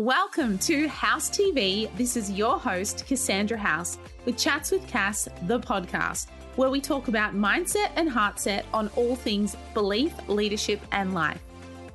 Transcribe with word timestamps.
Welcome 0.00 0.56
to 0.60 0.88
House 0.88 1.28
TV. 1.28 1.94
This 1.98 2.16
is 2.16 2.30
your 2.30 2.58
host, 2.58 3.04
Cassandra 3.06 3.58
House, 3.58 3.98
with 4.24 4.38
Chats 4.38 4.70
with 4.70 4.86
Cass, 4.86 5.28
the 5.42 5.60
podcast, 5.60 6.28
where 6.56 6.70
we 6.70 6.80
talk 6.80 7.08
about 7.08 7.34
mindset 7.34 7.90
and 7.96 8.08
heartset 8.08 8.64
on 8.72 8.88
all 8.96 9.14
things 9.14 9.58
belief, 9.74 10.14
leadership, 10.26 10.80
and 10.92 11.12
life. 11.12 11.42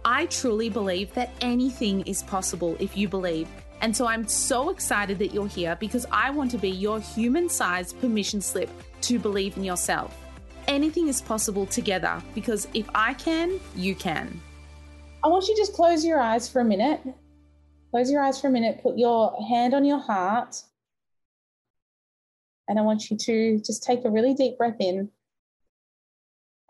I 0.06 0.28
truly 0.28 0.70
believe 0.70 1.16
that 1.16 1.32
anything 1.42 2.02
is 2.02 2.22
possible 2.22 2.78
if 2.80 2.96
you 2.96 3.10
believe. 3.10 3.48
And 3.82 3.98
so 3.98 4.06
I'm 4.06 4.28
so 4.28 4.70
excited 4.70 5.18
that 5.18 5.34
you're 5.34 5.48
here 5.48 5.76
because 5.80 6.06
I 6.12 6.30
want 6.30 6.52
to 6.52 6.60
be 6.60 6.70
your 6.70 7.00
human 7.00 7.50
sized 7.50 8.00
permission 8.00 8.40
slip 8.40 8.70
to 9.02 9.18
believe 9.18 9.58
in 9.58 9.64
yourself. 9.64 10.16
Anything 10.68 11.08
is 11.08 11.24
possible 11.24 11.66
together 11.66 12.22
because 12.36 12.68
if 12.76 12.88
I 12.94 13.16
can, 13.16 13.60
you 13.76 13.96
can. 13.96 14.40
I 15.24 15.28
want 15.28 15.48
you 15.48 15.56
to 15.56 15.60
just 15.60 15.74
close 15.74 16.06
your 16.06 16.20
eyes 16.20 16.48
for 16.48 16.62
a 16.62 16.64
minute 16.64 17.02
Close 17.96 18.12
your 18.12 18.22
eyes 18.22 18.42
for 18.42 18.48
a 18.48 18.52
minute, 18.52 18.84
put 18.84 18.98
your 18.98 19.34
hand 19.48 19.74
on 19.74 19.86
your 19.86 20.00
heart. 20.00 20.62
And 22.68 22.78
I 22.78 22.82
want 22.82 23.10
you 23.10 23.16
to 23.16 23.62
just 23.66 23.84
take 23.84 24.04
a 24.04 24.10
really 24.10 24.34
deep 24.34 24.58
breath 24.58 24.76
in. 24.82 25.10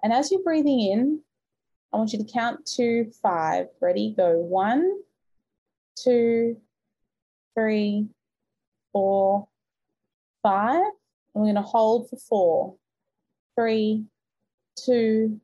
And 0.04 0.14
as 0.14 0.30
you're 0.30 0.44
breathing 0.44 0.80
in, 0.82 1.22
I 1.92 1.98
want 1.98 2.14
you 2.14 2.20
to 2.20 2.32
count 2.32 2.68
to 2.76 3.12
five. 3.24 3.70
Ready? 3.82 4.14
Go 4.16 4.38
one, 4.38 5.00
two, 5.96 6.58
three, 7.56 8.08
four, 8.94 9.48
five. 10.44 10.76
And 10.76 10.86
we're 11.34 11.46
going 11.46 11.56
to 11.56 11.64
hold 11.64 12.08
for 12.08 12.18
four, 12.18 12.76
three, 13.56 14.04
two, 14.78 15.42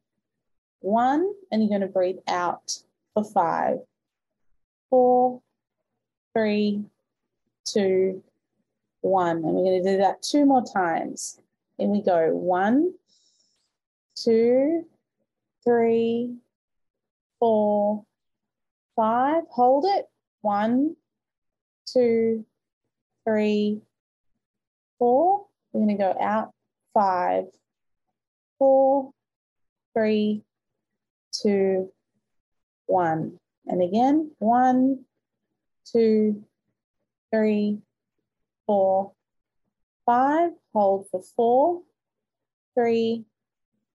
one. 0.82 1.28
And 1.52 1.64
you're 1.64 1.70
going 1.70 1.82
to 1.82 1.88
breathe 1.88 2.20
out 2.28 2.72
for 3.16 3.24
five, 3.24 3.78
four, 4.92 5.42
three, 6.34 6.84
two, 7.66 8.24
one. 9.02 9.38
And 9.38 9.44
we're 9.44 9.64
going 9.64 9.84
to 9.84 9.92
do 9.92 9.98
that 9.98 10.22
two 10.22 10.46
more 10.46 10.64
times. 10.64 11.40
In 11.78 11.90
we 11.90 12.02
go 12.02 12.30
one, 12.34 12.94
two, 14.16 14.86
three, 15.64 16.36
four, 17.40 18.06
five. 18.96 19.44
Hold 19.50 19.86
it. 19.88 20.06
One, 20.42 20.96
two, 21.92 22.46
three, 23.26 23.82
four. 25.00 25.46
We're 25.74 25.86
going 25.86 25.98
to 25.98 26.04
go 26.04 26.16
out 26.20 26.52
five, 26.94 27.46
four, 28.60 29.12
three, 29.94 30.44
two, 31.32 31.92
one. 32.88 33.40
And 33.68 33.82
again, 33.82 34.32
one, 34.40 35.06
two, 35.92 36.44
three, 37.34 37.80
four, 38.66 39.12
five. 40.06 40.52
Hold 40.74 41.08
for 41.10 41.22
four, 41.36 41.82
three, 42.76 43.26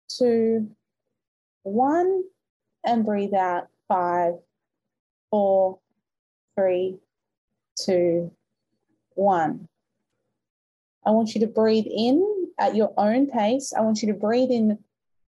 two, 0.08 0.70
one. 1.64 2.24
And 2.86 3.06
breathe 3.06 3.34
out 3.34 3.68
five, 3.88 4.34
four, 5.32 5.80
three, 6.56 6.98
two, 7.78 8.32
one. 9.16 9.68
I 11.06 11.12
want 11.12 11.34
you 11.34 11.42
to 11.42 11.48
breathe 11.48 11.86
in 11.88 12.48
at 12.60 12.76
your 12.76 12.94
own 12.98 13.28
pace. 13.28 13.74
I 13.76 13.82
want 13.82 14.02
you 14.02 14.10
to 14.10 14.20
breathe 14.20 14.52
in 14.52 14.80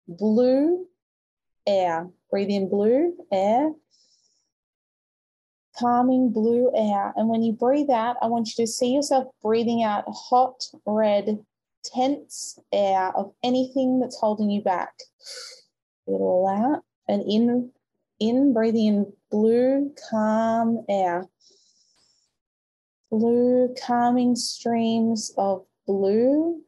blue 0.08 0.86
air. 1.66 2.08
Breathe 2.30 2.50
in 2.50 2.68
blue 2.68 3.14
air 3.30 3.72
calming 5.78 6.30
blue 6.30 6.70
air. 6.74 7.12
And 7.16 7.28
when 7.28 7.42
you 7.42 7.52
breathe 7.52 7.90
out, 7.90 8.16
I 8.22 8.26
want 8.26 8.48
you 8.48 8.64
to 8.64 8.70
see 8.70 8.94
yourself 8.94 9.26
breathing 9.42 9.82
out 9.82 10.04
hot, 10.08 10.64
red, 10.86 11.44
tense 11.84 12.58
air 12.72 13.12
of 13.16 13.32
anything 13.42 14.00
that's 14.00 14.18
holding 14.18 14.50
you 14.50 14.62
back. 14.62 14.94
it 16.06 16.12
all 16.12 16.48
out. 16.48 16.82
And 17.08 17.22
in, 17.30 17.70
in 18.20 18.52
breathing 18.52 18.86
in 18.86 19.12
blue, 19.30 19.92
calm 20.10 20.84
air. 20.88 21.28
Blue, 23.10 23.74
calming 23.86 24.34
streams 24.34 25.32
of 25.36 25.64
blue. 25.86 26.62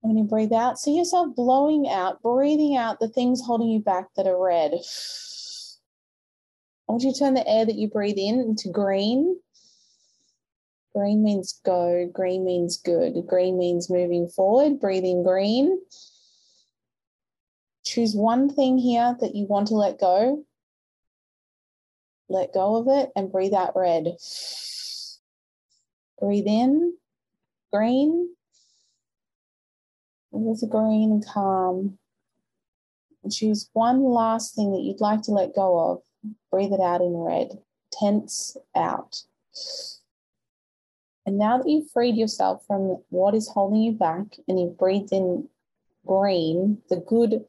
When 0.00 0.16
you 0.16 0.24
breathe 0.24 0.52
out, 0.52 0.80
see 0.80 0.96
yourself 0.96 1.36
blowing 1.36 1.88
out, 1.88 2.20
breathing 2.22 2.76
out 2.76 2.98
the 2.98 3.08
things 3.08 3.40
holding 3.40 3.68
you 3.68 3.78
back 3.78 4.08
that 4.16 4.26
are 4.26 4.42
red. 4.42 4.72
Want 6.92 7.04
you 7.04 7.12
to 7.14 7.18
turn 7.18 7.32
the 7.32 7.48
air 7.48 7.64
that 7.64 7.76
you 7.76 7.88
breathe 7.88 8.18
in 8.18 8.38
into 8.38 8.68
green. 8.68 9.40
Green 10.94 11.24
means 11.24 11.58
go, 11.64 12.06
green 12.12 12.44
means 12.44 12.76
good, 12.76 13.14
green 13.26 13.56
means 13.56 13.88
moving 13.88 14.28
forward. 14.28 14.78
breathing 14.78 15.22
green. 15.22 15.80
Choose 17.82 18.14
one 18.14 18.50
thing 18.50 18.76
here 18.76 19.16
that 19.22 19.34
you 19.34 19.46
want 19.46 19.68
to 19.68 19.74
let 19.74 19.98
go. 19.98 20.44
Let 22.28 22.52
go 22.52 22.76
of 22.76 22.88
it 22.88 23.08
and 23.16 23.32
breathe 23.32 23.54
out 23.54 23.72
red. 23.74 24.08
Breathe 26.20 26.46
in 26.46 26.94
green. 27.72 28.34
With 30.30 30.70
green 30.70 31.22
calm. 31.26 31.96
And 33.24 33.32
choose 33.32 33.70
one 33.72 34.04
last 34.04 34.54
thing 34.54 34.72
that 34.72 34.82
you'd 34.82 35.00
like 35.00 35.22
to 35.22 35.30
let 35.30 35.54
go 35.54 35.92
of. 35.92 36.02
Breathe 36.52 36.72
it 36.72 36.80
out 36.80 37.00
in 37.00 37.16
red. 37.16 37.58
Tense 37.90 38.56
out. 38.76 39.24
And 41.24 41.38
now 41.38 41.58
that 41.58 41.68
you've 41.68 41.90
freed 41.90 42.16
yourself 42.16 42.64
from 42.66 43.02
what 43.08 43.34
is 43.34 43.48
holding 43.48 43.80
you 43.80 43.92
back 43.92 44.36
and 44.46 44.60
you've 44.60 44.78
breathed 44.78 45.12
in 45.12 45.48
green, 46.06 46.78
the 46.88 46.96
good 46.96 47.44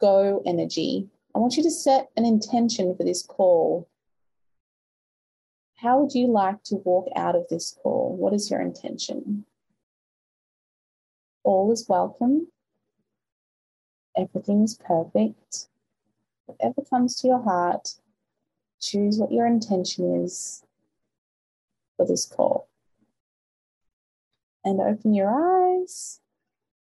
go 0.00 0.42
energy, 0.46 1.08
I 1.34 1.38
want 1.38 1.56
you 1.56 1.62
to 1.64 1.70
set 1.70 2.10
an 2.16 2.24
intention 2.24 2.94
for 2.96 3.02
this 3.02 3.22
call. 3.22 3.88
How 5.76 6.00
would 6.00 6.14
you 6.14 6.28
like 6.28 6.62
to 6.64 6.76
walk 6.76 7.08
out 7.16 7.34
of 7.34 7.48
this 7.48 7.76
call? 7.82 8.16
What 8.16 8.32
is 8.32 8.50
your 8.50 8.60
intention? 8.60 9.44
All 11.42 11.72
is 11.72 11.86
welcome. 11.88 12.48
Everything 14.16 14.62
is 14.62 14.74
perfect. 14.76 15.66
Whatever 16.46 16.82
comes 16.88 17.20
to 17.20 17.28
your 17.28 17.42
heart, 17.42 17.88
choose 18.84 19.18
what 19.18 19.32
your 19.32 19.46
intention 19.46 20.24
is 20.24 20.62
for 21.96 22.06
this 22.06 22.26
call. 22.26 22.68
And 24.64 24.80
open 24.80 25.14
your 25.14 25.30
eyes. 25.30 26.20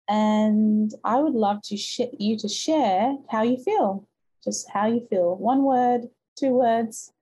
And 0.09 0.93
I 1.05 1.21
would 1.21 1.35
love 1.35 1.63
to 1.65 1.77
sh- 1.77 2.01
you 2.19 2.37
to 2.39 2.49
share 2.49 3.17
how 3.29 3.43
you 3.43 3.57
feel. 3.57 4.07
Just 4.43 4.69
how 4.71 4.87
you 4.87 5.07
feel. 5.09 5.37
One 5.37 5.63
word, 5.63 6.09
two 6.37 6.53
words. 6.53 7.13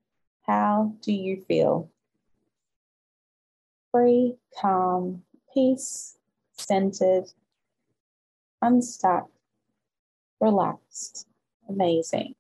How 0.47 0.95
do 1.03 1.13
you 1.13 1.45
feel? 1.47 1.91
Free, 3.93 4.37
calm, 4.59 5.23
peace, 5.53 6.17
centered, 6.53 7.25
unstuck, 8.63 9.29
relaxed, 10.41 11.27
amazing. 11.69 12.35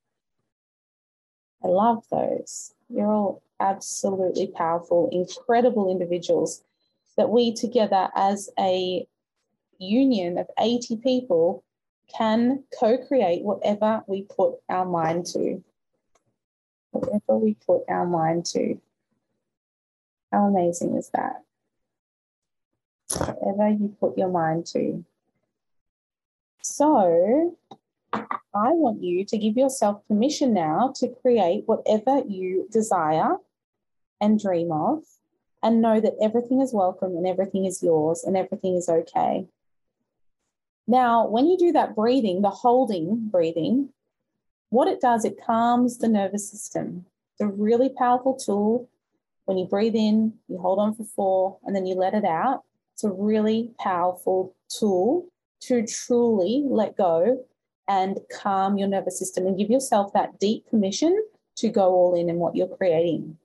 I 1.64 1.68
love 1.68 2.04
those. 2.10 2.74
You're 2.88 3.12
all 3.12 3.42
absolutely 3.60 4.48
powerful, 4.48 5.08
incredible 5.12 5.90
individuals 5.90 6.62
that 7.16 7.30
we 7.30 7.52
together 7.52 8.08
as 8.14 8.48
a 8.58 9.06
union 9.78 10.38
of 10.38 10.48
80 10.58 10.96
people 10.98 11.64
can 12.16 12.64
co 12.78 12.96
create 12.96 13.42
whatever 13.42 14.02
we 14.06 14.22
put 14.22 14.54
our 14.68 14.86
mind 14.86 15.26
to. 15.26 15.62
Whatever 16.90 17.36
we 17.36 17.54
put 17.54 17.82
our 17.88 18.06
mind 18.06 18.46
to. 18.46 18.80
How 20.32 20.46
amazing 20.46 20.96
is 20.96 21.10
that? 21.10 21.42
Whatever 23.10 23.70
you 23.70 23.96
put 24.00 24.16
your 24.16 24.30
mind 24.30 24.66
to. 24.66 25.04
So, 26.62 27.56
I 28.58 28.72
want 28.72 29.02
you 29.02 29.24
to 29.24 29.38
give 29.38 29.56
yourself 29.56 30.02
permission 30.08 30.52
now 30.52 30.92
to 30.96 31.14
create 31.22 31.62
whatever 31.66 32.22
you 32.26 32.66
desire 32.72 33.36
and 34.20 34.40
dream 34.40 34.72
of, 34.72 35.04
and 35.62 35.80
know 35.80 36.00
that 36.00 36.16
everything 36.20 36.60
is 36.60 36.72
welcome 36.72 37.16
and 37.16 37.26
everything 37.26 37.64
is 37.64 37.82
yours 37.82 38.24
and 38.24 38.36
everything 38.36 38.74
is 38.74 38.88
okay. 38.88 39.46
Now, 40.88 41.28
when 41.28 41.46
you 41.46 41.56
do 41.56 41.72
that 41.72 41.94
breathing, 41.94 42.42
the 42.42 42.50
holding 42.50 43.28
breathing, 43.28 43.90
what 44.70 44.88
it 44.88 45.00
does, 45.00 45.24
it 45.24 45.40
calms 45.44 45.98
the 45.98 46.08
nervous 46.08 46.50
system. 46.50 47.06
It's 47.32 47.42
a 47.42 47.46
really 47.46 47.90
powerful 47.90 48.34
tool. 48.34 48.88
When 49.44 49.56
you 49.56 49.66
breathe 49.66 49.94
in, 49.94 50.34
you 50.48 50.58
hold 50.58 50.78
on 50.78 50.94
for 50.94 51.04
four, 51.04 51.58
and 51.64 51.76
then 51.76 51.86
you 51.86 51.94
let 51.94 52.14
it 52.14 52.24
out. 52.24 52.64
It's 52.94 53.04
a 53.04 53.10
really 53.10 53.70
powerful 53.78 54.54
tool 54.68 55.26
to 55.60 55.86
truly 55.86 56.64
let 56.66 56.96
go 56.96 57.44
and 57.88 58.18
calm 58.30 58.76
your 58.78 58.88
nervous 58.88 59.18
system 59.18 59.46
and 59.46 59.58
give 59.58 59.70
yourself 59.70 60.12
that 60.12 60.38
deep 60.38 60.66
permission 60.70 61.24
to 61.56 61.68
go 61.70 61.90
all 61.90 62.14
in 62.14 62.28
in 62.28 62.36
what 62.36 62.54
you're 62.54 62.76
creating. 62.76 63.36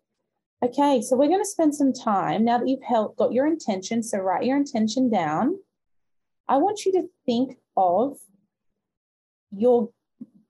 Okay, 0.63 1.01
so 1.01 1.17
we're 1.17 1.27
going 1.27 1.43
to 1.43 1.49
spend 1.49 1.73
some 1.75 1.91
time 1.91 2.45
now 2.45 2.57
that 2.57 2.67
you've 2.67 2.83
helped, 2.83 3.17
got 3.17 3.33
your 3.33 3.47
intention. 3.47 4.03
So 4.03 4.19
write 4.19 4.45
your 4.45 4.57
intention 4.57 5.09
down. 5.09 5.59
I 6.47 6.57
want 6.57 6.85
you 6.85 6.91
to 6.93 7.09
think 7.25 7.57
of 7.75 8.17
your 9.51 9.89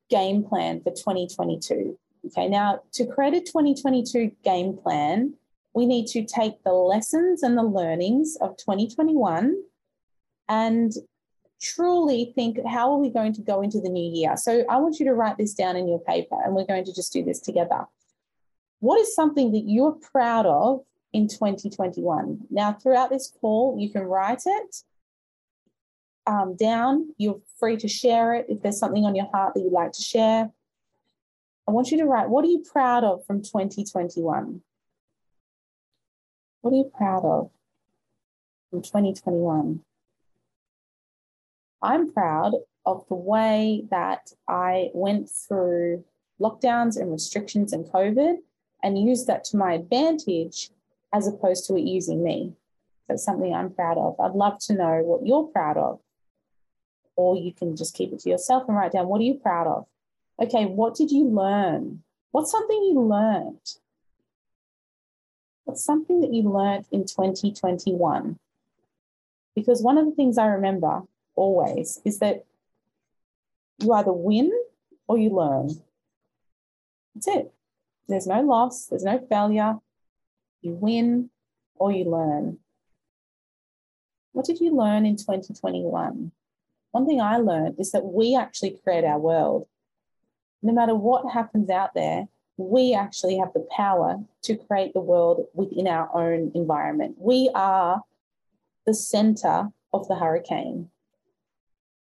game 0.10 0.44
plan 0.44 0.82
for 0.82 0.92
2022. 0.92 1.98
Okay, 2.28 2.48
now 2.48 2.82
to 2.94 3.06
create 3.06 3.34
a 3.34 3.42
2022 3.42 4.32
game 4.44 4.78
plan, 4.78 5.34
we 5.74 5.86
need 5.86 6.08
to 6.08 6.26
take 6.26 6.64
the 6.64 6.74
lessons 6.74 7.44
and 7.44 7.58
the 7.58 7.64
learnings 7.64 8.38
of 8.40 8.56
2021 8.58 9.56
and 10.48 10.92
truly 11.64 12.34
think 12.36 12.60
how 12.68 12.92
are 12.92 12.98
we 12.98 13.10
going 13.10 13.34
to 13.34 13.42
go 13.42 13.62
into 13.62 13.80
the 13.80 13.90
new 13.90 14.12
year? 14.14 14.36
So 14.36 14.64
I 14.70 14.78
want 14.78 15.00
you 15.00 15.06
to 15.06 15.14
write 15.14 15.38
this 15.38 15.54
down 15.54 15.78
in 15.78 15.88
your 15.88 16.00
paper 16.00 16.36
and 16.44 16.54
we're 16.54 16.66
going 16.66 16.86
to 16.86 16.94
just 16.94 17.14
do 17.14 17.24
this 17.24 17.40
together. 17.40 17.86
What 18.82 19.00
is 19.00 19.16
something 19.16 19.54
that 19.54 19.64
you're 19.66 19.94
proud 19.94 20.46
of 20.46 20.84
in 21.14 21.30
2021? 21.30 22.48
Now, 22.50 22.74
throughout 22.74 23.10
this 23.10 23.32
call, 23.40 23.78
you 23.80 23.90
can 23.90 24.04
write 24.04 24.44
it 24.46 24.76
um, 26.28 26.56
down. 26.58 27.14
You're 27.18 27.40
free 27.58 27.78
to 27.78 27.88
share 27.88 28.36
it 28.36 28.48
if 28.50 28.62
there's 28.62 28.78
something 28.78 29.06
on 29.06 29.16
your 29.16 29.30
heart 29.32 29.54
that 29.54 29.62
you'd 29.62 29.72
like 29.72 29.94
to 29.94 30.02
share. 30.02 30.52
I 31.66 31.72
want 31.72 31.92
you 31.92 31.98
to 32.00 32.06
write, 32.06 32.28
what 32.28 32.44
are 32.44 32.50
you 32.50 32.64
proud 32.70 33.06
of 33.06 33.26
from 33.26 33.42
2021? 33.42 34.62
What 36.62 36.74
are 36.74 36.78
you 36.78 36.92
proud 36.94 37.24
of 37.24 37.52
from 38.70 38.82
2021? 38.82 39.82
I'm 41.84 42.12
proud 42.12 42.54
of 42.86 43.06
the 43.10 43.16
way 43.16 43.84
that 43.92 44.32
I 44.48 44.90
went 44.94 45.30
through 45.30 46.04
lockdowns 46.40 47.00
and 47.00 47.12
restrictions 47.12 47.74
and 47.74 47.86
COVID 47.86 48.38
and 48.82 48.98
used 48.98 49.28
that 49.28 49.44
to 49.46 49.58
my 49.58 49.74
advantage 49.74 50.70
as 51.14 51.28
opposed 51.28 51.68
to 51.68 51.76
it 51.76 51.84
using 51.84 52.24
me. 52.24 52.54
That's 53.08 53.24
something 53.24 53.54
I'm 53.54 53.70
proud 53.70 53.98
of. 53.98 54.20
I'd 54.20 54.32
love 54.32 54.60
to 54.68 54.74
know 54.74 55.02
what 55.04 55.28
you're 55.28 55.44
proud 55.44 55.78
of. 55.78 56.00
Or 57.16 57.38
you 57.38 57.54
can 57.54 57.76
just 57.76 57.94
keep 57.94 58.12
it 58.12 58.20
to 58.22 58.30
yourself 58.30 58.64
and 58.68 58.76
write 58.76 58.94
down 58.94 59.08
what 59.08 59.22
are 59.22 59.26
you 59.26 59.36
proud 59.36 59.68
of? 59.68 59.86
Okay, 60.42 60.66
what 60.66 60.96
did 60.96 61.12
you 61.12 61.26
learn? 61.26 62.02
What's 62.32 62.52
something 62.52 62.78
you 62.78 63.00
learned? 63.00 63.60
What's 65.66 65.84
something 65.84 66.22
that 66.22 66.34
you 66.34 66.44
learned 66.44 66.86
in 66.92 67.06
2021? 67.06 68.40
Because 69.56 69.84
one 69.84 69.98
of 69.98 70.06
the 70.06 70.12
things 70.12 70.38
I 70.38 70.48
remember 70.48 71.04
always 71.36 72.02
is 72.06 72.20
that 72.20 72.46
you 73.80 73.94
either 73.94 74.14
win 74.14 74.52
or 75.08 75.18
you 75.18 75.30
learn. 75.30 75.70
That's 77.16 77.28
it. 77.28 77.54
There's 78.08 78.28
no 78.28 78.42
loss, 78.42 78.86
there's 78.86 79.04
no 79.04 79.20
failure. 79.30 79.78
You 80.62 80.74
win 80.74 81.30
or 81.76 81.92
you 81.92 82.06
learn. 82.06 82.60
What 84.32 84.46
did 84.46 84.60
you 84.60 84.76
learn 84.76 85.06
in 85.06 85.16
2021? 85.16 86.32
One 86.92 87.06
thing 87.06 87.22
I 87.22 87.38
learned 87.38 87.76
is 87.80 87.92
that 87.92 88.06
we 88.06 88.36
actually 88.36 88.80
create 88.84 89.04
our 89.04 89.20
world 89.20 89.68
no 90.64 90.74
matter 90.74 90.96
what 90.96 91.32
happens 91.32 91.70
out 91.70 91.94
there, 91.94 92.28
we 92.56 92.94
actually 92.94 93.38
have 93.38 93.52
the 93.54 93.68
power 93.76 94.24
to 94.44 94.56
create 94.56 94.94
the 94.94 95.02
world 95.02 95.46
within 95.54 95.88
our 95.88 96.10
own 96.16 96.52
environment. 96.56 97.16
We 97.20 97.52
are 97.54 98.02
the 98.86 98.94
center 98.94 99.70
of 99.94 100.08
the 100.08 100.16
hurricane. 100.16 100.90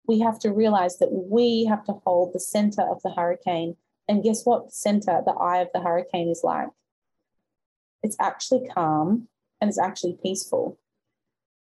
We 0.08 0.20
have 0.20 0.38
to 0.40 0.52
realize 0.52 0.99
that 0.99 1.12
we 1.12 1.66
have 1.66 1.84
to 1.84 1.93
hold 2.05 2.32
the 2.32 2.40
center 2.40 2.82
of 2.82 3.00
the 3.02 3.10
hurricane. 3.10 3.76
And 4.08 4.25
guess 4.25 4.44
what? 4.44 4.72
Center, 4.72 5.22
the 5.25 5.32
eye 5.32 5.58
of 5.58 5.69
the 5.72 5.81
hurricane 5.81 6.28
is 6.28 6.40
like? 6.43 6.69
It's 8.02 8.16
actually 8.19 8.66
calm 8.69 9.28
and 9.60 9.69
it's 9.69 9.78
actually 9.78 10.19
peaceful. 10.22 10.78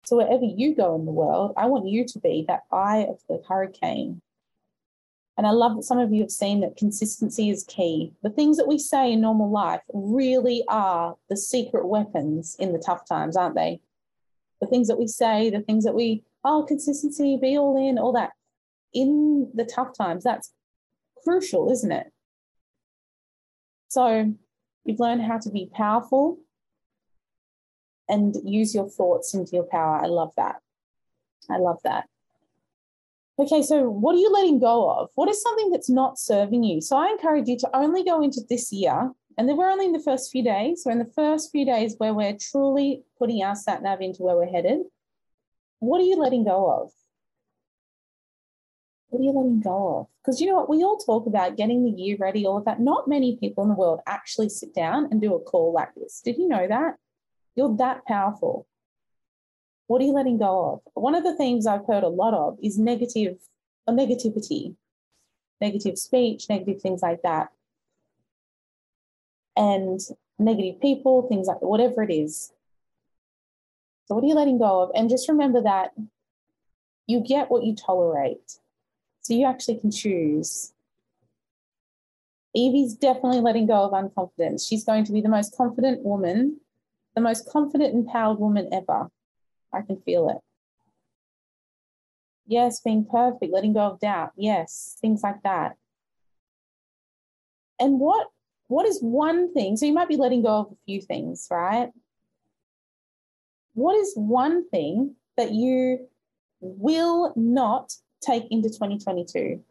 So, 0.04 0.16
wherever 0.16 0.44
you 0.44 0.74
go 0.74 0.94
in 0.94 1.04
the 1.04 1.12
world, 1.12 1.52
I 1.56 1.66
want 1.66 1.88
you 1.88 2.06
to 2.06 2.18
be 2.20 2.44
that 2.46 2.62
eye 2.70 3.06
of 3.08 3.20
the 3.28 3.42
hurricane 3.48 4.22
and 5.36 5.46
I 5.46 5.50
love 5.50 5.76
that 5.76 5.82
some 5.82 5.98
of 5.98 6.12
you 6.12 6.22
have 6.22 6.30
seen 6.30 6.60
that 6.60 6.76
consistency 6.76 7.50
is 7.50 7.64
key. 7.64 8.12
The 8.22 8.30
things 8.30 8.56
that 8.56 8.66
we 8.66 8.78
say 8.78 9.12
in 9.12 9.20
normal 9.20 9.50
life 9.50 9.82
really 9.92 10.64
are 10.68 11.16
the 11.28 11.36
secret 11.36 11.86
weapons 11.86 12.56
in 12.58 12.72
the 12.72 12.78
tough 12.78 13.06
times, 13.06 13.36
aren't 13.36 13.54
they? 13.54 13.80
The 14.62 14.66
things 14.66 14.88
that 14.88 14.98
we 14.98 15.06
say, 15.06 15.50
the 15.50 15.60
things 15.60 15.84
that 15.84 15.94
we, 15.94 16.22
oh, 16.44 16.64
consistency, 16.66 17.38
be 17.40 17.56
all 17.58 17.76
in, 17.76 17.98
all 17.98 18.12
that. 18.12 18.32
In 18.92 19.50
the 19.54 19.64
tough 19.64 19.96
times, 19.96 20.24
that's 20.24 20.52
crucial, 21.24 21.70
isn't 21.70 21.92
it? 21.92 22.06
So 23.88 24.32
you've 24.84 25.00
learned 25.00 25.22
how 25.22 25.38
to 25.38 25.50
be 25.50 25.70
powerful 25.74 26.38
and 28.08 28.36
use 28.44 28.74
your 28.74 28.88
thoughts 28.88 29.34
into 29.34 29.52
your 29.52 29.66
power. 29.70 30.00
I 30.02 30.06
love 30.06 30.32
that. 30.36 30.56
I 31.50 31.58
love 31.58 31.78
that. 31.84 32.04
Okay, 33.38 33.62
so 33.62 33.90
what 33.90 34.14
are 34.14 34.18
you 34.18 34.30
letting 34.32 34.60
go 34.60 34.90
of? 34.90 35.10
What 35.14 35.28
is 35.28 35.42
something 35.42 35.70
that's 35.70 35.90
not 35.90 36.18
serving 36.18 36.64
you? 36.64 36.80
So 36.80 36.96
I 36.96 37.08
encourage 37.08 37.48
you 37.48 37.58
to 37.58 37.76
only 37.76 38.02
go 38.02 38.22
into 38.22 38.40
this 38.48 38.72
year, 38.72 39.10
and 39.36 39.46
then 39.46 39.56
we're 39.58 39.70
only 39.70 39.84
in 39.84 39.92
the 39.92 40.00
first 40.00 40.30
few 40.32 40.42
days. 40.42 40.82
So 40.82 40.90
in 40.90 40.98
the 40.98 41.12
first 41.14 41.50
few 41.52 41.66
days 41.66 41.96
where 41.98 42.14
we're 42.14 42.38
truly 42.40 43.02
putting 43.18 43.42
our 43.42 43.54
sat 43.54 43.82
nav 43.82 44.00
into 44.00 44.22
where 44.22 44.36
we're 44.36 44.46
headed, 44.46 44.80
what 45.80 46.00
are 46.00 46.04
you 46.04 46.16
letting 46.16 46.44
go 46.44 46.70
of? 46.70 46.92
What 49.08 49.20
are 49.20 49.24
you 49.24 49.32
letting 49.32 49.60
go 49.60 50.00
of? 50.00 50.06
Because 50.22 50.40
you 50.40 50.48
know 50.48 50.54
what? 50.56 50.68
We 50.68 50.82
all 50.82 50.96
talk 50.96 51.26
about 51.26 51.56
getting 51.56 51.84
the 51.84 51.90
year 51.90 52.16
ready, 52.18 52.44
all 52.44 52.58
of 52.58 52.64
that. 52.64 52.80
Not 52.80 53.08
many 53.08 53.36
people 53.36 53.62
in 53.62 53.68
the 53.68 53.76
world 53.76 54.00
actually 54.06 54.48
sit 54.48 54.74
down 54.74 55.08
and 55.10 55.20
do 55.20 55.34
a 55.34 55.40
call 55.40 55.72
like 55.72 55.94
this. 55.94 56.20
Did 56.24 56.38
you 56.38 56.48
know 56.48 56.66
that? 56.66 56.96
You're 57.54 57.76
that 57.76 58.04
powerful. 58.06 58.66
What 59.86 60.02
are 60.02 60.04
you 60.04 60.12
letting 60.12 60.38
go 60.38 60.82
of? 60.84 60.92
One 61.00 61.14
of 61.14 61.22
the 61.22 61.36
things 61.36 61.66
I've 61.66 61.86
heard 61.86 62.02
a 62.02 62.08
lot 62.08 62.34
of 62.34 62.58
is 62.62 62.78
negative 62.78 63.38
or 63.86 63.94
negativity, 63.94 64.74
negative 65.60 65.96
speech, 65.96 66.48
negative 66.48 66.82
things 66.82 67.02
like 67.02 67.22
that. 67.22 67.48
And 69.56 70.00
negative 70.38 70.80
people, 70.80 71.28
things 71.28 71.46
like 71.46 71.62
whatever 71.62 72.02
it 72.02 72.12
is. 72.12 72.52
So, 74.06 74.14
what 74.14 74.24
are 74.24 74.26
you 74.26 74.34
letting 74.34 74.58
go 74.58 74.82
of? 74.82 74.90
And 74.94 75.10
just 75.10 75.28
remember 75.28 75.62
that 75.62 75.92
you 77.06 77.20
get 77.20 77.50
what 77.50 77.64
you 77.64 77.74
tolerate. 77.74 78.58
So, 79.20 79.34
you 79.34 79.46
actually 79.46 79.78
can 79.78 79.90
choose. 79.90 80.72
Evie's 82.54 82.94
definitely 82.94 83.40
letting 83.40 83.66
go 83.66 83.84
of 83.84 83.92
unconfidence. 83.92 84.66
She's 84.66 84.84
going 84.84 85.04
to 85.04 85.12
be 85.12 85.20
the 85.20 85.28
most 85.28 85.56
confident 85.56 86.02
woman, 86.02 86.60
the 87.14 87.20
most 87.20 87.50
confident, 87.50 87.94
empowered 87.94 88.38
woman 88.38 88.68
ever. 88.72 89.10
I 89.72 89.82
can 89.82 90.00
feel 90.00 90.30
it. 90.30 90.38
Yes, 92.46 92.80
being 92.80 93.04
perfect, 93.04 93.52
letting 93.52 93.74
go 93.74 93.80
of 93.80 94.00
doubt. 94.00 94.32
Yes, 94.36 94.96
things 95.00 95.22
like 95.22 95.42
that. 95.42 95.76
And 97.78 98.00
what 98.00 98.28
what 98.68 98.86
is 98.86 99.00
one 99.00 99.52
thing? 99.52 99.76
So 99.76 99.86
you 99.86 99.92
might 99.92 100.08
be 100.08 100.16
letting 100.16 100.42
go 100.42 100.48
of 100.48 100.72
a 100.72 100.76
few 100.86 101.00
things, 101.00 101.48
right? 101.50 101.90
What 103.76 103.94
is 103.94 104.14
one 104.16 104.66
thing 104.70 105.16
that 105.36 105.52
you 105.52 106.08
will 106.62 107.34
not 107.36 107.92
take 108.22 108.44
into 108.50 108.70
2022? 108.70 109.62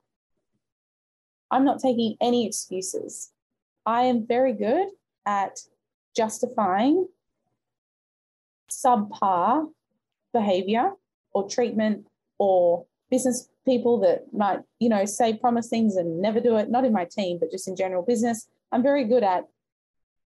I'm 1.50 1.66
not 1.66 1.80
taking 1.80 2.16
any 2.22 2.46
excuses. 2.46 3.32
I 3.84 4.04
am 4.04 4.28
very 4.28 4.54
good 4.54 4.90
at 5.26 5.58
justifying 6.16 7.08
subpar 8.70 9.72
behavior 10.34 10.92
or 11.34 11.50
treatment 11.50 12.06
or 12.38 12.86
business 13.10 13.50
people 13.66 14.00
that 14.02 14.32
might, 14.32 14.60
you 14.80 14.90
know, 14.90 15.06
say 15.06 15.34
promise 15.34 15.68
things 15.68 15.96
and 15.96 16.22
never 16.22 16.40
do 16.40 16.58
it, 16.58 16.70
not 16.70 16.86
in 16.86 16.94
my 16.94 17.06
team, 17.06 17.40
but 17.40 17.50
just 17.50 17.68
in 17.68 17.76
general 17.76 18.04
business. 18.04 18.48
I'm 18.72 18.84
very 18.84 19.06
good 19.06 19.24
at 19.24 19.46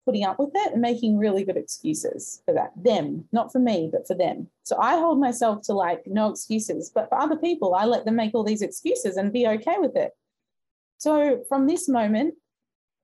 putting 0.08 0.24
up 0.24 0.38
with 0.38 0.52
it 0.54 0.72
and 0.72 0.80
making 0.80 1.18
really 1.18 1.44
good 1.44 1.58
excuses 1.58 2.40
for 2.46 2.54
that. 2.54 2.72
Them, 2.82 3.28
not 3.30 3.52
for 3.52 3.58
me, 3.58 3.90
but 3.92 4.06
for 4.06 4.14
them. 4.14 4.48
So 4.62 4.78
I 4.80 4.92
hold 4.92 5.20
myself 5.20 5.60
to 5.64 5.74
like 5.74 6.06
no 6.06 6.30
excuses, 6.30 6.90
but 6.94 7.10
for 7.10 7.20
other 7.20 7.36
people, 7.36 7.74
I 7.74 7.84
let 7.84 8.06
them 8.06 8.16
make 8.16 8.34
all 8.34 8.42
these 8.42 8.62
excuses 8.62 9.18
and 9.18 9.34
be 9.34 9.46
okay 9.46 9.76
with 9.76 9.96
it. 9.96 10.12
So 10.96 11.44
from 11.46 11.66
this 11.66 11.90
moment, 11.90 12.36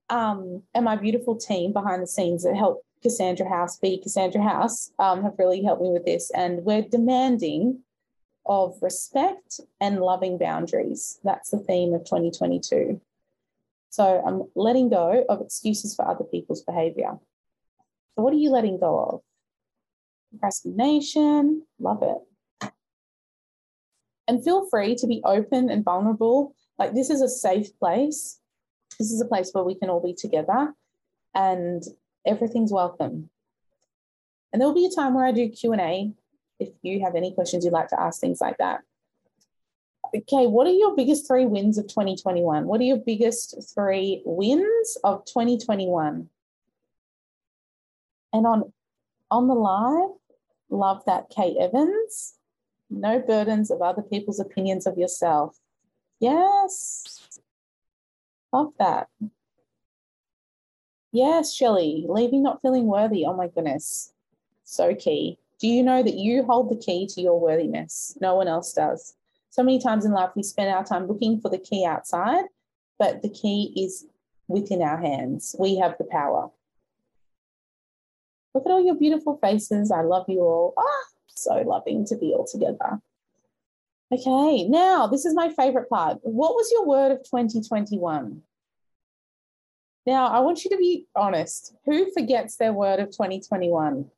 um, 0.09 0.63
and 0.75 0.87
my 0.87 0.97
beautiful 0.97 1.37
team 1.37 1.75
behind 1.75 2.03
the 2.03 2.07
scenes 2.07 2.43
that 2.45 2.57
help 2.57 2.83
Cassandra 3.03 3.47
House, 3.47 3.79
be 3.79 3.99
Cassandra 3.99 4.43
House, 4.43 4.91
um, 4.99 5.23
have 5.25 5.35
really 5.39 5.63
helped 5.63 5.83
me 5.83 5.91
with 5.91 6.07
this. 6.07 6.31
And 6.31 6.65
we're 6.65 6.89
demanding 6.89 7.81
of 8.47 8.79
respect 8.81 9.61
and 9.79 10.01
loving 10.01 10.39
boundaries. 10.39 11.21
That's 11.23 11.51
the 11.51 11.59
theme 11.59 11.93
of 11.93 12.05
2022. 12.05 12.99
So 13.95 14.21
I'm 14.27 14.43
letting 14.57 14.89
go 14.89 15.25
of 15.29 15.41
excuses 15.41 15.95
for 15.95 16.05
other 16.05 16.25
people's 16.25 16.65
behavior. 16.65 17.13
So, 18.17 18.25
what 18.25 18.33
are 18.33 18.43
you 18.45 18.51
letting 18.51 18.81
go 18.81 18.99
of? 18.99 19.21
Procrastination, 20.33 21.63
love 21.79 22.03
it. 22.03 22.73
And 24.27 24.43
feel 24.43 24.69
free 24.69 24.97
to 24.97 25.07
be 25.07 25.23
open 25.25 25.71
and 25.71 25.85
vulnerable. 25.85 26.57
Like, 26.77 26.93
this 26.93 27.09
is 27.09 27.23
a 27.23 27.29
safe 27.29 27.79
place. 27.79 28.41
This 28.99 29.13
is 29.13 29.21
a 29.21 29.27
place 29.27 29.51
where 29.53 29.63
we 29.63 29.77
can 29.77 29.91
all 29.91 30.03
be 30.03 30.15
together 30.15 30.75
and 31.33 31.85
everything's 32.27 32.73
welcome. 32.73 33.31
And 34.53 34.61
there'll 34.61 34.75
be 34.75 34.87
a 34.87 34.91
time 34.91 35.15
where 35.15 35.25
I 35.25 35.31
do 35.31 35.49
Q&A 35.49 36.13
if 36.59 36.71
you 36.83 37.01
have 37.05 37.15
any 37.15 37.33
questions 37.33 37.65
you'd 37.65 37.73
like 37.73 37.91
to 37.91 38.01
ask, 38.01 38.21
things 38.21 38.41
like 38.41 38.59
that. 38.59 38.81
Okay, 40.15 40.47
what 40.47 40.69
are 40.69 40.73
your 40.73 40.95
biggest 40.95 41.27
three 41.27 41.45
wins 41.45 41.77
of 41.77 41.89
2021? 41.89 42.67
What 42.67 42.81
are 42.81 42.85
your 42.85 42.99
biggest 42.99 43.57
three 43.75 44.23
wins 44.25 44.97
of 45.03 45.25
2021? 45.25 46.29
And 48.33 48.47
on 48.47 48.73
on 49.31 49.49
the 49.49 49.55
live, 49.55 50.11
love 50.71 51.03
that 51.07 51.31
Kate 51.31 51.57
Evans. 51.59 52.35
No 52.91 53.19
burdens 53.19 53.73
of 53.73 53.83
other 53.83 54.03
people's 54.03 54.39
opinions 54.39 54.87
of 54.87 54.99
yourself. 54.99 55.59
Yes. 56.21 57.41
Love 58.53 58.73
that. 58.79 59.09
Yes, 61.11 61.53
Shelley, 61.53 62.07
leaving 62.09 62.43
not 62.43 62.63
feeling 62.63 62.87
worthy. 62.87 63.25
Oh 63.25 63.35
my 63.35 63.49
goodness. 63.49 64.13
So 64.63 64.95
key. 64.95 65.39
Do 65.59 65.67
you 65.67 65.83
know 65.83 66.03
that 66.03 66.15
you 66.15 66.45
hold 66.45 66.71
the 66.71 66.77
key 66.77 67.07
to 67.09 67.21
your 67.21 67.41
worthiness? 67.41 68.17
No 68.21 68.37
one 68.37 68.47
else 68.47 68.73
does. 68.73 69.15
So 69.55 69.63
many 69.63 69.79
times 69.79 70.05
in 70.05 70.11
life, 70.11 70.31
we 70.35 70.43
spend 70.43 70.69
our 70.69 70.85
time 70.85 71.07
looking 71.07 71.41
for 71.41 71.49
the 71.49 71.59
key 71.59 71.87
outside, 71.87 72.47
but 72.99 73.23
the 73.23 73.29
key 73.29 73.73
is 73.77 74.05
within 74.49 74.83
our 74.83 74.97
hands. 74.97 75.55
We 75.57 75.77
have 75.77 75.95
the 75.97 76.09
power. 76.11 76.51
Look 78.53 78.67
at 78.67 78.73
all 78.73 78.85
your 78.85 78.97
beautiful 78.97 79.39
faces. 79.41 79.93
I 79.93 80.01
love 80.01 80.25
you 80.27 80.41
all. 80.41 80.75
Ah, 80.77 81.05
so 81.29 81.55
loving 81.55 82.05
to 82.07 82.17
be 82.17 82.35
all 82.37 82.45
together. 82.45 83.01
Okay, 84.11 84.65
now 84.65 85.07
this 85.07 85.25
is 85.25 85.37
my 85.37 85.51
favorite 85.51 85.89
part. 85.89 86.19
What 86.23 86.57
was 86.57 86.69
your 86.73 86.85
word 86.85 87.13
of 87.13 87.19
2021? 87.19 88.43
Now, 90.05 90.27
I 90.27 90.41
want 90.41 90.65
you 90.65 90.71
to 90.71 90.77
be 90.79 91.07
honest. 91.15 91.77
Who 91.85 92.13
forgets 92.13 92.57
their 92.57 92.73
word 92.73 92.99
of 92.99 93.13
2021? 93.13 94.11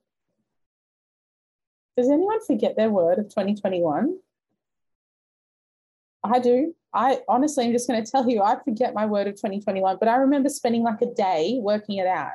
Does 1.94 2.08
anyone 2.08 2.42
forget 2.46 2.74
their 2.74 2.90
word 2.90 3.18
of 3.18 3.26
2021? 3.26 4.16
I 6.32 6.38
do. 6.38 6.74
I 6.92 7.20
honestly, 7.28 7.66
I'm 7.66 7.72
just 7.72 7.88
going 7.88 8.02
to 8.02 8.10
tell 8.10 8.28
you, 8.28 8.42
I 8.42 8.56
forget 8.64 8.94
my 8.94 9.06
word 9.06 9.26
of 9.26 9.34
2021, 9.34 9.98
but 9.98 10.08
I 10.08 10.16
remember 10.16 10.48
spending 10.48 10.82
like 10.82 11.02
a 11.02 11.12
day 11.12 11.58
working 11.60 11.98
it 11.98 12.06
out. 12.06 12.32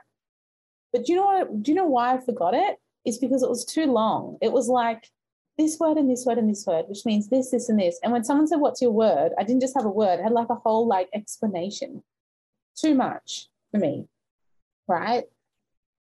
But 0.93 1.05
do 1.05 1.13
you 1.13 1.19
know 1.19 1.25
what? 1.25 1.63
Do 1.63 1.71
you 1.71 1.75
know 1.75 1.85
why 1.85 2.13
I 2.13 2.19
forgot 2.19 2.53
it? 2.53 2.77
It's 3.05 3.17
because 3.17 3.41
it 3.43 3.49
was 3.49 3.65
too 3.65 3.85
long. 3.85 4.37
It 4.41 4.51
was 4.51 4.67
like 4.67 5.09
this 5.57 5.79
word 5.79 5.97
and 5.97 6.09
this 6.09 6.25
word 6.25 6.37
and 6.37 6.49
this 6.49 6.65
word, 6.65 6.85
which 6.87 7.05
means 7.05 7.29
this, 7.29 7.49
this, 7.51 7.69
and 7.69 7.79
this. 7.79 7.99
And 8.03 8.11
when 8.11 8.23
someone 8.23 8.47
said, 8.47 8.59
"What's 8.59 8.81
your 8.81 8.91
word?" 8.91 9.31
I 9.39 9.43
didn't 9.43 9.61
just 9.61 9.75
have 9.75 9.85
a 9.85 9.89
word; 9.89 10.19
I 10.19 10.23
had 10.23 10.31
like 10.31 10.49
a 10.49 10.55
whole 10.55 10.87
like 10.87 11.09
explanation. 11.13 12.03
Too 12.75 12.93
much 12.93 13.47
for 13.71 13.79
me, 13.79 14.07
right? 14.87 15.23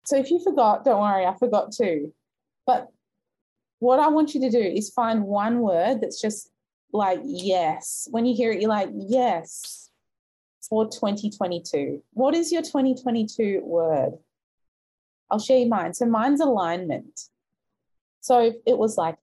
So 0.05 0.17
if 0.17 0.31
you 0.31 0.41
forgot, 0.43 0.85
don't 0.85 1.01
worry, 1.01 1.27
I 1.27 1.35
forgot 1.39 1.73
too. 1.73 2.13
But 2.67 2.89
what 3.79 3.99
I 3.99 4.09
want 4.09 4.35
you 4.35 4.41
to 4.43 4.51
do 4.51 4.61
is 4.61 4.91
find 4.91 5.25
one 5.25 5.61
word 5.61 6.01
that's 6.01 6.21
just 6.21 6.52
like 6.93 7.21
yes. 7.25 8.09
When 8.11 8.27
you 8.27 8.35
hear 8.35 8.53
it, 8.53 8.61
you're 8.61 8.69
like 8.69 8.91
yes 8.93 9.91
for 10.61 10.85
2022. 10.87 12.03
What 12.13 12.35
is 12.35 12.53
your 12.53 12.63
2022 12.63 13.63
word? 13.65 14.13
I'll 15.31 15.39
share 15.39 15.59
you 15.59 15.69
mine. 15.69 15.95
So 15.95 16.07
mine's 16.07 16.41
alignment. 16.41 17.29
So 18.21 18.53
it 18.67 18.79
was 18.79 18.97
like 18.97 19.17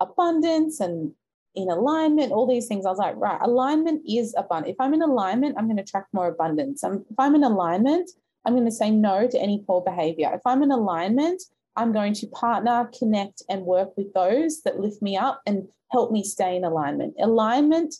abundance 0.00 0.80
and 0.80 1.12
in 1.54 1.70
alignment, 1.70 2.32
all 2.32 2.46
these 2.46 2.66
things. 2.66 2.84
I 2.84 2.90
was 2.90 2.98
like, 2.98 3.14
right, 3.16 3.38
alignment 3.40 4.02
is 4.08 4.34
abundant. 4.36 4.74
If 4.74 4.80
I'm 4.80 4.92
in 4.92 5.02
alignment, 5.02 5.56
I'm 5.56 5.66
going 5.66 5.76
to 5.76 5.82
attract 5.82 6.12
more 6.12 6.28
abundance. 6.28 6.82
If 6.82 7.18
I'm 7.18 7.34
in 7.34 7.44
alignment, 7.44 8.10
I'm 8.44 8.54
going 8.54 8.64
to 8.64 8.72
say 8.72 8.90
no 8.90 9.28
to 9.28 9.38
any 9.38 9.62
poor 9.66 9.80
behavior. 9.80 10.30
If 10.34 10.42
I'm 10.44 10.62
in 10.62 10.70
alignment, 10.70 11.42
I'm 11.76 11.92
going 11.92 12.14
to 12.14 12.26
partner, 12.28 12.90
connect, 12.96 13.42
and 13.48 13.66
work 13.66 13.96
with 13.96 14.12
those 14.14 14.62
that 14.62 14.80
lift 14.80 15.02
me 15.02 15.16
up 15.16 15.42
and 15.46 15.68
help 15.90 16.12
me 16.12 16.22
stay 16.22 16.56
in 16.56 16.64
alignment. 16.64 17.14
Alignment 17.18 17.94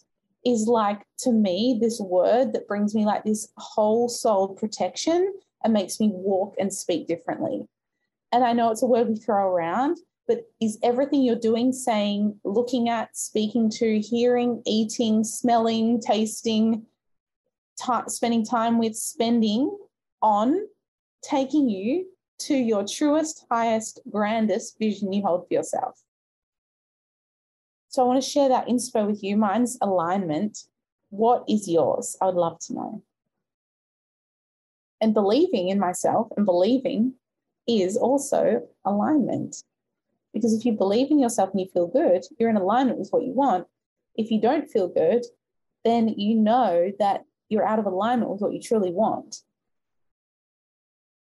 is 0.45 0.67
like, 0.67 1.03
to 1.19 1.33
me, 1.33 1.79
this 1.81 2.01
word 2.01 2.53
that 2.53 2.69
brings 2.69 2.95
me 2.95 3.05
like 3.05 3.25
this 3.25 3.49
whole 3.57 4.09
soul 4.09 4.49
protection 4.49 5.33
and 5.63 5.73
makes 5.73 5.99
me 5.99 6.11
walk 6.13 6.55
and 6.59 6.73
speak 6.73 7.09
differently. 7.09 7.67
And 8.31 8.45
I 8.45 8.53
know 8.53 8.71
it's 8.71 8.83
a 8.83 8.87
word 8.87 9.09
we 9.09 9.17
throw 9.17 9.49
around, 9.49 9.99
but 10.29 10.43
is 10.61 10.79
everything 10.83 11.23
you're 11.23 11.37
doing, 11.37 11.73
saying, 11.73 12.39
looking 12.45 12.89
at, 12.89 13.17
speaking 13.17 13.71
to, 13.71 14.01
hearing, 14.01 14.63
eating, 14.67 15.25
smelling, 15.25 16.01
tasting, 16.01 16.87
t- 17.79 17.93
spending 18.09 18.45
time 18.45 18.79
with, 18.79 18.97
spending 18.97 19.77
on 20.23 20.67
taking 21.23 21.69
you 21.69 22.07
to 22.47 22.55
your 22.55 22.85
truest, 22.87 23.47
highest, 23.51 24.01
grandest 24.11 24.79
vision 24.79 25.13
you 25.13 25.23
hold 25.23 25.47
for 25.47 25.55
yourself? 25.55 26.01
So 27.89 28.03
I 28.03 28.07
want 28.07 28.23
to 28.23 28.29
share 28.29 28.49
that 28.49 28.67
inspo 28.67 29.07
with 29.07 29.23
you. 29.23 29.37
Mine's 29.37 29.79
alignment. 29.81 30.59
What 31.11 31.45
is 31.49 31.69
yours? 31.69 32.17
I 32.21 32.27
would 32.27 32.35
love 32.35 32.59
to 32.67 32.75
know 32.75 33.03
and 35.05 35.13
believing 35.13 35.69
in 35.69 35.79
myself 35.79 36.29
and 36.35 36.47
believing 36.47 37.13
is 37.69 37.95
also 37.95 38.67
alignment. 38.87 39.55
Because 40.33 40.55
if 40.55 40.65
you 40.65 40.73
believe 40.73 41.11
in 41.11 41.19
yourself 41.19 41.51
and 41.51 41.61
you 41.61 41.67
feel 41.67 41.87
good, 41.87 42.23
you're 42.39 42.49
in 42.49 42.57
alignment 42.57 42.99
with 42.99 43.11
what 43.11 43.23
you 43.23 43.33
want. 43.33 43.67
If 44.17 44.31
you 44.31 44.41
don't 44.41 44.71
feel 44.71 44.89
good, 44.89 45.25
then 45.85 46.09
you 46.09 46.37
know 46.37 46.91
that 46.99 47.25
you're 47.51 47.67
out 47.67 47.79
of 47.79 47.85
alignment 47.85 48.31
with 48.31 48.41
what 48.41 48.55
you 48.55 48.63
truly 48.63 48.91
want. 48.91 49.43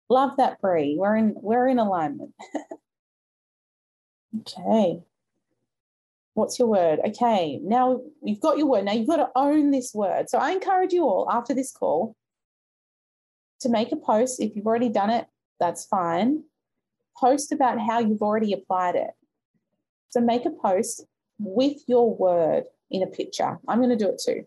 Love 0.09 0.37
that, 0.37 0.59
Brie. 0.59 0.95
We're 0.97 1.15
in 1.15 1.35
we're 1.35 1.67
in 1.67 1.79
alignment. 1.79 2.33
okay. 4.39 5.03
What's 6.33 6.57
your 6.57 6.67
word? 6.67 6.99
Okay, 7.05 7.59
now 7.61 8.01
you've 8.23 8.39
got 8.39 8.57
your 8.57 8.67
word. 8.67 8.85
Now 8.85 8.93
you've 8.93 9.07
got 9.07 9.17
to 9.17 9.29
own 9.35 9.71
this 9.71 9.93
word. 9.93 10.29
So 10.29 10.37
I 10.37 10.51
encourage 10.51 10.93
you 10.93 11.03
all 11.03 11.27
after 11.29 11.53
this 11.53 11.71
call 11.71 12.15
to 13.59 13.69
make 13.69 13.91
a 13.91 13.97
post. 13.97 14.39
If 14.39 14.55
you've 14.55 14.65
already 14.65 14.89
done 14.89 15.09
it, 15.09 15.27
that's 15.59 15.85
fine. 15.85 16.43
Post 17.17 17.51
about 17.51 17.79
how 17.79 17.99
you've 17.99 18.21
already 18.21 18.53
applied 18.53 18.95
it. 18.95 19.11
So 20.09 20.21
make 20.21 20.45
a 20.45 20.49
post 20.49 21.03
with 21.39 21.77
your 21.87 22.15
word 22.15 22.63
in 22.89 23.03
a 23.03 23.07
picture. 23.07 23.59
I'm 23.67 23.79
going 23.79 23.89
to 23.89 23.95
do 23.95 24.09
it 24.09 24.21
too. 24.23 24.45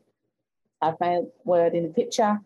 I've 0.81 0.99
made 0.99 1.26
word 1.45 1.75
in 1.75 1.85
a 1.85 1.88
picture. 1.88 2.40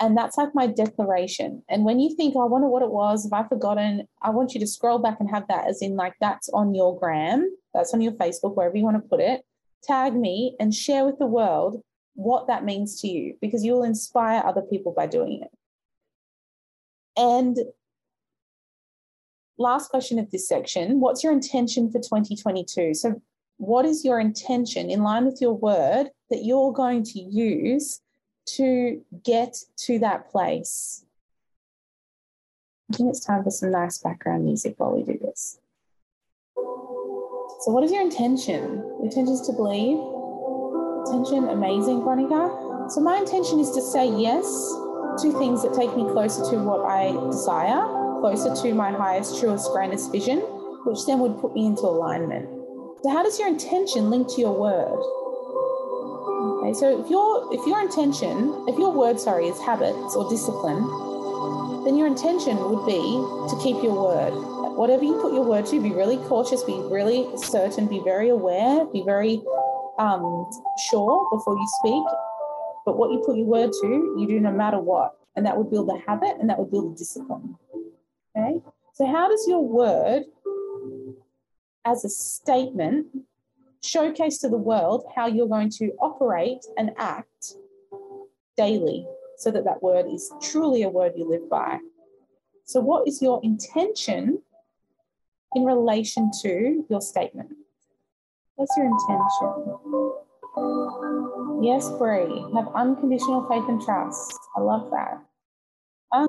And 0.00 0.16
that's 0.16 0.38
like 0.38 0.54
my 0.54 0.66
declaration. 0.66 1.62
And 1.68 1.84
when 1.84 2.00
you 2.00 2.16
think, 2.16 2.34
oh, 2.34 2.40
I 2.40 2.46
wonder 2.46 2.68
what 2.68 2.82
it 2.82 2.90
was, 2.90 3.24
have 3.24 3.34
I 3.34 3.46
forgotten? 3.46 4.08
I 4.22 4.30
want 4.30 4.54
you 4.54 4.60
to 4.60 4.66
scroll 4.66 4.98
back 4.98 5.18
and 5.20 5.28
have 5.28 5.46
that 5.48 5.68
as 5.68 5.82
in 5.82 5.94
like 5.94 6.14
that's 6.20 6.48
on 6.48 6.74
your 6.74 6.98
gram, 6.98 7.54
that's 7.74 7.92
on 7.92 8.00
your 8.00 8.12
Facebook, 8.12 8.56
wherever 8.56 8.76
you 8.76 8.84
want 8.84 8.96
to 8.96 9.08
put 9.08 9.20
it. 9.20 9.42
Tag 9.82 10.14
me 10.14 10.56
and 10.58 10.74
share 10.74 11.04
with 11.04 11.18
the 11.18 11.26
world 11.26 11.82
what 12.14 12.46
that 12.46 12.64
means 12.64 13.00
to 13.02 13.08
you 13.08 13.34
because 13.42 13.62
you 13.62 13.72
will 13.72 13.82
inspire 13.82 14.42
other 14.44 14.62
people 14.62 14.92
by 14.96 15.06
doing 15.06 15.42
it. 15.42 15.50
And 17.16 17.58
last 19.58 19.90
question 19.90 20.18
of 20.18 20.30
this 20.30 20.48
section 20.48 21.00
what's 21.00 21.22
your 21.22 21.32
intention 21.32 21.90
for 21.90 21.98
2022? 21.98 22.94
So, 22.94 23.20
what 23.58 23.84
is 23.84 24.04
your 24.04 24.18
intention 24.18 24.88
in 24.88 25.02
line 25.02 25.26
with 25.26 25.42
your 25.42 25.52
word 25.52 26.08
that 26.30 26.44
you're 26.44 26.72
going 26.72 27.04
to 27.04 27.20
use 27.20 28.00
to 28.56 29.02
get 29.24 29.56
to 29.78 29.98
that 30.00 30.30
place? 30.30 31.04
I 32.92 32.96
think 32.96 33.10
it's 33.10 33.24
time 33.24 33.44
for 33.44 33.50
some 33.50 33.70
nice 33.70 33.98
background 33.98 34.44
music 34.44 34.74
while 34.78 34.92
we 34.96 35.02
do 35.02 35.18
this. 35.18 35.58
So, 36.56 37.72
what 37.72 37.84
is 37.84 37.92
your 37.92 38.02
intention? 38.02 38.62
Your 38.62 39.04
intention 39.04 39.34
is 39.34 39.42
to 39.42 39.52
believe, 39.52 39.98
intention, 41.06 41.48
amazing, 41.48 42.02
Veronica. 42.02 42.88
So 42.90 43.00
my 43.00 43.18
intention 43.18 43.60
is 43.60 43.70
to 43.72 43.82
say 43.82 44.08
yes 44.08 44.44
to 45.22 45.34
things 45.38 45.62
that 45.62 45.74
take 45.74 45.94
me 45.96 46.04
closer 46.10 46.42
to 46.50 46.56
what 46.58 46.84
I 46.86 47.12
desire, 47.30 47.86
closer 48.20 48.54
to 48.62 48.74
my 48.74 48.90
highest, 48.90 49.38
truest, 49.38 49.70
grandest 49.72 50.10
vision, 50.10 50.38
which 50.84 51.06
then 51.06 51.18
would 51.20 51.38
put 51.40 51.54
me 51.54 51.66
into 51.66 51.82
alignment. 51.82 52.48
So 53.02 53.10
how 53.10 53.22
does 53.22 53.38
your 53.38 53.48
intention 53.48 54.10
link 54.10 54.28
to 54.34 54.40
your 54.40 54.58
word? 54.58 55.19
So 56.74 57.02
if 57.02 57.10
your 57.10 57.52
if 57.52 57.66
your 57.66 57.80
intention, 57.80 58.64
if 58.68 58.78
your 58.78 58.92
word, 58.92 59.18
sorry, 59.18 59.46
is 59.46 59.60
habits 59.60 60.14
or 60.14 60.28
discipline, 60.28 60.82
then 61.84 61.96
your 61.96 62.06
intention 62.06 62.56
would 62.58 62.86
be 62.86 63.00
to 63.48 63.58
keep 63.62 63.82
your 63.82 63.94
word. 63.94 64.32
Whatever 64.76 65.04
you 65.04 65.20
put 65.20 65.32
your 65.32 65.44
word 65.44 65.66
to, 65.66 65.80
be 65.80 65.90
really 65.90 66.16
cautious, 66.28 66.62
be 66.62 66.78
really 66.90 67.28
certain, 67.36 67.86
be 67.86 68.00
very 68.04 68.28
aware, 68.28 68.84
be 68.86 69.02
very 69.02 69.42
um, 69.98 70.50
sure 70.90 71.28
before 71.30 71.56
you 71.56 71.66
speak, 71.80 72.04
but 72.86 72.96
what 72.96 73.10
you 73.10 73.22
put 73.24 73.36
your 73.36 73.46
word 73.46 73.70
to, 73.72 74.16
you 74.18 74.26
do 74.26 74.40
no 74.40 74.52
matter 74.52 74.78
what. 74.78 75.16
And 75.36 75.44
that 75.46 75.56
would 75.56 75.70
build 75.70 75.88
a 75.90 75.98
habit 76.08 76.36
and 76.40 76.48
that 76.50 76.58
would 76.58 76.70
build 76.70 76.94
a 76.94 76.96
discipline. 76.96 77.56
Okay. 78.36 78.60
So, 78.94 79.06
how 79.06 79.28
does 79.28 79.46
your 79.48 79.64
word 79.64 80.24
as 81.84 82.04
a 82.04 82.08
statement 82.08 83.06
showcase 83.82 84.38
to 84.38 84.48
the 84.48 84.58
world 84.58 85.04
how 85.14 85.26
you're 85.26 85.48
going 85.48 85.70
to 85.70 85.92
operate 86.00 86.64
and 86.76 86.90
act 86.98 87.54
daily? 88.56 89.06
so 89.40 89.50
that 89.50 89.64
that 89.64 89.82
word 89.82 90.04
is 90.06 90.30
truly 90.42 90.82
a 90.82 90.88
word 90.88 91.12
you 91.16 91.26
live 91.28 91.48
by. 91.48 91.78
So, 92.64 92.78
what 92.80 93.08
is 93.08 93.22
your 93.22 93.40
intention 93.42 94.42
in 95.54 95.64
relation 95.64 96.30
to 96.42 96.84
your 96.90 97.00
statement? 97.00 97.48
What's 98.56 98.76
your 98.76 98.86
intention? 98.86 99.48
Yes, 101.62 101.88
Brie, 101.98 102.44
have 102.54 102.68
unconditional 102.74 103.48
faith 103.48 103.64
and 103.66 103.80
trust. 103.80 104.38
I 104.56 104.60
love 104.60 104.90
that. 104.90 105.22
Um, 106.12 106.28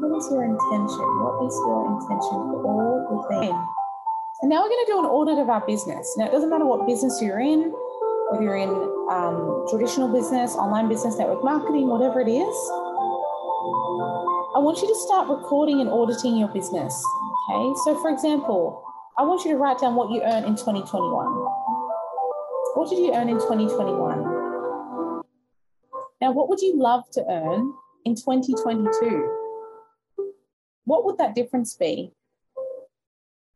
what 0.00 0.16
is 0.16 0.30
your 0.30 0.44
intention? 0.44 1.06
What 1.18 1.46
is 1.46 1.54
your 1.66 1.86
intention 1.98 2.30
for 2.30 3.08
all 3.10 3.26
things? 3.28 3.85
And 4.42 4.50
now 4.50 4.62
we're 4.62 4.68
going 4.68 4.84
to 4.86 4.92
do 4.92 4.98
an 4.98 5.06
audit 5.06 5.38
of 5.38 5.48
our 5.48 5.64
business. 5.66 6.14
Now, 6.18 6.26
it 6.26 6.32
doesn't 6.32 6.50
matter 6.50 6.66
what 6.66 6.86
business 6.86 7.20
you're 7.22 7.40
in, 7.40 7.72
whether 8.30 8.44
you're 8.44 8.56
in 8.56 8.68
um, 9.10 9.64
traditional 9.70 10.12
business, 10.12 10.54
online 10.56 10.88
business, 10.88 11.16
network 11.16 11.42
marketing, 11.42 11.88
whatever 11.88 12.20
it 12.20 12.28
is. 12.28 12.56
I 14.54 14.60
want 14.60 14.82
you 14.82 14.88
to 14.88 14.94
start 15.06 15.28
recording 15.28 15.80
and 15.80 15.88
auditing 15.88 16.36
your 16.36 16.48
business. 16.48 16.92
Okay, 17.48 17.72
so 17.84 17.98
for 18.02 18.10
example, 18.10 18.84
I 19.16 19.22
want 19.22 19.44
you 19.44 19.52
to 19.52 19.56
write 19.56 19.78
down 19.78 19.94
what 19.94 20.10
you 20.10 20.20
earned 20.22 20.44
in 20.44 20.54
2021. 20.54 21.26
What 22.74 22.90
did 22.90 22.98
you 22.98 23.14
earn 23.14 23.30
in 23.30 23.36
2021? 23.36 25.22
Now, 26.20 26.32
what 26.32 26.50
would 26.50 26.60
you 26.60 26.78
love 26.78 27.04
to 27.12 27.24
earn 27.26 27.72
in 28.04 28.14
2022? 28.14 29.32
What 30.84 31.06
would 31.06 31.16
that 31.18 31.34
difference 31.34 31.74
be? 31.74 32.12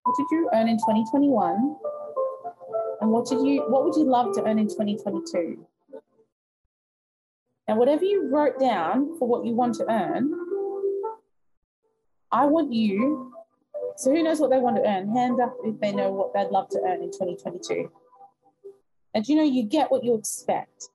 What 0.05 0.17
did 0.17 0.27
you 0.31 0.51
earn 0.55 0.69
in 0.69 0.77
2021? 0.77 1.77
And 3.01 3.11
what 3.11 3.27
did 3.27 3.41
you 3.47 3.65
what 3.69 3.85
would 3.85 3.97
you 3.97 4.05
love 4.05 4.35
to 4.35 4.45
earn 4.45 4.59
in 4.59 4.69
2022? 4.69 5.67
Now, 7.69 7.77
whatever 7.77 8.05
you 8.05 8.29
wrote 8.29 8.59
down 8.59 9.17
for 9.19 9.29
what 9.29 9.47
you 9.47 9.55
want 9.55 9.77
to 9.77 9.89
earn, 9.89 10.33
I 12.33 12.45
want 12.47 12.73
you. 12.73 13.33
So, 13.97 14.11
who 14.11 14.23
knows 14.23 14.41
what 14.41 14.51
they 14.51 14.59
want 14.59 14.77
to 14.77 14.83
earn? 14.83 15.15
Hand 15.15 15.41
up 15.41 15.55
if 15.65 15.79
they 15.79 15.93
know 15.93 16.11
what 16.11 16.35
they'd 16.35 16.51
love 16.51 16.69
to 16.71 16.81
earn 16.85 17.03
in 17.03 17.13
2022. 17.13 17.91
And 19.15 19.27
you 19.29 19.37
know, 19.37 19.45
you 19.45 19.63
get 19.63 19.91
what 19.91 20.03
you 20.03 20.15
expect. 20.15 20.89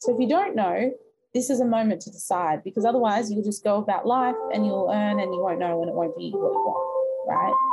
So, 0.00 0.12
if 0.12 0.20
you 0.20 0.28
don't 0.28 0.54
know, 0.54 0.92
this 1.32 1.48
is 1.48 1.60
a 1.60 1.64
moment 1.64 2.02
to 2.02 2.10
decide 2.10 2.62
because 2.62 2.84
otherwise 2.84 3.30
you'll 3.32 3.42
just 3.42 3.64
go 3.64 3.78
about 3.78 4.06
life 4.06 4.36
and 4.52 4.66
you'll 4.66 4.90
earn 4.92 5.20
and 5.20 5.32
you 5.32 5.40
won't 5.40 5.60
know 5.60 5.80
and 5.80 5.88
it 5.88 5.94
won't 5.94 6.16
be 6.16 6.30
what 6.30 6.52
you 6.52 6.60
want, 6.60 7.28
right? 7.28 7.67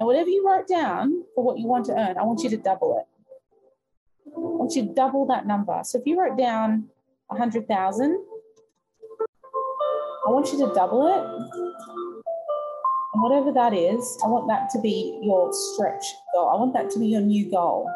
And 0.00 0.06
whatever 0.06 0.30
you 0.30 0.48
wrote 0.48 0.66
down 0.66 1.24
for 1.34 1.44
what 1.44 1.58
you 1.58 1.66
want 1.66 1.84
to 1.86 1.92
earn, 1.92 2.16
I 2.16 2.24
want 2.24 2.42
you 2.42 2.48
to 2.50 2.56
double 2.56 2.98
it. 2.98 3.06
I 4.26 4.38
want 4.38 4.74
you 4.74 4.86
to 4.86 4.94
double 4.94 5.26
that 5.26 5.46
number. 5.46 5.78
So 5.84 5.98
if 5.98 6.06
you 6.06 6.18
wrote 6.18 6.38
down 6.38 6.88
100,000, 7.26 8.24
I 10.26 10.30
want 10.30 10.50
you 10.52 10.58
to 10.66 10.72
double 10.74 11.06
it. 11.06 11.22
And 13.12 13.22
whatever 13.22 13.52
that 13.52 13.74
is, 13.74 14.18
I 14.24 14.28
want 14.28 14.48
that 14.48 14.70
to 14.70 14.80
be 14.80 15.20
your 15.22 15.52
stretch 15.52 16.04
goal. 16.34 16.48
I 16.48 16.56
want 16.56 16.72
that 16.72 16.88
to 16.92 16.98
be 16.98 17.08
your 17.08 17.20
new 17.20 17.50
goal. 17.50 17.90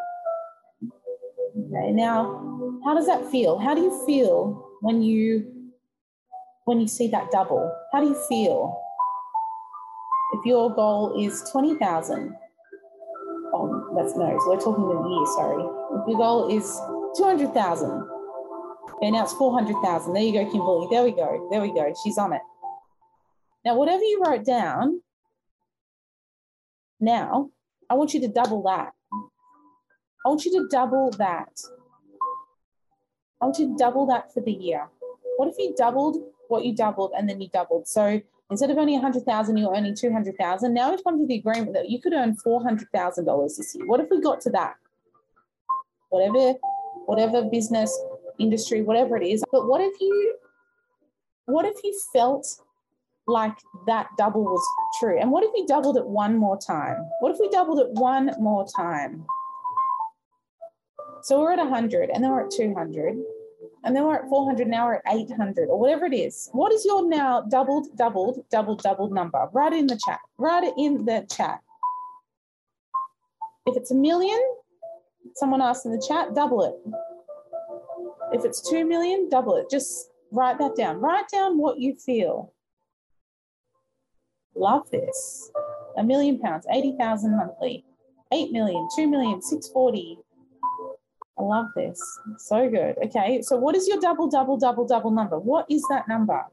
Okay, 1.56 1.92
now, 1.92 2.80
how 2.84 2.94
does 2.94 3.06
that 3.06 3.30
feel? 3.30 3.58
How 3.58 3.74
do 3.74 3.80
you 3.80 4.04
feel 4.04 4.68
when 4.80 5.00
you 5.00 5.70
when 6.64 6.80
you 6.80 6.88
see 6.88 7.08
that 7.08 7.30
double? 7.30 7.72
How 7.92 8.00
do 8.00 8.08
you 8.08 8.20
feel? 8.28 8.83
If 10.34 10.44
your 10.44 10.74
goal 10.74 11.14
is 11.16 11.48
20,000, 11.52 12.34
oh, 13.52 13.62
um, 13.62 13.94
that's 13.96 14.16
no, 14.16 14.36
so 14.40 14.50
we're 14.50 14.58
talking 14.58 14.90
in 14.90 14.96
a 14.96 15.08
year, 15.08 15.26
sorry. 15.36 15.62
If 15.62 16.08
your 16.08 16.18
goal 16.18 16.48
is 16.50 16.64
200,000, 17.16 17.88
okay, 18.94 19.12
now 19.12 19.22
it's 19.22 19.32
400,000. 19.34 20.12
There 20.12 20.22
you 20.24 20.32
go, 20.32 20.50
Kimberly. 20.50 20.88
There 20.90 21.04
we 21.04 21.12
go. 21.12 21.48
There 21.52 21.60
we 21.60 21.72
go. 21.72 21.94
She's 22.02 22.18
on 22.18 22.32
it. 22.32 22.40
Now, 23.64 23.76
whatever 23.76 24.02
you 24.02 24.24
wrote 24.26 24.44
down, 24.44 25.02
now 26.98 27.50
I 27.88 27.94
want 27.94 28.12
you 28.12 28.20
to 28.22 28.28
double 28.28 28.60
that. 28.64 28.92
I 30.26 30.28
want 30.28 30.44
you 30.44 30.50
to 30.60 30.68
double 30.68 31.12
that. 31.12 31.60
I 33.40 33.44
want 33.44 33.58
you 33.60 33.68
to 33.68 33.76
double 33.76 34.06
that 34.06 34.34
for 34.34 34.40
the 34.40 34.52
year. 34.52 34.88
What 35.36 35.48
if 35.48 35.54
you 35.58 35.76
doubled 35.76 36.16
what 36.48 36.64
you 36.64 36.74
doubled 36.74 37.12
and 37.16 37.28
then 37.28 37.40
you 37.40 37.48
doubled? 37.48 37.86
So 37.86 38.20
instead 38.50 38.70
of 38.70 38.78
earning 38.78 38.94
100,000, 38.94 39.56
you're 39.56 39.74
earning 39.74 39.94
200,000. 39.94 40.74
Now 40.74 40.90
we've 40.90 41.04
come 41.04 41.18
to 41.18 41.26
the 41.26 41.36
agreement 41.36 41.72
that 41.74 41.90
you 41.90 42.00
could 42.00 42.12
earn 42.12 42.36
$400,000 42.36 43.56
this 43.56 43.74
year. 43.74 43.86
What 43.86 44.00
if 44.00 44.08
we 44.10 44.20
got 44.20 44.40
to 44.42 44.50
that? 44.50 44.76
Whatever, 46.10 46.58
whatever 47.06 47.42
business, 47.42 47.96
industry, 48.38 48.82
whatever 48.82 49.16
it 49.16 49.26
is. 49.26 49.44
But 49.50 49.66
what 49.66 49.80
if 49.80 50.00
you, 50.00 50.36
what 51.46 51.64
if 51.64 51.82
you 51.82 51.98
felt 52.12 52.46
like 53.26 53.56
that 53.86 54.08
double 54.18 54.44
was 54.44 54.64
true? 55.00 55.18
And 55.18 55.30
what 55.30 55.44
if 55.44 55.50
you 55.54 55.66
doubled 55.66 55.96
it 55.96 56.06
one 56.06 56.36
more 56.36 56.58
time? 56.58 56.96
What 57.20 57.32
if 57.32 57.38
we 57.40 57.48
doubled 57.48 57.80
it 57.80 57.90
one 57.92 58.30
more 58.38 58.66
time? 58.76 59.26
So 61.22 61.40
we're 61.40 61.52
at 61.52 61.58
100 61.58 62.10
and 62.10 62.22
then 62.22 62.30
we're 62.30 62.44
at 62.44 62.50
200 62.50 63.16
and 63.84 63.94
then 63.94 64.04
we're 64.04 64.16
at 64.16 64.28
400 64.28 64.66
now 64.66 64.86
we're 64.86 64.94
at 64.94 65.02
800 65.06 65.68
or 65.68 65.78
whatever 65.78 66.06
it 66.06 66.14
is. 66.14 66.48
What 66.52 66.72
is 66.72 66.84
your 66.84 67.06
now 67.06 67.42
doubled 67.42 67.88
doubled 67.96 68.42
doubled 68.50 68.82
doubled 68.82 69.12
number? 69.12 69.48
Write 69.52 69.74
it 69.74 69.80
in 69.80 69.86
the 69.86 70.00
chat. 70.04 70.20
Write 70.38 70.64
it 70.64 70.74
in 70.78 71.04
the 71.04 71.26
chat. 71.30 71.60
If 73.66 73.76
it's 73.76 73.90
a 73.90 73.94
million 73.94 74.40
someone 75.34 75.60
asked 75.60 75.84
in 75.84 75.92
the 75.92 76.04
chat 76.06 76.34
double 76.34 76.64
it. 76.64 76.74
If 78.32 78.44
it's 78.44 78.68
2 78.68 78.86
million 78.86 79.28
double 79.28 79.56
it. 79.56 79.66
Just 79.70 80.10
write 80.32 80.58
that 80.58 80.76
down. 80.76 81.00
Write 81.00 81.28
down 81.28 81.58
what 81.58 81.78
you 81.78 81.94
feel. 81.96 82.52
Love 84.56 84.90
this. 84.90 85.50
A 85.98 86.02
million 86.02 86.38
pounds 86.38 86.66
80,000 86.72 87.36
monthly. 87.36 87.84
8 88.32 88.50
million 88.50 88.88
2 88.96 89.08
million 89.08 89.42
640 89.42 90.18
I 91.38 91.42
love 91.42 91.66
this. 91.74 92.00
So 92.38 92.68
good. 92.68 92.96
Okay, 93.06 93.42
so 93.42 93.56
what 93.56 93.74
is 93.74 93.88
your 93.88 94.00
double, 94.00 94.28
double, 94.28 94.56
double, 94.56 94.86
double 94.86 95.10
number? 95.10 95.38
What 95.38 95.66
is 95.68 95.84
that 95.90 96.06
number? 96.08 96.44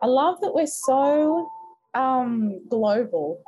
I 0.00 0.06
love 0.06 0.40
that 0.42 0.54
we're 0.54 0.66
so 0.66 1.48
um, 1.94 2.60
global. 2.68 3.42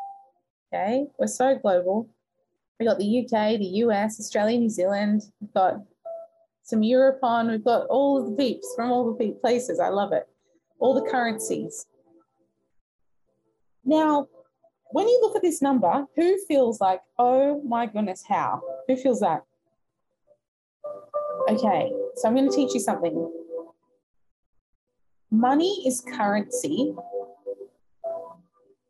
Okay, 0.72 1.06
we're 1.18 1.26
so 1.28 1.56
global. 1.56 2.08
We 2.78 2.86
got 2.86 2.98
the 2.98 3.20
UK, 3.20 3.58
the 3.58 3.70
US, 3.84 4.18
Australia, 4.18 4.58
New 4.58 4.70
Zealand. 4.70 5.22
We've 5.40 5.52
got 5.52 5.82
some 6.62 6.82
Europe 6.82 7.20
on. 7.22 7.50
We've 7.50 7.64
got 7.64 7.86
all 7.86 8.24
the 8.24 8.36
peeps 8.36 8.72
from 8.74 8.90
all 8.90 9.12
the 9.12 9.32
places. 9.40 9.78
I 9.78 9.88
love 9.88 10.12
it. 10.12 10.26
All 10.78 10.94
the 10.94 11.08
currencies. 11.08 11.86
Now, 13.84 14.28
when 14.92 15.08
you 15.08 15.20
look 15.20 15.36
at 15.36 15.42
this 15.42 15.62
number, 15.62 16.06
who 16.16 16.38
feels 16.46 16.80
like, 16.80 17.00
oh 17.18 17.62
my 17.62 17.86
goodness, 17.86 18.24
how? 18.28 18.62
Who 18.88 18.96
feels 18.96 19.20
that? 19.20 19.44
Okay, 21.48 21.92
so 22.16 22.28
I'm 22.28 22.34
going 22.34 22.48
to 22.48 22.54
teach 22.54 22.74
you 22.74 22.80
something. 22.80 23.32
Money 25.30 25.84
is 25.86 26.00
currency 26.00 26.94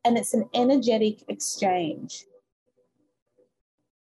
and 0.04 0.16
it's 0.16 0.34
an 0.34 0.48
energetic 0.54 1.22
exchange. 1.28 2.24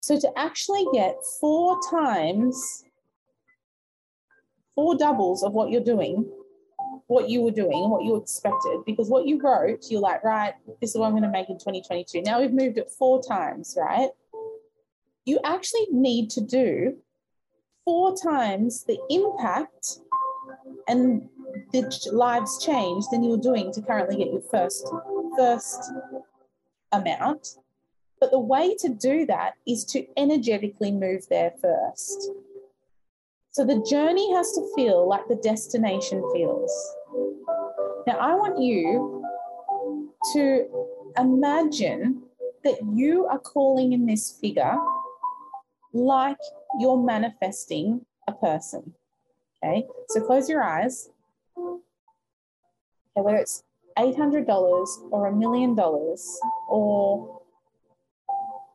So 0.01 0.19
to 0.19 0.39
actually 0.39 0.87
get 0.93 1.17
four 1.41 1.79
times, 1.91 2.85
four 4.75 4.97
doubles 4.97 5.43
of 5.43 5.53
what 5.53 5.71
you're 5.71 5.85
doing, 5.85 6.29
what 7.07 7.29
you 7.29 7.43
were 7.43 7.51
doing, 7.51 7.91
what 7.91 8.05
you 8.05 8.17
expected, 8.17 8.85
because 8.87 9.09
what 9.09 9.27
you 9.27 9.41
wrote, 9.41 9.85
you're 9.91 10.01
like, 10.01 10.25
right, 10.25 10.55
this 10.81 10.91
is 10.91 10.97
what 10.97 11.07
I'm 11.07 11.13
going 11.13 11.23
to 11.23 11.29
make 11.29 11.51
in 11.51 11.59
2022. 11.59 12.23
Now 12.23 12.41
we've 12.41 12.53
moved 12.53 12.79
it 12.79 12.91
four 12.91 13.23
times, 13.23 13.77
right? 13.79 14.11
You 15.25 15.39
actually 15.45 15.87
need 15.91 16.31
to 16.31 16.41
do 16.41 16.97
four 17.85 18.15
times 18.17 18.85
the 18.85 18.99
impact 19.11 19.99
and 20.89 21.29
the 21.73 22.11
lives 22.13 22.65
change 22.65 23.05
than 23.11 23.23
you're 23.23 23.39
doing 23.39 23.73
to 23.73 23.83
currently 23.83 24.17
get 24.17 24.33
your 24.33 24.43
first 24.43 24.89
first 25.37 25.93
amount. 26.93 27.57
But 28.21 28.31
the 28.31 28.39
way 28.39 28.77
to 28.77 28.89
do 28.89 29.27
that 29.27 29.55
is 29.67 29.85
to 29.87 30.07
energetically 30.17 30.93
move 30.93 31.27
there 31.29 31.53
first. 31.61 32.31
So 33.51 33.65
the 33.65 33.85
journey 33.89 34.33
has 34.35 34.53
to 34.53 34.73
feel 34.75 35.09
like 35.09 35.27
the 35.29 35.37
destination 35.37 36.23
feels. 36.33 36.95
Now, 38.07 38.17
I 38.19 38.35
want 38.35 38.59
you 38.59 39.23
to 40.33 40.67
imagine 41.19 42.23
that 42.65 42.79
you 42.95 43.27
are 43.27 43.39
calling 43.39 43.93
in 43.93 44.07
this 44.07 44.39
figure 44.41 44.77
like 45.93 46.39
you're 46.79 47.03
manifesting 47.03 48.05
a 48.29 48.33
person. 48.33 48.95
Okay, 49.65 49.87
so 50.09 50.21
close 50.21 50.49
your 50.49 50.63
eyes. 50.63 51.11
Okay, 51.57 51.81
whether 53.15 53.37
it's 53.37 53.63
$800 53.99 54.49
or 55.11 55.27
a 55.27 55.33
million 55.33 55.75
dollars 55.75 56.39
or 56.69 57.41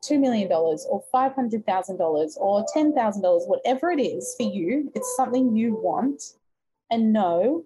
$2 0.06 0.20
million 0.20 0.50
or 0.52 1.04
$500,000 1.14 2.38
or 2.38 2.66
$10,000, 2.76 3.48
whatever 3.48 3.92
it 3.92 4.00
is 4.00 4.36
for 4.38 4.44
you, 4.44 4.92
it's 4.96 5.16
something 5.18 5.56
you 5.56 5.76
want 5.76 6.22
and 6.92 7.12
know 7.12 7.66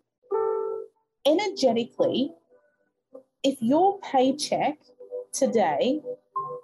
energetically, 1.26 2.32
if 3.44 3.58
your 3.62 4.00
paycheck 4.00 4.78
today 5.34 6.02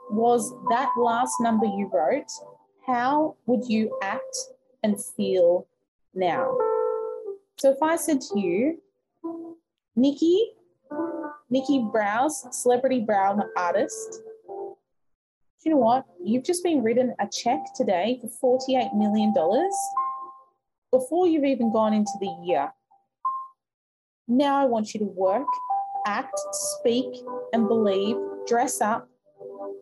was 0.10 0.54
that 0.70 0.90
last 0.98 1.36
number 1.42 1.66
you 1.66 1.90
wrote, 1.94 2.32
how 2.88 3.36
would 3.45 3.67
you 3.67 3.97
act 4.02 4.38
and 4.82 5.04
feel 5.04 5.67
now? 6.15 6.58
So 7.58 7.71
if 7.71 7.84
I 7.84 7.97
said 7.97 8.21
to 8.21 8.39
you, 8.39 8.82
Nikki, 9.95 10.54
Nikki 11.50 11.86
Browse, 11.91 12.47
celebrity 12.52 13.02
brow 13.02 13.38
artist, 13.58 14.21
you 15.65 15.71
know 15.71 15.78
what? 15.78 16.06
You've 16.23 16.45
just 16.45 16.63
been 16.63 16.82
written 16.82 17.13
a 17.19 17.28
check 17.28 17.60
today 17.76 18.21
for 18.39 18.60
$48 18.69 18.95
million 18.95 19.34
before 20.91 21.28
you've 21.28 21.43
even 21.43 21.73
gone 21.73 21.93
into 21.93 22.13
the 22.21 22.34
year. 22.45 22.71
Now 24.30 24.62
I 24.62 24.65
want 24.65 24.93
you 24.93 25.02
to 25.02 25.06
work, 25.06 25.47
act, 26.06 26.39
speak, 26.54 27.21
and 27.52 27.67
believe, 27.67 28.15
dress 28.47 28.80
up, 28.80 29.10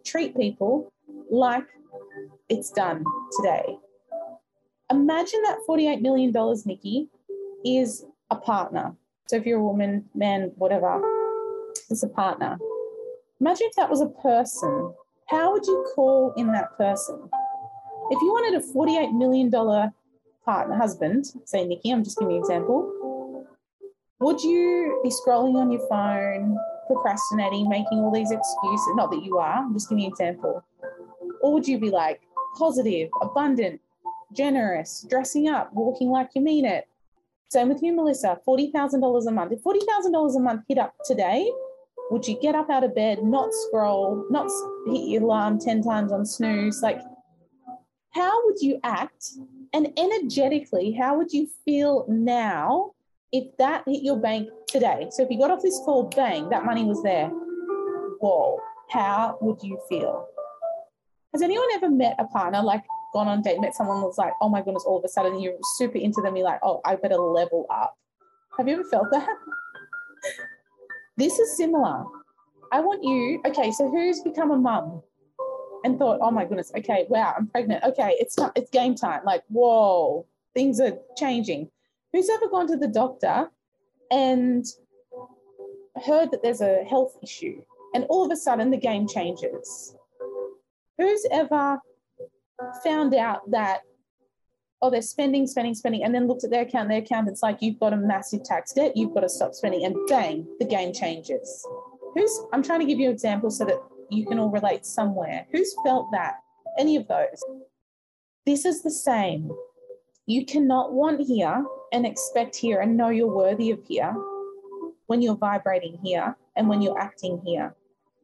treat 0.04 0.36
people 0.36 0.92
like 1.30 1.68
it's 2.50 2.72
done 2.72 3.04
today. 3.38 3.78
Imagine 4.92 5.42
that 5.44 5.60
$48 5.68 6.02
million, 6.02 6.34
Nikki, 6.66 7.10
is 7.66 8.06
a 8.30 8.36
partner. 8.36 8.96
So 9.28 9.38
if 9.38 9.46
you're 9.46 9.60
a 9.60 9.64
woman, 9.64 10.06
man, 10.14 10.52
whatever, 10.56 11.02
it's 11.90 12.04
a 12.04 12.08
partner. 12.08 12.58
Imagine 13.42 13.68
if 13.68 13.76
that 13.76 13.90
was 13.90 14.02
a 14.02 14.08
person. 14.08 14.94
How 15.28 15.52
would 15.52 15.66
you 15.66 15.86
call 15.96 16.34
in 16.38 16.52
that 16.52 16.78
person? 16.78 17.30
If 18.12 18.22
you 18.22 18.28
wanted 18.28 18.62
a 18.62 18.74
$48 18.74 19.18
million 19.18 19.50
partner, 20.46 20.76
husband, 20.76 21.26
say 21.46 21.66
Nikki, 21.66 21.92
I'm 21.92 22.04
just 22.04 22.20
giving 22.20 22.36
you 22.36 22.38
an 22.38 22.44
example, 22.44 23.48
would 24.20 24.40
you 24.42 25.02
be 25.04 25.10
scrolling 25.10 25.56
on 25.56 25.72
your 25.72 25.86
phone, 25.90 26.58
procrastinating, 26.86 27.68
making 27.68 28.00
all 28.00 28.12
these 28.12 28.32
excuses? 28.32 28.88
Not 28.94 29.10
that 29.10 29.24
you 29.24 29.40
are, 29.40 29.64
I'm 29.64 29.74
just 29.74 29.90
giving 29.90 30.04
you 30.04 30.08
an 30.08 30.14
example. 30.14 30.64
Or 31.42 31.54
would 31.54 31.68
you 31.68 31.80
be 31.80 31.90
like 31.90 32.22
positive, 32.56 33.10
abundant, 33.22 33.82
generous, 34.34 35.06
dressing 35.10 35.48
up, 35.48 35.72
walking 35.74 36.10
like 36.10 36.30
you 36.36 36.42
mean 36.42 36.66
it? 36.66 36.88
Same 37.50 37.70
with 37.70 37.84
you, 37.84 37.94
Melissa, 37.94 38.40
$40,000 38.48 39.28
a 39.28 39.32
month. 39.32 39.52
If 39.52 39.64
$40,000 39.64 40.36
a 40.36 40.40
month 40.40 40.64
hit 40.68 40.78
up 40.78 40.96
today, 41.06 41.50
would 42.12 42.28
you 42.28 42.40
get 42.40 42.56
up 42.56 42.70
out 42.70 42.84
of 42.84 42.94
bed, 42.94 43.24
not 43.24 43.50
scroll, 43.52 44.26
not 44.30 44.50
hit 44.88 45.08
your 45.08 45.24
alarm 45.24 45.60
10 45.60 45.84
times 45.84 46.12
on 46.12 46.26
snooze? 46.26 46.82
Like, 46.82 47.02
how 48.12 48.46
would 48.46 48.62
you 48.62 48.80
act? 48.84 49.26
And 49.74 49.92
energetically, 49.98 50.92
how 50.94 51.18
would 51.18 51.34
you 51.34 51.48
feel 51.66 52.06
now 52.08 52.92
if 53.32 53.56
that 53.58 53.84
hit 53.88 54.04
your 54.04 54.18
bank 54.18 54.50
today? 54.68 55.08
So 55.12 55.24
if 55.24 55.30
you 55.30 55.38
got 55.38 55.52
off 55.52 55.62
this 55.62 55.80
call, 55.84 56.04
bang, 56.04 56.50
that 56.50 56.66
money 56.66 56.84
was 56.84 57.02
there. 57.04 57.30
Whoa, 58.20 58.60
how 58.90 59.38
would 59.42 59.62
you 59.62 59.80
feel? 59.90 60.28
Has 61.36 61.42
anyone 61.42 61.68
ever 61.74 61.90
met 61.90 62.16
a 62.18 62.24
partner, 62.24 62.62
like 62.62 62.86
gone 63.12 63.28
on 63.28 63.42
date, 63.42 63.60
met 63.60 63.76
someone 63.76 64.02
was 64.02 64.18
like, 64.18 64.32
oh 64.40 64.48
my 64.48 64.62
goodness, 64.62 64.86
all 64.88 65.00
of 65.00 65.04
a 65.04 65.10
sudden 65.10 65.38
you're 65.38 65.58
super 65.76 65.98
into 65.98 66.22
them, 66.22 66.38
you're 66.38 66.46
like, 66.46 66.62
oh, 66.64 66.80
I 66.86 66.96
better 66.96 67.18
level 67.18 67.66
up. 67.70 67.98
Have 68.58 68.70
you 68.70 68.76
ever 68.76 68.86
felt 68.86 69.08
that? 69.12 69.28
this 71.18 71.38
is 71.38 71.58
similar. 71.58 72.06
I 72.72 72.80
want 72.80 73.04
you, 73.04 73.42
okay, 73.48 73.70
so 73.74 73.92
who's 73.92 74.22
become 74.22 74.52
a 74.52 74.56
mum 74.56 75.02
and 75.84 76.00
thought, 76.00 76.20
oh 76.22 76.32
my 76.32 76.46
goodness, 76.46 76.72
okay, 76.78 77.06
wow, 77.10 77.34
I'm 77.38 77.48
pregnant. 77.48 77.84
Okay, 77.84 78.16
it's 78.18 78.36
time, 78.36 78.52
it's 78.56 78.70
game 78.70 78.96
time. 78.96 79.20
Like, 79.26 79.44
whoa, 79.50 80.26
things 80.54 80.80
are 80.80 80.98
changing. 81.18 81.70
Who's 82.14 82.30
ever 82.30 82.48
gone 82.48 82.68
to 82.68 82.78
the 82.78 82.88
doctor 82.88 83.52
and 84.10 84.66
heard 86.02 86.32
that 86.32 86.44
there's 86.44 86.62
a 86.62 86.86
health 86.86 87.18
issue 87.22 87.62
and 87.94 88.06
all 88.06 88.24
of 88.24 88.32
a 88.32 88.38
sudden 88.38 88.72
the 88.72 88.78
game 88.78 89.06
changes? 89.06 89.95
Who's 90.98 91.26
ever 91.32 91.80
found 92.84 93.14
out 93.14 93.50
that 93.52 93.82
oh 94.82 94.90
they're 94.90 95.02
spending 95.02 95.46
spending 95.46 95.76
spending 95.76 96.04
and 96.04 96.16
then 96.16 96.28
looked 96.28 96.46
at 96.46 96.50
their 96.50 96.62
account 96.62 96.88
their 96.88 97.00
account 97.00 97.28
it's 97.28 97.44
like 97.44 97.58
you've 97.62 97.80
got 97.80 97.92
a 97.92 97.98
massive 97.98 98.44
tax 98.46 98.72
debt 98.72 98.96
you've 98.96 99.14
got 99.14 99.22
to 99.22 99.30
stop 99.30 99.54
spending 99.54 99.84
and 99.84 99.96
bang 100.08 100.48
the 100.60 100.66
game 100.66 100.94
changes. 100.94 101.68
Who's 102.14 102.40
i'm 102.54 102.64
trying 102.64 102.80
to 102.80 102.86
give 102.86 103.00
you 103.00 103.10
examples 103.10 103.58
so 103.58 103.66
that 103.66 103.80
you 104.10 104.26
can 104.26 104.40
all 104.40 104.50
relate 104.50 104.86
somewhere. 104.86 105.46
Who's 105.52 105.76
felt 105.84 106.12
that? 106.12 106.36
Any 106.78 106.96
of 106.96 107.08
those? 107.08 107.44
This 108.46 108.66
is 108.66 108.84
the 108.84 108.92
same. 108.92 109.52
You 110.28 110.46
cannot 110.46 110.94
want 110.94 111.22
here 111.22 111.66
and 111.92 112.06
expect 112.06 112.56
here 112.56 112.82
and 112.82 112.98
know 112.98 113.10
you're 113.10 113.28
worthy 113.28 113.72
of 113.72 113.80
here 113.88 114.14
when 115.08 115.22
you're 115.22 115.36
vibrating 115.36 116.00
here 116.04 116.36
and 116.56 116.68
when 116.68 116.82
you're 116.82 117.00
acting 117.00 117.42
here. 117.46 117.76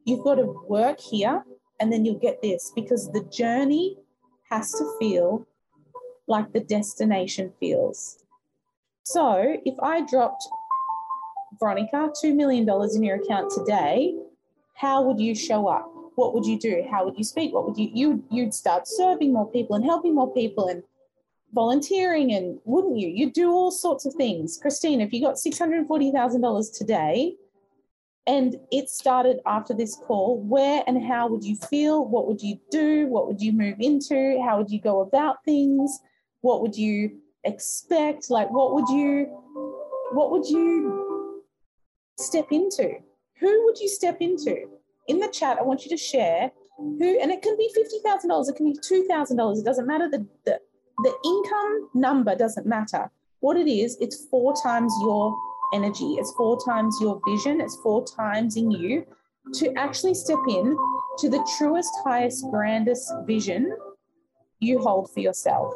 You've 0.05 0.23
got 0.23 0.35
to 0.35 0.63
work 0.67 0.99
here 0.99 1.43
and 1.81 1.91
then 1.91 2.05
you'll 2.05 2.15
get 2.15 2.41
this 2.41 2.71
because 2.75 3.11
the 3.11 3.23
journey 3.23 3.97
has 4.49 4.71
to 4.73 4.95
feel 4.99 5.47
like 6.27 6.53
the 6.53 6.59
destination 6.59 7.51
feels. 7.59 8.23
So 9.03 9.57
if 9.65 9.75
I 9.81 10.05
dropped, 10.05 10.47
Veronica, 11.59 12.11
$2 12.23 12.35
million 12.35 12.69
in 12.95 13.03
your 13.03 13.15
account 13.15 13.51
today, 13.51 14.15
how 14.75 15.01
would 15.01 15.19
you 15.19 15.33
show 15.33 15.67
up? 15.67 15.91
What 16.15 16.33
would 16.35 16.45
you 16.45 16.59
do? 16.59 16.85
How 16.89 17.03
would 17.03 17.17
you 17.17 17.23
speak? 17.23 17.51
What 17.53 17.67
would 17.67 17.77
you, 17.77 17.89
you 17.93 18.23
you'd 18.29 18.53
start 18.53 18.87
serving 18.87 19.33
more 19.33 19.49
people 19.49 19.75
and 19.75 19.83
helping 19.83 20.13
more 20.13 20.31
people 20.33 20.67
and 20.67 20.83
volunteering 21.53 22.33
and 22.33 22.59
wouldn't 22.63 22.99
you? 22.99 23.09
You'd 23.09 23.33
do 23.33 23.51
all 23.51 23.71
sorts 23.71 24.05
of 24.05 24.13
things. 24.13 24.57
Christine, 24.61 25.01
if 25.01 25.11
you 25.11 25.21
got 25.21 25.35
$640,000 25.35 26.77
today, 26.77 27.35
and 28.27 28.55
it 28.71 28.89
started 28.89 29.39
after 29.45 29.73
this 29.73 29.95
call. 29.95 30.41
Where 30.41 30.83
and 30.87 31.03
how 31.03 31.27
would 31.27 31.43
you 31.43 31.55
feel? 31.55 32.05
What 32.05 32.27
would 32.27 32.41
you 32.41 32.59
do? 32.69 33.07
What 33.07 33.27
would 33.27 33.41
you 33.41 33.51
move 33.51 33.77
into? 33.79 34.41
How 34.45 34.57
would 34.57 34.69
you 34.69 34.79
go 34.79 35.01
about 35.01 35.43
things? 35.43 35.99
What 36.41 36.61
would 36.61 36.75
you 36.75 37.19
expect? 37.43 38.29
Like 38.29 38.49
what 38.51 38.73
would 38.73 38.89
you 38.89 39.25
what 40.11 40.31
would 40.31 40.45
you 40.47 41.43
step 42.19 42.47
into? 42.51 42.95
Who 43.39 43.65
would 43.65 43.79
you 43.79 43.87
step 43.87 44.17
into? 44.19 44.67
In 45.07 45.19
the 45.19 45.27
chat, 45.27 45.57
I 45.57 45.63
want 45.63 45.83
you 45.83 45.89
to 45.89 45.97
share 45.97 46.51
who, 46.77 47.19
and 47.19 47.31
it 47.31 47.41
can 47.41 47.57
be 47.57 47.69
$50,000, 48.05 48.49
it 48.49 48.55
can 48.55 48.71
be 48.71 48.77
$2,000, 48.77 49.59
it 49.59 49.65
doesn't 49.65 49.87
matter. 49.87 50.09
The, 50.09 50.25
the, 50.45 50.59
the 51.03 51.13
income 51.25 51.89
number 51.93 52.35
doesn't 52.35 52.65
matter. 52.65 53.09
What 53.39 53.57
it 53.57 53.67
is, 53.67 53.97
it's 53.99 54.25
four 54.27 54.53
times 54.61 54.93
your 55.01 55.35
energy. 55.73 56.15
It's 56.19 56.31
four 56.33 56.57
times 56.63 56.97
your 57.01 57.21
vision. 57.27 57.61
It's 57.61 57.75
four 57.77 58.05
times 58.05 58.57
in 58.57 58.71
you 58.71 59.05
to 59.53 59.73
actually 59.77 60.13
step 60.13 60.39
in 60.47 60.77
to 61.19 61.29
the 61.29 61.45
truest, 61.57 61.91
highest, 62.03 62.45
grandest 62.51 63.11
vision 63.25 63.75
you 64.59 64.79
hold 64.79 65.11
for 65.11 65.19
yourself. 65.19 65.73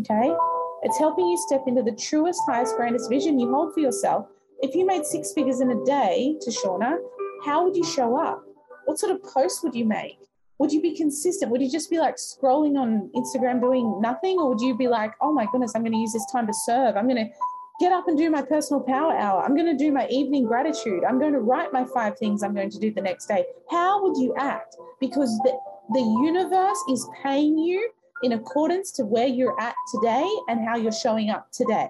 Okay? 0.00 0.34
It's 0.82 0.98
helping 0.98 1.26
you 1.26 1.36
step 1.36 1.64
into 1.66 1.82
the 1.82 1.92
truest, 1.92 2.40
highest, 2.46 2.76
grandest 2.76 3.10
vision 3.10 3.38
you 3.38 3.50
hold 3.50 3.74
for 3.74 3.80
yourself. 3.80 4.26
If 4.62 4.74
you 4.74 4.86
made 4.86 5.04
six 5.04 5.32
figures 5.32 5.60
in 5.60 5.70
a 5.70 5.84
day 5.84 6.36
to 6.40 6.50
Shauna, 6.50 6.96
how 7.44 7.64
would 7.64 7.76
you 7.76 7.84
show 7.84 8.18
up? 8.18 8.42
What 8.86 8.98
sort 8.98 9.12
of 9.12 9.22
post 9.22 9.62
would 9.62 9.74
you 9.74 9.84
make? 9.84 10.18
Would 10.58 10.72
you 10.72 10.82
be 10.82 10.94
consistent? 10.94 11.50
Would 11.50 11.62
you 11.62 11.70
just 11.70 11.88
be 11.88 11.98
like 11.98 12.16
scrolling 12.16 12.78
on 12.78 13.10
Instagram 13.14 13.60
doing 13.60 14.00
nothing? 14.00 14.38
Or 14.38 14.50
would 14.50 14.60
you 14.60 14.76
be 14.76 14.88
like, 14.88 15.12
oh 15.20 15.32
my 15.32 15.46
goodness, 15.50 15.72
I'm 15.74 15.82
going 15.82 15.92
to 15.92 15.98
use 15.98 16.12
this 16.12 16.30
time 16.30 16.46
to 16.46 16.52
serve? 16.52 16.96
I'm 16.96 17.08
going 17.08 17.28
to 17.28 17.32
get 17.80 17.92
up 17.92 18.06
and 18.06 18.18
do 18.18 18.30
my 18.30 18.42
personal 18.42 18.82
power 18.82 19.16
hour. 19.16 19.42
I'm 19.42 19.56
going 19.56 19.66
to 19.66 19.76
do 19.76 19.90
my 19.90 20.06
evening 20.08 20.44
gratitude. 20.44 21.02
I'm 21.02 21.18
going 21.18 21.32
to 21.32 21.40
write 21.40 21.72
my 21.72 21.84
five 21.86 22.18
things 22.18 22.42
I'm 22.42 22.54
going 22.54 22.70
to 22.70 22.78
do 22.78 22.92
the 22.92 23.00
next 23.00 23.26
day. 23.26 23.44
How 23.70 24.02
would 24.02 24.18
you 24.18 24.34
act? 24.38 24.76
Because 25.00 25.36
the, 25.38 25.58
the 25.94 26.00
universe 26.00 26.78
is 26.90 27.08
paying 27.22 27.58
you 27.58 27.90
in 28.22 28.32
accordance 28.32 28.92
to 28.92 29.04
where 29.04 29.26
you're 29.26 29.58
at 29.58 29.74
today 29.94 30.28
and 30.48 30.62
how 30.68 30.76
you're 30.76 30.92
showing 30.92 31.30
up 31.30 31.50
today. 31.52 31.88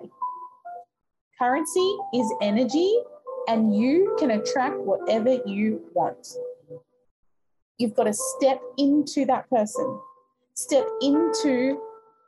Currency 1.38 1.96
is 2.14 2.32
energy, 2.40 2.94
and 3.48 3.74
you 3.74 4.14
can 4.18 4.30
attract 4.30 4.76
whatever 4.76 5.38
you 5.44 5.82
want. 5.94 6.28
You've 7.78 7.94
got 7.94 8.04
to 8.04 8.14
step 8.14 8.60
into 8.78 9.24
that 9.24 9.50
person, 9.50 10.00
step 10.54 10.86
into 11.00 11.80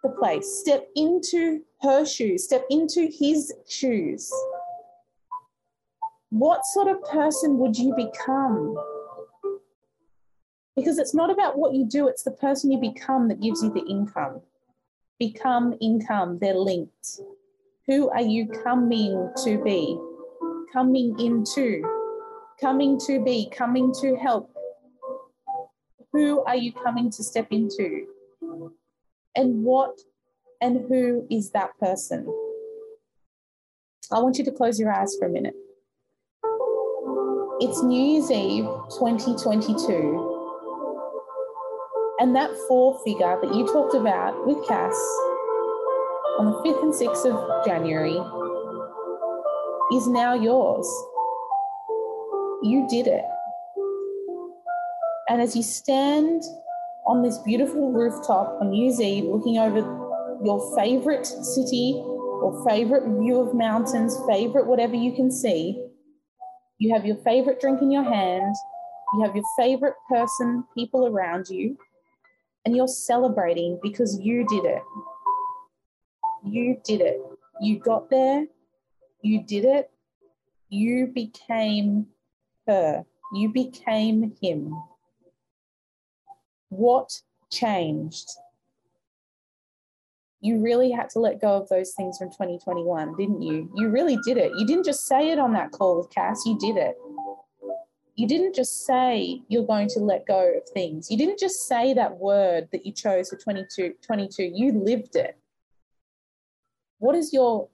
the 0.02 0.08
place, 0.18 0.46
step 0.62 0.88
into 0.96 1.60
her 1.82 2.04
shoes, 2.04 2.44
step 2.44 2.64
into 2.70 3.10
his 3.12 3.52
shoes. 3.68 4.32
What 6.30 6.64
sort 6.64 6.88
of 6.88 7.02
person 7.02 7.58
would 7.58 7.76
you 7.76 7.94
become? 7.94 8.76
Because 10.76 10.98
it's 10.98 11.14
not 11.14 11.30
about 11.30 11.58
what 11.58 11.74
you 11.74 11.84
do, 11.84 12.08
it's 12.08 12.22
the 12.22 12.30
person 12.30 12.70
you 12.70 12.80
become 12.80 13.28
that 13.28 13.40
gives 13.40 13.62
you 13.62 13.70
the 13.72 13.84
income. 13.84 14.40
Become 15.18 15.74
income, 15.80 16.38
they're 16.40 16.54
linked. 16.54 17.20
Who 17.86 18.08
are 18.10 18.22
you 18.22 18.46
coming 18.46 19.30
to 19.44 19.62
be? 19.62 19.98
Coming 20.72 21.18
into, 21.20 21.82
coming 22.60 22.98
to 23.06 23.22
be, 23.22 23.50
coming 23.50 23.92
to 24.00 24.16
help. 24.16 24.50
Who 26.12 26.42
are 26.44 26.56
you 26.56 26.72
coming 26.72 27.10
to 27.10 27.22
step 27.22 27.48
into? 27.50 28.06
And 29.34 29.62
what 29.64 29.98
and 30.62 30.86
who 30.88 31.26
is 31.28 31.50
that 31.50 31.76
person? 31.80 32.24
I 34.12 34.20
want 34.20 34.38
you 34.38 34.44
to 34.44 34.52
close 34.52 34.78
your 34.78 34.92
eyes 34.92 35.16
for 35.18 35.26
a 35.26 35.28
minute. 35.28 35.54
It's 37.60 37.82
New 37.82 38.00
Year's 38.00 38.30
Eve 38.30 38.68
2022. 38.98 40.28
And 42.20 42.36
that 42.36 42.50
four 42.68 43.00
figure 43.04 43.38
that 43.42 43.52
you 43.52 43.66
talked 43.66 43.96
about 43.96 44.46
with 44.46 44.64
Cass 44.68 44.94
on 46.38 46.46
the 46.46 46.52
5th 46.64 46.82
and 46.82 46.94
6th 46.94 47.26
of 47.26 47.66
January 47.66 48.20
is 49.96 50.06
now 50.06 50.34
yours. 50.34 50.86
You 52.62 52.86
did 52.88 53.08
it. 53.08 53.24
And 55.28 55.42
as 55.42 55.56
you 55.56 55.64
stand 55.64 56.42
on 57.06 57.22
this 57.22 57.38
beautiful 57.38 57.90
rooftop 57.90 58.60
on 58.60 58.70
New 58.70 58.84
Year's 58.84 59.00
Eve, 59.00 59.24
looking 59.24 59.58
over 59.58 60.01
your 60.44 60.76
favorite 60.76 61.26
city 61.26 62.02
or 62.04 62.64
favorite 62.68 63.04
view 63.18 63.40
of 63.40 63.54
mountains, 63.54 64.18
favorite 64.28 64.66
whatever 64.66 64.96
you 64.96 65.14
can 65.14 65.30
see, 65.30 65.84
you 66.78 66.92
have 66.92 67.06
your 67.06 67.16
favorite 67.18 67.60
drink 67.60 67.80
in 67.80 67.90
your 67.90 68.02
hand, 68.02 68.54
you 69.14 69.24
have 69.24 69.36
your 69.36 69.44
favorite 69.56 69.94
person, 70.08 70.64
people 70.74 71.06
around 71.06 71.48
you, 71.48 71.76
and 72.64 72.76
you're 72.76 72.88
celebrating 72.88 73.78
because 73.82 74.18
you 74.20 74.44
did 74.48 74.64
it. 74.64 74.82
You 76.44 76.80
did 76.84 77.00
it. 77.00 77.20
You 77.60 77.78
got 77.78 78.10
there, 78.10 78.46
you 79.22 79.44
did 79.44 79.64
it, 79.64 79.90
you 80.68 81.06
became 81.06 82.06
her, 82.66 83.04
you 83.32 83.50
became 83.50 84.34
him. 84.42 84.74
What 86.70 87.12
changed? 87.50 88.28
You 90.42 90.60
really 90.60 90.90
had 90.90 91.08
to 91.10 91.20
let 91.20 91.40
go 91.40 91.54
of 91.54 91.68
those 91.68 91.92
things 91.92 92.18
from 92.18 92.28
2021, 92.30 93.16
didn't 93.16 93.42
you? 93.42 93.70
You 93.76 93.88
really 93.90 94.18
did 94.24 94.36
it. 94.36 94.50
You 94.58 94.66
didn't 94.66 94.84
just 94.84 95.06
say 95.06 95.30
it 95.30 95.38
on 95.38 95.52
that 95.52 95.70
call 95.70 95.98
with 95.98 96.10
Cass, 96.10 96.44
you 96.44 96.58
did 96.58 96.76
it. 96.76 96.96
You 98.16 98.26
didn't 98.26 98.54
just 98.54 98.84
say 98.84 99.40
you're 99.48 99.66
going 99.66 99.88
to 99.90 100.00
let 100.00 100.26
go 100.26 100.52
of 100.56 100.68
things. 100.70 101.10
You 101.10 101.16
didn't 101.16 101.38
just 101.38 101.68
say 101.68 101.94
that 101.94 102.16
word 102.16 102.68
that 102.72 102.84
you 102.84 102.92
chose 102.92 103.30
for 103.30 103.36
22, 103.36 103.94
22. 104.02 104.50
You 104.52 104.72
lived 104.72 105.14
it. 105.14 105.38
What 106.98 107.14
does 107.14 107.32
your 107.32 107.68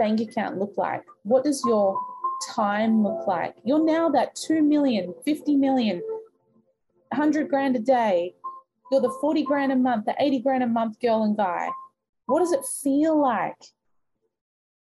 bank 0.00 0.20
account 0.20 0.58
look 0.58 0.74
like? 0.76 1.04
What 1.22 1.44
does 1.44 1.62
your 1.64 1.96
time 2.54 3.04
look 3.04 3.26
like? 3.28 3.54
You're 3.64 3.84
now 3.84 4.08
that 4.10 4.34
2 4.34 4.62
million, 4.62 5.14
50 5.24 5.56
million, 5.56 6.02
100 7.10 7.48
grand 7.48 7.76
a 7.76 7.80
day. 7.80 8.34
You're 8.90 9.00
the 9.00 9.16
40 9.20 9.44
grand 9.44 9.70
a 9.70 9.76
month, 9.76 10.06
the 10.06 10.16
80 10.18 10.40
grand 10.40 10.62
a 10.64 10.66
month 10.66 11.00
girl 11.00 11.22
and 11.22 11.36
guy. 11.36 11.68
What 12.30 12.40
does 12.40 12.52
it 12.52 12.64
feel 12.64 13.20
like? 13.20 13.56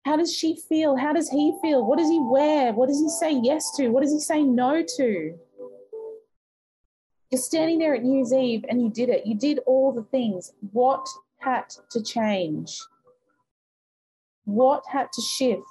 How 0.06 0.16
does 0.16 0.34
she 0.34 0.58
feel? 0.68 0.96
How 0.96 1.12
does 1.12 1.28
he 1.28 1.56
feel? 1.62 1.84
What 1.86 1.98
does 1.98 2.08
he 2.08 2.18
wear? 2.18 2.72
What 2.72 2.88
does 2.88 3.00
he 3.00 3.08
say 3.08 3.38
yes 3.42 3.70
to? 3.76 3.88
What 3.88 4.02
does 4.02 4.12
he 4.12 4.20
say 4.20 4.42
no 4.42 4.82
to? 4.96 5.38
You're 7.30 7.40
standing 7.40 7.78
there 7.78 7.94
at 7.94 8.02
New 8.02 8.16
Year's 8.16 8.32
Eve 8.32 8.64
and 8.68 8.80
you 8.80 8.90
did 8.90 9.08
it. 9.10 9.26
You 9.26 9.34
did 9.34 9.60
all 9.66 9.92
the 9.92 10.04
things. 10.04 10.52
What 10.72 11.06
had 11.38 11.64
to 11.90 12.02
change? 12.02 12.78
What 14.44 14.82
had 14.90 15.12
to 15.12 15.20
shift? 15.20 15.62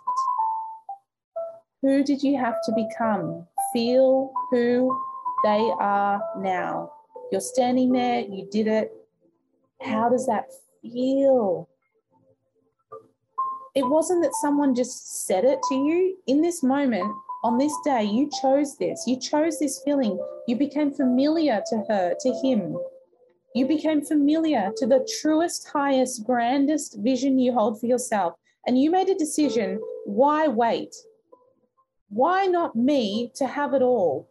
Who 1.81 2.03
did 2.03 2.21
you 2.21 2.37
have 2.37 2.55
to 2.65 2.71
become? 2.71 3.47
Feel 3.71 4.31
who 4.51 4.95
they 5.43 5.71
are 5.79 6.21
now. 6.37 6.91
You're 7.31 7.41
standing 7.41 7.91
there, 7.91 8.21
you 8.21 8.47
did 8.51 8.67
it. 8.67 8.91
How 9.81 10.09
does 10.09 10.27
that 10.27 10.45
feel? 10.83 11.67
It 13.75 13.87
wasn't 13.87 14.21
that 14.23 14.35
someone 14.35 14.75
just 14.75 15.25
said 15.25 15.45
it 15.45 15.59
to 15.69 15.75
you. 15.75 16.15
In 16.27 16.41
this 16.41 16.61
moment, 16.61 17.11
on 17.43 17.57
this 17.57 17.75
day, 17.83 18.03
you 18.03 18.29
chose 18.41 18.77
this. 18.77 19.03
You 19.07 19.19
chose 19.19 19.57
this 19.57 19.81
feeling. 19.83 20.19
You 20.47 20.55
became 20.55 20.93
familiar 20.93 21.61
to 21.69 21.83
her, 21.89 22.15
to 22.19 22.33
him. 22.43 22.77
You 23.55 23.67
became 23.67 24.03
familiar 24.03 24.71
to 24.77 24.85
the 24.85 25.07
truest, 25.21 25.69
highest, 25.73 26.25
grandest 26.25 26.97
vision 26.99 27.39
you 27.39 27.53
hold 27.53 27.79
for 27.79 27.87
yourself. 27.87 28.35
And 28.67 28.79
you 28.79 28.91
made 28.91 29.09
a 29.09 29.15
decision 29.15 29.79
why 30.05 30.47
wait? 30.47 30.95
Why 32.09 32.45
not 32.45 32.75
me 32.75 33.31
to 33.35 33.47
have 33.47 33.73
it 33.73 33.81
all? 33.81 34.29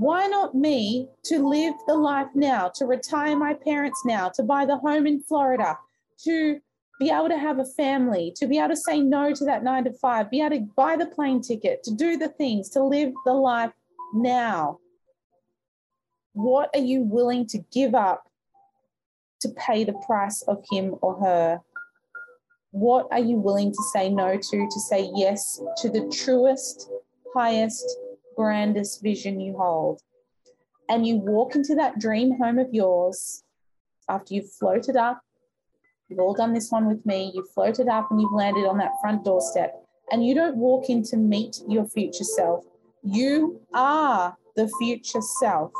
Why 0.00 0.28
not 0.28 0.54
me 0.54 1.10
to 1.24 1.46
live 1.46 1.74
the 1.86 1.94
life 1.94 2.28
now, 2.34 2.70
to 2.76 2.86
retire 2.86 3.36
my 3.36 3.52
parents 3.52 4.00
now, 4.06 4.30
to 4.30 4.42
buy 4.42 4.64
the 4.64 4.78
home 4.78 5.06
in 5.06 5.20
Florida, 5.20 5.76
to 6.24 6.58
be 6.98 7.10
able 7.10 7.28
to 7.28 7.36
have 7.36 7.58
a 7.58 7.66
family, 7.66 8.32
to 8.36 8.46
be 8.46 8.56
able 8.56 8.70
to 8.70 8.76
say 8.78 9.02
no 9.02 9.34
to 9.34 9.44
that 9.44 9.62
nine 9.62 9.84
to 9.84 9.92
five, 9.92 10.30
be 10.30 10.40
able 10.40 10.56
to 10.56 10.66
buy 10.74 10.96
the 10.96 11.04
plane 11.04 11.42
ticket, 11.42 11.82
to 11.82 11.94
do 11.94 12.16
the 12.16 12.30
things, 12.30 12.70
to 12.70 12.82
live 12.82 13.12
the 13.26 13.34
life 13.34 13.72
now? 14.14 14.78
What 16.32 16.70
are 16.72 16.80
you 16.80 17.02
willing 17.02 17.46
to 17.48 17.58
give 17.70 17.94
up 17.94 18.26
to 19.42 19.50
pay 19.50 19.84
the 19.84 20.00
price 20.06 20.40
of 20.48 20.64
him 20.72 20.94
or 21.02 21.20
her? 21.20 21.60
What 22.70 23.06
are 23.10 23.20
you 23.20 23.36
willing 23.36 23.70
to 23.70 23.82
say 23.92 24.08
no 24.08 24.38
to, 24.38 24.66
to 24.66 24.80
say 24.80 25.10
yes 25.14 25.60
to 25.82 25.90
the 25.90 26.08
truest, 26.10 26.88
highest, 27.34 27.84
grandest 28.40 29.02
vision 29.02 29.38
you 29.38 29.54
hold. 29.54 30.00
And 30.88 31.06
you 31.06 31.16
walk 31.16 31.54
into 31.54 31.74
that 31.74 31.98
dream 31.98 32.38
home 32.38 32.58
of 32.58 32.72
yours 32.72 33.44
after 34.08 34.32
you've 34.32 34.50
floated 34.50 34.96
up. 34.96 35.20
You've 36.08 36.20
all 36.20 36.32
done 36.34 36.54
this 36.54 36.70
one 36.70 36.86
with 36.88 37.04
me. 37.04 37.30
You've 37.34 37.50
floated 37.50 37.86
up 37.86 38.10
and 38.10 38.18
you've 38.18 38.32
landed 38.32 38.66
on 38.66 38.78
that 38.78 38.92
front 39.02 39.24
doorstep. 39.24 39.74
And 40.10 40.26
you 40.26 40.34
don't 40.34 40.56
walk 40.56 40.88
in 40.88 41.02
to 41.04 41.16
meet 41.18 41.60
your 41.68 41.84
future 41.84 42.24
self. 42.24 42.64
You 43.02 43.60
are 43.74 44.36
the 44.56 44.68
future 44.80 45.20
self 45.20 45.72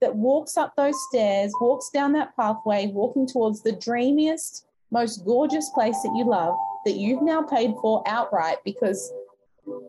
that 0.00 0.16
walks 0.16 0.56
up 0.56 0.74
those 0.74 0.96
stairs, 1.10 1.52
walks 1.60 1.90
down 1.90 2.12
that 2.14 2.34
pathway, 2.34 2.86
walking 2.88 3.26
towards 3.26 3.62
the 3.62 3.72
dreamiest, 3.72 4.66
most 4.90 5.24
gorgeous 5.26 5.68
place 5.70 6.00
that 6.02 6.14
you 6.16 6.24
love, 6.28 6.54
that 6.86 6.96
you've 6.96 7.22
now 7.22 7.42
paid 7.42 7.74
for 7.82 8.02
outright 8.06 8.58
because 8.64 9.12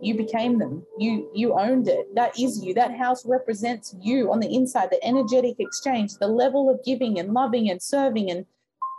you 0.02 0.16
became 0.16 0.58
them. 0.60 0.86
You 0.98 1.30
you 1.34 1.54
owned 1.54 1.88
it. 1.88 2.13
That 2.16 2.40
is 2.40 2.63
you. 2.63 2.74
That 2.74 2.98
house 2.98 3.26
represents 3.26 3.96
you 4.02 4.32
on 4.32 4.40
the 4.40 4.54
inside 4.54 4.90
the 4.90 5.04
energetic 5.06 5.56
exchange 5.60 6.16
the 6.20 6.28
level 6.28 6.70
of 6.70 6.84
giving 6.84 7.20
and 7.20 7.34
loving 7.34 7.70
and 7.70 7.82
serving 7.82 8.32
and 8.32 8.46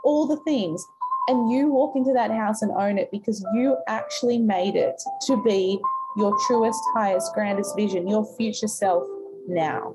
all 0.04 0.26
the 0.26 0.40
things. 0.44 0.84
And 1.28 1.50
you 1.52 1.70
walk 1.70 1.94
into 1.96 2.12
that 2.14 2.30
house 2.30 2.62
and 2.62 2.72
own 2.72 2.96
it 2.98 3.10
because 3.10 3.44
you 3.54 3.76
actually 3.86 4.38
made 4.38 4.76
it 4.76 5.00
to 5.26 5.42
be 5.42 5.78
your 6.16 6.36
truest 6.46 6.80
highest 6.94 7.32
grandest 7.34 7.76
vision 7.76 8.08
your 8.08 8.24
future 8.36 8.68
self 8.68 9.04
now. 9.46 9.94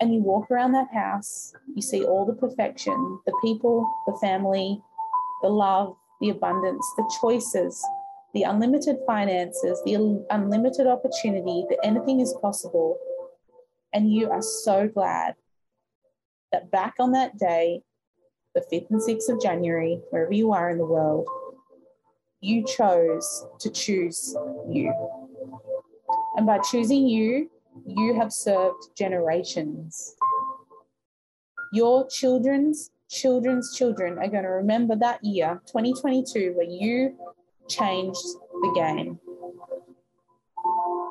And 0.00 0.12
you 0.12 0.20
walk 0.20 0.50
around 0.50 0.72
that 0.72 0.92
house. 0.92 1.54
You 1.74 1.82
see 1.82 2.04
all 2.04 2.26
the 2.26 2.34
perfection 2.34 3.20
the 3.26 3.32
people 3.42 3.88
the 4.06 4.16
family 4.20 4.80
the 5.42 5.48
love 5.48 5.96
the 6.20 6.30
abundance 6.30 6.86
the 6.96 7.10
choices 7.20 7.84
the 8.36 8.42
unlimited 8.42 8.98
finances, 9.06 9.80
the 9.86 9.94
unlimited 10.28 10.86
opportunity, 10.86 11.64
that 11.70 11.78
anything 11.82 12.20
is 12.20 12.36
possible. 12.42 12.98
And 13.94 14.12
you 14.12 14.30
are 14.30 14.42
so 14.42 14.88
glad 14.88 15.36
that 16.52 16.70
back 16.70 16.96
on 17.00 17.12
that 17.12 17.38
day, 17.38 17.80
the 18.54 18.60
5th 18.60 18.90
and 18.90 19.00
6th 19.00 19.30
of 19.30 19.40
January, 19.40 20.02
wherever 20.10 20.34
you 20.34 20.52
are 20.52 20.68
in 20.68 20.76
the 20.76 20.84
world, 20.84 21.26
you 22.42 22.62
chose 22.66 23.46
to 23.58 23.70
choose 23.70 24.36
you. 24.68 24.92
And 26.36 26.46
by 26.46 26.58
choosing 26.58 27.08
you, 27.08 27.50
you 27.86 28.20
have 28.20 28.34
served 28.34 28.94
generations. 28.98 30.14
Your 31.72 32.06
children's 32.08 32.90
children's 33.08 33.74
children 33.74 34.18
are 34.18 34.28
going 34.28 34.42
to 34.42 34.50
remember 34.50 34.94
that 34.96 35.24
year, 35.24 35.62
2022, 35.68 36.52
where 36.54 36.66
you 36.66 37.16
changed 37.68 38.24
the 38.62 38.72
game. 38.74 39.18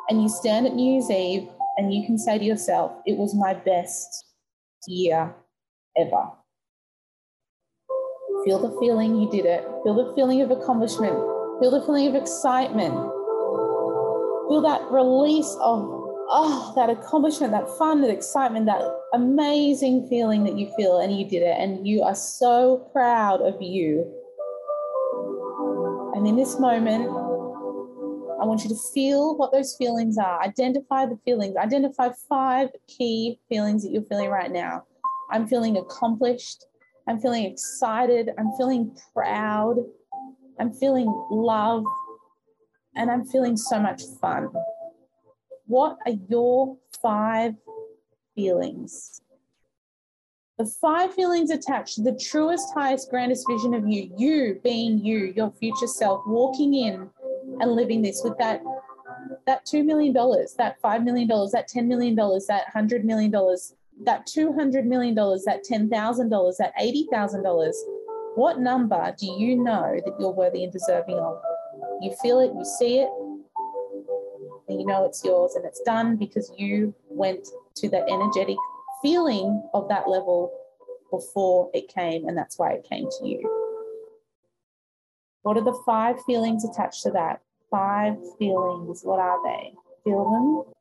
And 0.09 0.21
you 0.21 0.29
stand 0.29 0.67
at 0.67 0.75
New 0.75 0.93
Year's 0.93 1.09
Eve 1.09 1.49
and 1.77 1.93
you 1.93 2.05
can 2.05 2.17
say 2.17 2.37
to 2.37 2.43
yourself, 2.43 2.91
it 3.05 3.17
was 3.17 3.33
my 3.33 3.53
best 3.53 4.25
year 4.87 5.33
ever. 5.97 6.29
Feel 8.45 8.59
the 8.59 8.77
feeling 8.79 9.19
you 9.19 9.29
did 9.31 9.45
it. 9.45 9.63
Feel 9.83 9.95
the 9.95 10.13
feeling 10.15 10.41
of 10.41 10.51
accomplishment. 10.51 11.15
Feel 11.59 11.71
the 11.71 11.81
feeling 11.85 12.07
of 12.07 12.15
excitement. 12.15 12.93
Feel 14.47 14.61
that 14.61 14.83
release 14.91 15.51
of, 15.59 15.81
oh, 16.29 16.73
that 16.75 16.89
accomplishment, 16.89 17.51
that 17.51 17.67
fun, 17.79 18.01
that 18.01 18.11
excitement, 18.11 18.67
that 18.67 18.83
amazing 19.13 20.07
feeling 20.07 20.43
that 20.43 20.55
you 20.55 20.71
feel, 20.77 20.99
and 20.99 21.17
you 21.17 21.27
did 21.27 21.41
it. 21.41 21.57
And 21.59 21.87
you 21.87 22.03
are 22.03 22.13
so 22.13 22.87
proud 22.93 23.41
of 23.41 23.59
you 23.59 24.13
and 26.25 26.31
in 26.31 26.43
this 26.43 26.59
moment, 26.59 27.03
I 28.41 28.45
want 28.45 28.63
you 28.63 28.69
to 28.69 28.75
feel 28.95 29.37
what 29.37 29.51
those 29.51 29.75
feelings 29.77 30.17
are. 30.17 30.41
Identify 30.41 31.05
the 31.05 31.19
feelings. 31.23 31.55
Identify 31.55 32.09
five 32.27 32.69
key 32.87 33.39
feelings 33.47 33.83
that 33.83 33.91
you're 33.91 34.01
feeling 34.09 34.31
right 34.31 34.51
now. 34.51 34.85
I'm 35.29 35.45
feeling 35.45 35.77
accomplished. 35.77 36.65
I'm 37.07 37.19
feeling 37.19 37.45
excited. 37.45 38.31
I'm 38.39 38.51
feeling 38.57 38.97
proud. 39.13 39.75
I'm 40.59 40.73
feeling 40.73 41.05
love, 41.29 41.83
and 42.95 43.11
I'm 43.11 43.25
feeling 43.25 43.55
so 43.55 43.79
much 43.79 44.01
fun. 44.19 44.49
What 45.67 45.97
are 46.07 46.13
your 46.27 46.75
five 47.03 47.53
feelings? 48.33 49.21
The 50.57 50.65
five 50.65 51.13
feelings 51.13 51.51
attached 51.51 51.95
to 51.95 52.01
the 52.01 52.17
truest, 52.17 52.73
highest, 52.73 53.09
grandest 53.09 53.45
vision 53.49 53.73
of 53.73 53.85
you, 53.87 54.09
you 54.17 54.61
being 54.63 55.03
you, 55.03 55.33
your 55.35 55.51
future 55.51 55.87
self, 55.87 56.21
walking 56.25 56.73
in 56.73 57.09
and 57.59 57.71
living 57.71 58.01
this 58.01 58.21
with 58.23 58.37
that 58.37 58.61
that 59.47 59.65
$2 59.65 59.83
million, 59.83 60.13
that 60.13 60.81
$5 60.81 61.03
million, 61.03 61.27
that 61.27 61.67
$10 61.69 61.87
million, 61.87 62.15
that 62.15 62.63
$100 62.73 63.03
million, 63.03 63.31
that 64.03 64.27
$200 64.27 64.85
million, 64.85 65.15
that 65.15 65.61
$10,000, 65.69 66.57
that 66.57 66.73
$80,000. 66.79 67.71
What 68.35 68.59
number 68.59 69.15
do 69.19 69.25
you 69.25 69.55
know 69.61 69.99
that 70.03 70.13
you're 70.19 70.31
worthy 70.31 70.63
and 70.63 70.71
deserving 70.71 71.17
of? 71.17 71.41
You 72.01 72.13
feel 72.21 72.39
it, 72.39 72.51
you 72.55 72.65
see 72.79 72.99
it, 72.99 73.09
and 74.67 74.79
you 74.79 74.85
know 74.85 75.05
it's 75.05 75.23
yours 75.23 75.55
and 75.55 75.65
it's 75.65 75.81
done 75.81 76.17
because 76.17 76.51
you 76.57 76.93
went 77.09 77.47
to 77.75 77.89
that 77.89 78.09
energetic 78.09 78.57
feeling 79.05 79.61
of 79.75 79.87
that 79.87 80.09
level 80.09 80.51
before 81.11 81.69
it 81.75 81.87
came, 81.87 82.27
and 82.27 82.35
that's 82.35 82.57
why 82.57 82.71
it 82.71 82.83
came 82.89 83.07
to 83.07 83.27
you. 83.27 83.39
What 85.43 85.57
are 85.57 85.63
the 85.63 85.79
five 85.85 86.15
feelings 86.23 86.65
attached 86.65 87.03
to 87.03 87.11
that? 87.11 87.41
Five 87.69 88.17
feelings. 88.39 89.01
What 89.03 89.19
are 89.19 89.37
they? 89.43 89.73
Feel 90.03 90.23
them. 90.31 90.73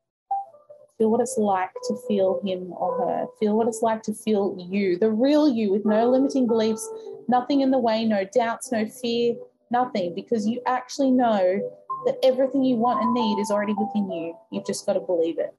Feel 0.97 1.11
what 1.11 1.21
it's 1.21 1.37
like 1.37 1.69
to 1.89 1.97
feel 2.09 2.41
him 2.43 2.73
or 2.73 2.97
her. 2.97 3.27
Feel 3.39 3.59
what 3.59 3.69
it's 3.69 3.83
like 3.83 4.03
to 4.05 4.15
feel 4.15 4.57
you, 4.59 4.97
the 4.97 5.11
real 5.11 5.47
you, 5.47 5.71
with 5.71 5.85
no 5.85 6.09
limiting 6.09 6.47
beliefs, 6.47 6.89
nothing 7.29 7.61
in 7.61 7.71
the 7.71 7.79
way, 7.79 8.07
no 8.07 8.25
doubts, 8.35 8.73
no 8.73 8.87
fear, 8.87 9.35
nothing, 9.71 10.15
because 10.15 10.47
you 10.47 10.63
actually 10.67 11.11
know 11.11 11.61
that 12.07 12.17
everything 12.23 12.65
you 12.65 12.77
want 12.77 13.03
and 13.03 13.13
need 13.13 13.39
is 13.39 13.51
already 13.51 13.75
within 13.75 14.11
you. 14.11 14.35
You've 14.51 14.67
just 14.67 14.87
got 14.87 14.95
to 14.95 15.01
believe 15.01 15.39
it. 15.39 15.55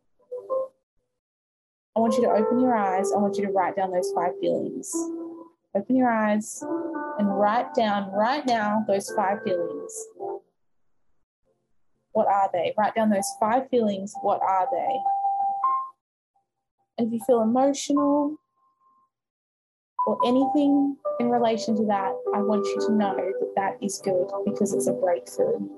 I 1.95 2.01
want 2.01 2.15
you 2.15 2.23
to 2.23 2.29
open 2.29 2.59
your 2.59 2.75
eyes. 2.75 3.13
I 3.13 3.17
want 3.17 3.37
you 3.37 3.45
to 3.45 3.51
write 3.51 3.77
down 3.77 3.91
those 3.91 4.11
five 4.13 4.33
feelings. 4.41 4.93
Open 5.75 5.95
your 5.95 6.09
eyes 6.09 6.61
and 7.19 7.39
write 7.39 7.73
down 7.73 8.11
right 8.11 8.45
now 8.45 8.83
those 8.85 9.09
five 9.11 9.41
feelings. 9.43 9.93
What 12.11 12.27
are 12.27 12.49
they? 12.51 12.73
Write 12.77 12.95
down 12.95 13.09
those 13.09 13.29
five 13.39 13.69
feelings. 13.69 14.13
What 14.21 14.41
are 14.41 14.67
they? 14.71 17.03
If 17.03 17.13
you 17.13 17.19
feel 17.25 17.41
emotional 17.41 18.35
or 20.05 20.17
anything 20.25 20.97
in 21.19 21.29
relation 21.29 21.75
to 21.77 21.85
that, 21.85 22.13
I 22.33 22.41
want 22.41 22.65
you 22.65 22.87
to 22.87 22.93
know 22.93 23.15
that 23.15 23.53
that 23.55 23.77
is 23.81 24.01
good 24.03 24.27
because 24.45 24.73
it's 24.73 24.87
a 24.87 24.93
breakthrough. 24.93 25.69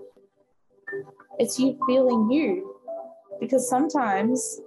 It's 1.39 1.59
you 1.59 1.77
feeling 1.87 2.31
you. 2.31 2.73
Because 3.39 3.69
sometimes 3.69 4.59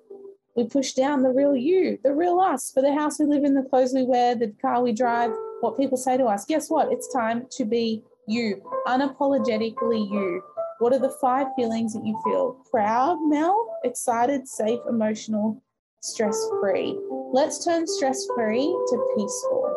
we 0.60 0.68
push 0.68 0.92
down 0.92 1.22
the 1.22 1.30
real 1.30 1.56
you, 1.56 1.98
the 2.04 2.12
real 2.12 2.38
us, 2.38 2.70
for 2.70 2.82
the 2.82 2.92
house 2.94 3.18
we 3.18 3.26
live 3.26 3.44
in, 3.44 3.54
the 3.54 3.62
clothes 3.62 3.92
we 3.94 4.02
wear, 4.02 4.34
the 4.34 4.52
car 4.60 4.82
we 4.82 4.92
drive, 4.92 5.30
what 5.60 5.76
people 5.78 5.96
say 5.96 6.16
to 6.16 6.24
us. 6.24 6.44
Guess 6.44 6.68
what? 6.68 6.92
It's 6.92 7.12
time 7.12 7.46
to 7.52 7.64
be 7.64 8.02
you, 8.26 8.62
unapologetically 8.86 10.10
you. 10.10 10.42
What 10.78 10.92
are 10.92 10.98
the 10.98 11.16
five 11.20 11.48
feelings 11.56 11.94
that 11.94 12.04
you 12.04 12.20
feel? 12.24 12.64
Proud, 12.70 13.18
Mel, 13.22 13.78
excited, 13.84 14.46
safe, 14.46 14.80
emotional, 14.88 15.62
stress 16.02 16.38
free. 16.60 16.98
Let's 17.32 17.64
turn 17.64 17.86
stress 17.86 18.26
free 18.36 18.64
to 18.64 19.14
peaceful. 19.16 19.76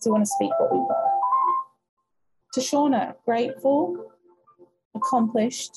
So, 0.00 0.10
we 0.10 0.12
want 0.12 0.24
to 0.24 0.30
speak 0.30 0.50
what 0.58 0.72
we've 0.72 0.88
got. 0.88 0.96
To 2.54 2.60
Shauna, 2.60 3.14
grateful, 3.24 4.10
accomplished, 4.94 5.72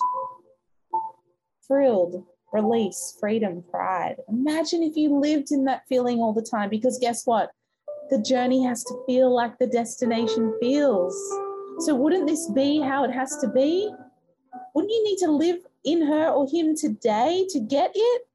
thrilled, 1.67 2.23
release, 2.51 3.15
freedom, 3.19 3.63
pride. 3.69 4.17
Imagine 4.27 4.83
if 4.83 4.95
you 4.95 5.15
lived 5.19 5.51
in 5.51 5.65
that 5.65 5.83
feeling 5.87 6.19
all 6.19 6.33
the 6.33 6.41
time, 6.41 6.69
because 6.69 6.97
guess 6.99 7.25
what? 7.25 7.51
The 8.09 8.21
journey 8.21 8.63
has 8.63 8.83
to 8.85 9.03
feel 9.05 9.33
like 9.33 9.57
the 9.57 9.67
destination 9.67 10.55
feels. 10.59 11.15
So, 11.79 11.95
wouldn't 11.95 12.27
this 12.27 12.49
be 12.51 12.81
how 12.81 13.03
it 13.03 13.11
has 13.11 13.37
to 13.37 13.47
be? 13.47 13.91
Wouldn't 14.73 14.91
you 14.91 15.03
need 15.03 15.17
to 15.19 15.31
live 15.31 15.59
in 15.83 16.05
her 16.05 16.29
or 16.29 16.47
him 16.49 16.75
today 16.75 17.45
to 17.49 17.59
get 17.59 17.91
it? 17.93 18.27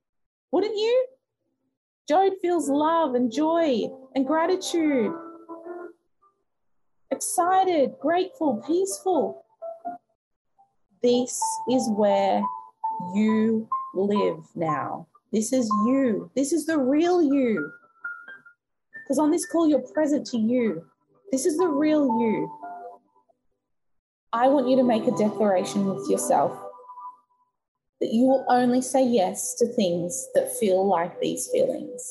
Wouldn't 0.53 0.77
you? 0.77 1.07
Jode 2.11 2.39
feels 2.41 2.69
love 2.69 3.15
and 3.15 3.33
joy 3.33 3.89
and 4.15 4.27
gratitude, 4.27 5.13
excited, 7.11 7.95
grateful, 8.01 8.63
peaceful. 8.67 9.45
This 11.03 11.41
is 11.71 11.89
where 11.91 12.43
you 13.15 13.69
live 13.95 14.45
now. 14.55 15.07
This 15.33 15.53
is 15.53 15.69
you. 15.87 16.31
This 16.37 16.53
is 16.53 16.67
the 16.67 16.79
real 16.79 17.23
you. 17.23 17.73
Because 19.05 19.19
on 19.19 19.31
this 19.31 19.47
call, 19.47 19.69
you're 19.69 19.81
present 19.93 20.27
to 20.29 20.39
you. 20.39 20.85
This 21.33 21.47
is 21.47 21.59
the 21.59 21.69
real 21.69 22.07
you. 22.07 22.51
I 24.33 24.49
want 24.49 24.69
you 24.69 24.77
to 24.77 24.83
make 24.83 25.07
a 25.07 25.17
declaration 25.17 25.87
with 25.87 26.09
yourself 26.09 26.59
that 28.01 28.13
you 28.13 28.25
will 28.25 28.45
only 28.49 28.83
say 28.83 29.05
yes 29.05 29.55
to 29.55 29.67
things 29.67 30.29
that 30.35 30.57
feel 30.57 30.87
like 30.87 31.21
these 31.21 31.49
feelings. 31.53 32.09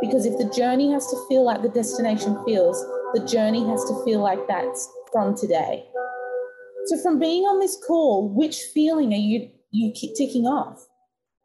Because 0.00 0.26
if 0.26 0.38
the 0.38 0.50
journey 0.50 0.92
has 0.92 1.06
to 1.08 1.16
feel 1.28 1.44
like 1.44 1.62
the 1.62 1.68
destination 1.68 2.42
feels, 2.44 2.80
the 3.14 3.26
journey 3.26 3.66
has 3.68 3.84
to 3.84 4.04
feel 4.04 4.20
like 4.20 4.46
that's 4.48 4.88
from 5.12 5.36
today. 5.36 5.84
So, 6.86 6.98
from 6.98 7.18
being 7.18 7.44
on 7.44 7.60
this 7.60 7.76
call, 7.86 8.28
which 8.28 8.60
feeling 8.74 9.12
are 9.12 9.16
you 9.16 9.50
you 9.74 9.90
keep 9.92 10.14
ticking 10.14 10.46
off. 10.46 10.86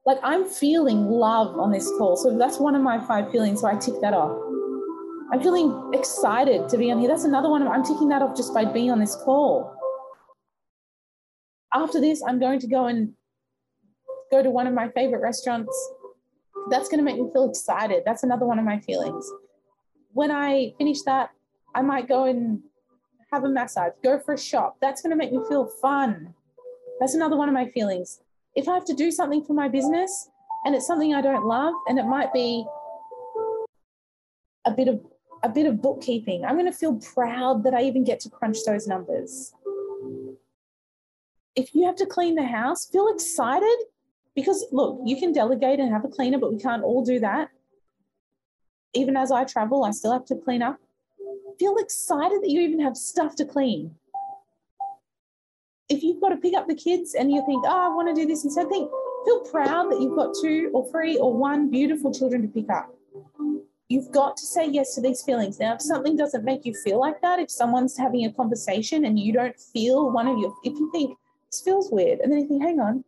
Like 0.06 0.20
I'm 0.24 0.46
feeling 0.46 1.06
love 1.08 1.58
on 1.58 1.72
this 1.72 1.88
call. 1.98 2.16
So 2.16 2.38
that's 2.38 2.60
one 2.60 2.76
of 2.76 2.82
my 2.82 3.04
five 3.06 3.32
feelings. 3.32 3.62
So 3.62 3.68
I 3.68 3.76
tick 3.76 3.96
that 4.02 4.14
off. 4.14 4.38
I'm 5.32 5.42
feeling 5.42 5.92
excited 5.94 6.70
to 6.70 6.78
be 6.78 6.92
on 6.92 7.00
here. 7.00 7.08
That's 7.08 7.24
another 7.24 7.50
one. 7.50 7.68
I'm 7.68 7.84
ticking 7.84 8.10
that 8.10 8.22
off 8.22 8.36
just 8.36 8.54
by 8.54 8.66
being 8.66 8.92
on 8.92 9.00
this 9.00 9.16
call. 9.16 9.76
After 11.74 12.00
this, 12.00 12.24
I'm 12.28 12.40
going 12.40 12.60
to 12.60 12.68
go 12.68 12.86
and 12.86 13.14
go 14.32 14.42
to 14.42 14.50
one 14.50 14.68
of 14.68 14.74
my 14.74 14.90
favorite 14.90 15.22
restaurants. 15.22 15.76
That's 16.70 16.88
going 16.88 17.00
to 17.00 17.04
make 17.04 17.20
me 17.20 17.30
feel 17.34 17.50
excited. 17.50 18.04
That's 18.06 18.24
another 18.24 18.46
one 18.46 18.58
of 18.58 18.66
my 18.66 18.80
feelings. 18.80 19.30
When 20.14 20.32
I 20.32 20.74
finish 20.78 21.02
that, 21.04 21.30
I 21.76 21.82
might 21.82 22.08
go 22.08 22.26
and 22.26 22.62
have 23.32 23.44
a 23.44 23.50
massage, 23.50 23.94
go 24.04 24.20
for 24.20 24.34
a 24.34 24.40
shop. 24.40 24.78
That's 24.82 25.02
going 25.02 25.12
to 25.12 25.16
make 25.16 25.32
me 25.32 25.40
feel 25.48 25.68
fun. 25.82 26.34
That's 27.00 27.14
another 27.14 27.38
one 27.38 27.48
of 27.48 27.54
my 27.54 27.70
feelings. 27.70 28.20
If 28.56 28.68
I 28.68 28.74
have 28.74 28.86
to 28.86 28.94
do 28.94 29.12
something 29.12 29.44
for 29.44 29.54
my 29.54 29.70
business 29.70 30.30
and 30.66 30.76
it's 30.76 30.86
something 30.86 31.14
I 31.14 31.22
don't 31.22 31.46
love, 31.46 31.74
and 31.88 31.98
it 31.98 32.06
might 32.06 32.34
be 32.34 32.66
a 34.66 34.72
bit 34.72 34.88
of 34.88 35.00
a 35.42 35.48
bit 35.48 35.66
of 35.66 35.82
bookkeeping, 35.82 36.44
I'm 36.44 36.56
going 36.56 36.66
to 36.66 36.78
feel 36.78 37.00
proud 37.14 37.64
that 37.64 37.74
I 37.74 37.84
even 37.84 38.04
get 38.04 38.20
to 38.22 38.30
crunch 38.30 38.58
those 38.66 38.88
numbers. 38.88 39.54
If 41.56 41.74
you 41.74 41.86
have 41.86 41.96
to 41.96 42.06
clean 42.06 42.36
the 42.36 42.44
house, 42.44 42.86
feel 42.86 43.08
excited 43.08 43.78
because 44.36 44.66
look, 44.74 45.00
you 45.06 45.16
can 45.18 45.32
delegate 45.32 45.80
and 45.80 45.92
have 45.92 46.04
a 46.04 46.10
cleaner, 46.10 46.38
but 46.38 46.52
we 46.52 46.60
can't 46.60 46.84
all 46.84 47.06
do 47.06 47.20
that. 47.22 47.50
Even 48.94 49.16
as 49.16 49.32
I 49.32 49.46
travel, 49.46 49.86
I 49.86 49.92
still 49.92 50.12
have 50.12 50.26
to 50.26 50.36
clean 50.36 50.62
up. 50.62 50.78
Feel 51.58 51.78
excited 51.78 52.42
that 52.42 52.50
you 52.50 52.60
even 52.62 52.82
have 52.82 52.98
stuff 52.98 53.36
to 53.36 53.46
clean 53.46 53.96
if 55.90 56.04
you've 56.04 56.22
got 56.22 56.30
to 56.30 56.38
pick 56.38 56.56
up 56.56 56.68
the 56.68 56.76
kids 56.76 57.16
and 57.16 57.32
you 57.32 57.44
think, 57.46 57.66
oh, 57.66 57.92
I 57.92 57.94
want 57.94 58.08
to 58.08 58.22
do 58.22 58.28
this 58.28 58.44
instead, 58.44 58.70
think, 58.70 58.90
feel 59.26 59.42
proud 59.42 59.92
that 59.92 60.00
you've 60.00 60.16
got 60.16 60.36
two 60.42 60.70
or 60.74 60.90
three 60.92 61.18
or 61.18 61.36
one 61.36 61.70
beautiful 61.70 62.14
children 62.14 62.44
to 62.44 62.48
pick 62.48 62.70
up. 62.70 62.94
You've 63.90 64.12
got 64.12 64.38
to 64.38 64.46
say 64.46 64.68
yes 64.70 64.94
to 64.96 65.02
these 65.02 65.24
feelings. 65.24 65.60
Now, 65.60 65.74
if 65.74 65.82
something 65.82 66.16
doesn't 66.16 66.46
make 66.46 66.64
you 66.64 66.76
feel 66.84 67.00
like 67.00 67.22
that, 67.22 67.40
if 67.40 67.50
someone's 67.50 67.98
having 67.98 68.26
a 68.26 68.32
conversation 68.32 69.06
and 69.06 69.18
you 69.18 69.34
don't 69.34 69.60
feel 69.60 70.12
one 70.12 70.28
of 70.28 70.38
your, 70.38 70.54
if 70.64 70.74
you 70.74 70.92
think 70.92 71.18
this 71.52 71.62
feels 71.62 71.92
weird, 71.92 72.20
and 72.20 72.32
then 72.32 72.42
you 72.42 72.48
think, 72.48 72.62
hang 72.62 72.80
on, 72.80 73.04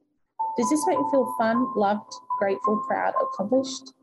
does 0.57 0.69
this 0.71 0.83
make 0.87 0.97
me 0.97 1.05
feel 1.11 1.31
fun, 1.37 1.71
loved, 1.75 2.11
grateful, 2.39 2.83
proud, 2.87 3.13
accomplished, 3.21 3.93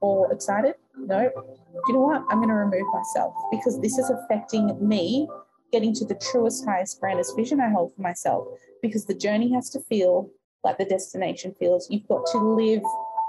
or 0.00 0.32
excited? 0.32 0.74
No. 0.96 1.28
Do 1.28 1.82
you 1.88 1.94
know 1.94 2.00
what? 2.00 2.24
I'm 2.30 2.38
going 2.38 2.48
to 2.48 2.54
remove 2.54 2.86
myself 2.92 3.34
because 3.50 3.80
this 3.80 3.98
is 3.98 4.10
affecting 4.10 4.76
me 4.86 5.28
getting 5.72 5.94
to 5.94 6.04
the 6.04 6.14
truest, 6.30 6.64
highest, 6.64 7.00
grandest 7.00 7.36
vision 7.36 7.60
I 7.60 7.70
hold 7.70 7.94
for 7.94 8.02
myself 8.02 8.46
because 8.82 9.04
the 9.04 9.14
journey 9.14 9.52
has 9.52 9.70
to 9.70 9.80
feel 9.80 10.30
like 10.64 10.78
the 10.78 10.84
destination 10.84 11.54
feels. 11.58 11.88
You've 11.90 12.08
got 12.08 12.26
to 12.32 12.38
live 12.38 12.82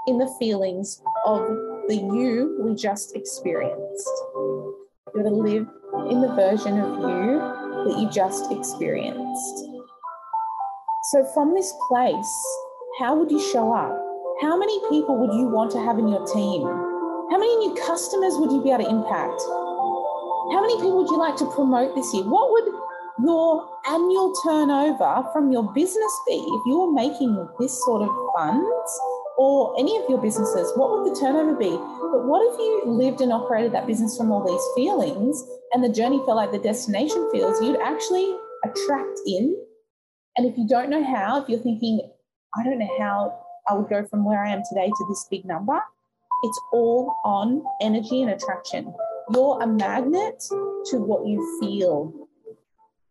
in 0.06 0.18
the 0.18 0.32
feelings 0.38 1.02
of 1.26 1.40
the 1.88 1.96
you 1.96 2.58
we 2.62 2.74
just 2.74 3.16
experienced. 3.16 4.10
You've 4.34 5.14
got 5.14 5.22
to 5.22 5.30
live 5.30 5.66
in 6.08 6.20
the 6.20 6.32
version 6.34 6.78
of 6.78 6.98
you 6.98 7.38
that 7.84 7.98
you 7.98 8.10
just 8.10 8.50
experienced. 8.52 9.66
So, 11.12 11.24
from 11.34 11.54
this 11.54 11.72
place, 11.88 12.46
how 12.98 13.16
would 13.16 13.30
you 13.30 13.40
show 13.52 13.72
up? 13.72 13.96
How 14.40 14.56
many 14.56 14.78
people 14.88 15.16
would 15.18 15.34
you 15.34 15.48
want 15.48 15.70
to 15.72 15.80
have 15.80 15.98
in 15.98 16.08
your 16.08 16.24
team? 16.26 16.62
How 17.30 17.38
many 17.38 17.56
new 17.56 17.74
customers 17.86 18.34
would 18.36 18.52
you 18.52 18.62
be 18.62 18.70
able 18.70 18.84
to 18.84 18.90
impact? 18.90 19.40
How 20.50 20.60
many 20.60 20.76
people 20.76 20.96
would 20.96 21.10
you 21.10 21.18
like 21.18 21.36
to 21.36 21.46
promote 21.52 21.94
this 21.94 22.12
year? 22.12 22.24
What 22.24 22.50
would 22.50 22.74
your 23.24 23.68
annual 23.86 24.34
turnover 24.42 25.28
from 25.32 25.52
your 25.52 25.72
business 25.72 26.20
be 26.26 26.34
if 26.34 26.62
you 26.66 26.78
were 26.78 26.92
making 26.92 27.48
this 27.60 27.84
sort 27.84 28.02
of 28.02 28.08
funds 28.36 29.00
or 29.38 29.78
any 29.78 29.96
of 29.98 30.08
your 30.08 30.20
businesses? 30.20 30.72
What 30.76 30.90
would 30.90 31.14
the 31.14 31.20
turnover 31.20 31.54
be? 31.54 31.70
But 31.70 32.26
what 32.26 32.42
if 32.52 32.58
you 32.58 32.82
lived 32.86 33.20
and 33.20 33.32
operated 33.32 33.72
that 33.72 33.86
business 33.86 34.16
from 34.16 34.32
all 34.32 34.44
these 34.44 34.66
feelings 34.74 35.40
and 35.72 35.84
the 35.84 35.88
journey 35.88 36.18
felt 36.26 36.36
like 36.36 36.50
the 36.50 36.58
destination 36.58 37.28
feels? 37.30 37.62
You'd 37.62 37.80
actually 37.80 38.34
attract 38.64 39.20
in. 39.26 39.56
And 40.36 40.46
if 40.46 40.58
you 40.58 40.66
don't 40.66 40.90
know 40.90 41.04
how, 41.04 41.40
if 41.40 41.48
you're 41.48 41.60
thinking, 41.60 42.00
I 42.56 42.64
don't 42.64 42.80
know 42.80 42.96
how 42.98 43.38
I 43.68 43.74
would 43.74 43.88
go 43.88 44.04
from 44.04 44.24
where 44.24 44.44
I 44.44 44.50
am 44.50 44.62
today 44.68 44.88
to 44.88 45.06
this 45.08 45.26
big 45.30 45.44
number, 45.44 45.80
it's 46.42 46.60
all 46.72 47.14
on 47.24 47.62
energy 47.80 48.22
and 48.22 48.32
attraction. 48.32 48.92
You're 49.32 49.62
a 49.62 49.66
magnet 49.66 50.42
to 50.48 50.96
what 50.98 51.26
you 51.26 51.60
feel. 51.60 52.28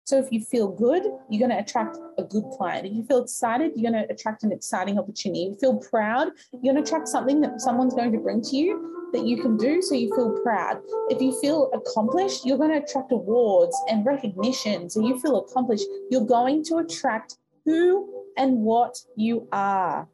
So 0.06 0.18
if 0.18 0.32
you 0.32 0.42
feel 0.42 0.68
good, 0.68 1.04
you're 1.30 1.48
going 1.48 1.52
to 1.52 1.64
attract 1.64 1.98
a 2.18 2.24
good 2.24 2.46
client. 2.58 2.88
If 2.88 2.94
you 2.94 3.04
feel 3.04 3.22
excited, 3.22 3.74
you're 3.76 3.92
going 3.92 4.08
to 4.08 4.12
attract 4.12 4.44
an 4.44 4.52
exciting 4.52 4.98
opportunity. 4.98 5.46
If 5.46 5.52
you 5.52 5.58
feel 5.60 5.78
proud, 5.78 6.30
you're 6.52 6.74
going 6.74 6.84
to 6.84 6.88
attract 6.88 7.08
something 7.08 7.40
that 7.42 7.62
someone's 7.62 7.94
going 7.94 8.12
to 8.14 8.18
bring 8.18 8.42
to 8.42 8.56
you 8.56 9.10
that 9.14 9.26
you 9.26 9.42
can 9.42 9.58
do 9.58 9.82
so 9.82 9.96
you 9.96 10.14
feel 10.16 10.40
proud. 10.44 10.82
If 11.10 11.22
you 11.22 11.40
feel 11.42 11.72
accomplished, 11.74 12.46
you're 12.46 12.58
going 12.58 12.72
to 12.72 12.84
attract 12.84 13.12
awards 13.12 13.76
and 13.90 14.06
recognition. 14.06 14.90
So 14.90 15.06
you 15.06 15.20
feel 15.20 15.38
accomplished. 15.38 15.86
You're 16.10 16.26
going 16.26 16.64
to 16.66 16.78
attract 16.78 17.38
who 17.66 18.26
and 18.38 18.58
what 18.58 18.98
you 19.16 19.48
are. 19.52 20.08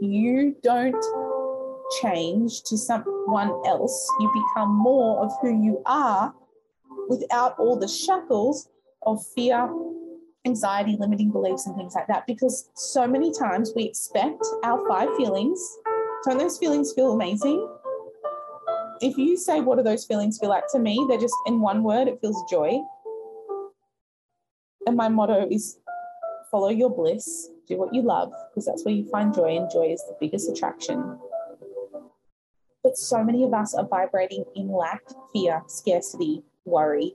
You 0.00 0.56
don't 0.62 1.04
change 2.00 2.62
to 2.64 2.78
someone 2.78 3.48
else, 3.66 4.08
you 4.20 4.30
become 4.32 4.74
more 4.74 5.24
of 5.24 5.32
who 5.40 5.62
you 5.62 5.82
are 5.86 6.34
without 7.08 7.58
all 7.58 7.78
the 7.78 7.88
shackles 7.88 8.68
of 9.02 9.24
fear, 9.34 9.70
anxiety, 10.46 10.96
limiting 10.98 11.30
beliefs, 11.30 11.66
and 11.66 11.76
things 11.76 11.94
like 11.94 12.06
that. 12.06 12.26
Because 12.26 12.70
so 12.74 13.06
many 13.06 13.32
times 13.32 13.72
we 13.74 13.84
expect 13.84 14.44
our 14.62 14.86
five 14.88 15.08
feelings. 15.16 15.60
Don't 16.24 16.38
those 16.38 16.58
feelings 16.58 16.92
feel 16.92 17.12
amazing? 17.12 17.68
If 19.00 19.18
you 19.18 19.36
say, 19.36 19.60
What 19.60 19.76
do 19.76 19.82
those 19.82 20.04
feelings 20.04 20.38
feel 20.38 20.48
like 20.48 20.64
to 20.72 20.78
me? 20.78 21.04
They're 21.08 21.18
just 21.18 21.34
in 21.46 21.60
one 21.60 21.82
word, 21.82 22.08
it 22.08 22.20
feels 22.20 22.42
joy. 22.50 22.80
And 24.86 24.96
my 24.96 25.08
motto 25.08 25.46
is 25.50 25.78
follow 26.50 26.68
your 26.68 26.90
bliss, 26.90 27.48
do 27.66 27.76
what 27.76 27.92
you 27.92 28.02
love, 28.02 28.32
because 28.50 28.66
that's 28.66 28.84
where 28.84 28.94
you 28.94 29.08
find 29.10 29.34
joy, 29.34 29.56
and 29.56 29.70
joy 29.70 29.92
is 29.92 30.00
the 30.02 30.16
biggest 30.20 30.48
attraction. 30.48 31.18
But 32.84 32.98
so 32.98 33.24
many 33.24 33.42
of 33.42 33.54
us 33.54 33.74
are 33.74 33.88
vibrating 33.88 34.44
in 34.54 34.70
lack, 34.70 35.02
fear, 35.32 35.62
scarcity, 35.66 36.42
worry, 36.66 37.14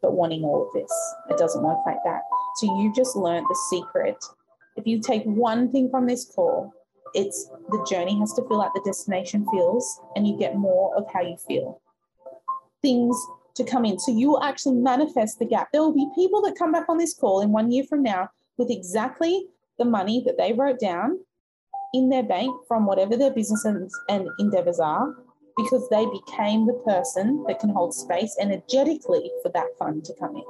but 0.00 0.14
wanting 0.14 0.42
all 0.42 0.66
of 0.66 0.72
this. 0.72 0.90
It 1.28 1.36
doesn't 1.36 1.62
work 1.62 1.78
like 1.86 2.02
that. 2.04 2.22
So 2.56 2.66
you 2.80 2.92
just 2.96 3.14
learned 3.14 3.46
the 3.48 3.58
secret. 3.70 4.16
If 4.76 4.86
you 4.86 5.00
take 5.00 5.24
one 5.24 5.70
thing 5.70 5.90
from 5.90 6.06
this 6.06 6.24
call, 6.24 6.72
it's 7.14 7.50
the 7.68 7.86
journey 7.88 8.18
has 8.20 8.32
to 8.34 8.42
feel 8.48 8.58
like 8.58 8.72
the 8.74 8.82
destination 8.84 9.46
feels, 9.50 10.00
and 10.16 10.26
you 10.26 10.38
get 10.38 10.56
more 10.56 10.96
of 10.96 11.04
how 11.12 11.20
you 11.20 11.36
feel. 11.36 11.80
Things 12.82 13.16
to 13.56 13.64
come 13.64 13.84
in. 13.84 13.98
So 13.98 14.12
you 14.12 14.30
will 14.30 14.42
actually 14.42 14.76
manifest 14.76 15.38
the 15.38 15.44
gap. 15.44 15.68
There 15.72 15.82
will 15.82 15.94
be 15.94 16.08
people 16.14 16.40
that 16.42 16.56
come 16.56 16.72
back 16.72 16.88
on 16.88 16.96
this 16.96 17.14
call 17.14 17.40
in 17.42 17.52
one 17.52 17.70
year 17.70 17.84
from 17.84 18.02
now 18.02 18.30
with 18.56 18.70
exactly 18.70 19.46
the 19.78 19.84
money 19.84 20.22
that 20.26 20.38
they 20.38 20.52
wrote 20.52 20.80
down 20.80 21.18
in 21.94 22.08
their 22.08 22.22
bank 22.22 22.54
from 22.66 22.86
whatever 22.86 23.16
their 23.16 23.30
businesses 23.30 23.98
and 24.08 24.28
endeavors 24.38 24.80
are 24.80 25.14
because 25.56 25.88
they 25.88 26.06
became 26.06 26.66
the 26.66 26.80
person 26.86 27.44
that 27.48 27.58
can 27.58 27.70
hold 27.70 27.92
space 27.92 28.36
energetically 28.40 29.30
for 29.42 29.50
that 29.50 29.66
fund 29.78 30.04
to 30.04 30.14
come 30.14 30.36
in. 30.36 30.44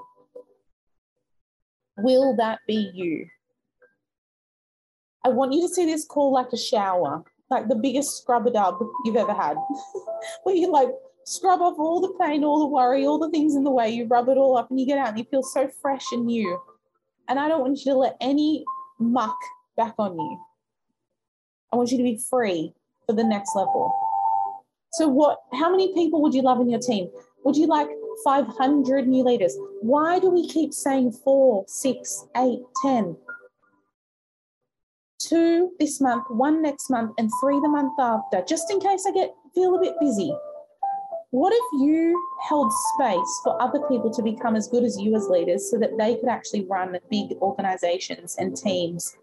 Will 1.97 2.37
that 2.37 2.61
be 2.67 2.91
you? 2.95 3.27
I 5.25 5.31
want 5.31 5.53
you 5.53 5.67
to 5.67 5.75
see 5.75 5.87
this 5.87 6.05
call 6.05 6.33
like 6.33 6.53
a 6.53 6.57
shower, 6.57 7.25
like 7.51 7.69
the 7.69 7.75
biggest 7.75 8.19
scrub 8.19 8.47
a 8.47 8.51
dub 8.51 8.79
you've 9.05 9.17
ever 9.17 9.33
had, 9.33 9.57
where 10.43 10.55
you 10.55 10.71
like 10.71 10.91
scrub 11.25 11.61
off 11.61 11.79
all 11.79 12.01
the 12.01 12.15
pain, 12.21 12.45
all 12.45 12.61
the 12.61 12.67
worry, 12.67 13.07
all 13.07 13.19
the 13.19 13.31
things 13.31 13.57
in 13.57 13.65
the 13.65 13.71
way, 13.71 13.91
you 13.91 14.07
rub 14.07 14.29
it 14.29 14.37
all 14.37 14.57
up 14.57 14.71
and 14.71 14.79
you 14.79 14.87
get 14.87 14.99
out 14.99 15.09
and 15.09 15.19
you 15.19 15.25
feel 15.25 15.43
so 15.43 15.69
fresh 15.83 16.05
and 16.13 16.27
new. 16.27 16.61
And 17.29 17.39
I 17.39 17.49
don't 17.49 17.61
want 17.61 17.79
you 17.79 17.93
to 17.93 17.99
let 17.99 18.17
any 18.21 18.65
muck 18.99 19.37
back 19.77 19.95
on 19.99 20.19
you. 20.19 20.41
I 21.73 21.77
want 21.77 21.91
you 21.91 21.99
to 21.99 22.03
be 22.05 22.19
free 22.31 22.73
for 23.07 23.15
the 23.15 23.25
next 23.25 23.55
level. 23.55 23.93
So, 24.93 25.09
what? 25.09 25.43
How 25.53 25.71
many 25.71 25.93
people 25.95 26.23
would 26.23 26.35
you 26.35 26.43
love 26.43 26.61
in 26.61 26.71
your 26.71 26.81
team? 26.81 27.11
Would 27.45 27.57
you 27.57 27.67
like 27.67 27.89
500 28.25 29.07
new 29.07 29.23
leaders? 29.23 29.57
Why 29.81 30.19
do 30.19 30.31
we 30.31 30.49
keep 30.49 30.73
saying 30.73 31.13
four, 31.13 31.65
six, 31.69 32.27
eight, 32.37 32.61
ten? 32.83 33.17
Two 35.21 35.73
this 35.79 36.01
month, 36.01 36.25
one 36.29 36.63
next 36.63 36.91
month, 36.91 37.13
and 37.19 37.31
three 37.41 37.61
the 37.61 37.69
month 37.69 37.99
after, 37.99 38.43
just 38.49 38.71
in 38.71 38.81
case 38.81 39.05
I 39.07 39.13
get 39.13 39.35
feel 39.55 39.77
a 39.77 39.81
bit 39.81 39.95
busy. 40.01 40.35
What 41.31 41.53
if 41.53 41.81
you 41.81 42.19
held 42.49 42.73
space 42.95 43.41
for 43.45 43.61
other 43.61 43.81
people 43.89 44.11
to 44.15 44.23
become 44.23 44.57
as 44.57 44.69
good 44.69 44.85
as 44.85 44.99
you 44.99 45.15
as 45.15 45.29
leaders 45.29 45.71
so 45.71 45.79
that 45.79 45.99
they 45.99 46.15
could 46.15 46.29
actually 46.29 46.65
run 46.65 46.93
the 46.93 47.03
big 47.11 47.37
organizations 47.43 48.37
and 48.39 48.57
teams 48.57 49.15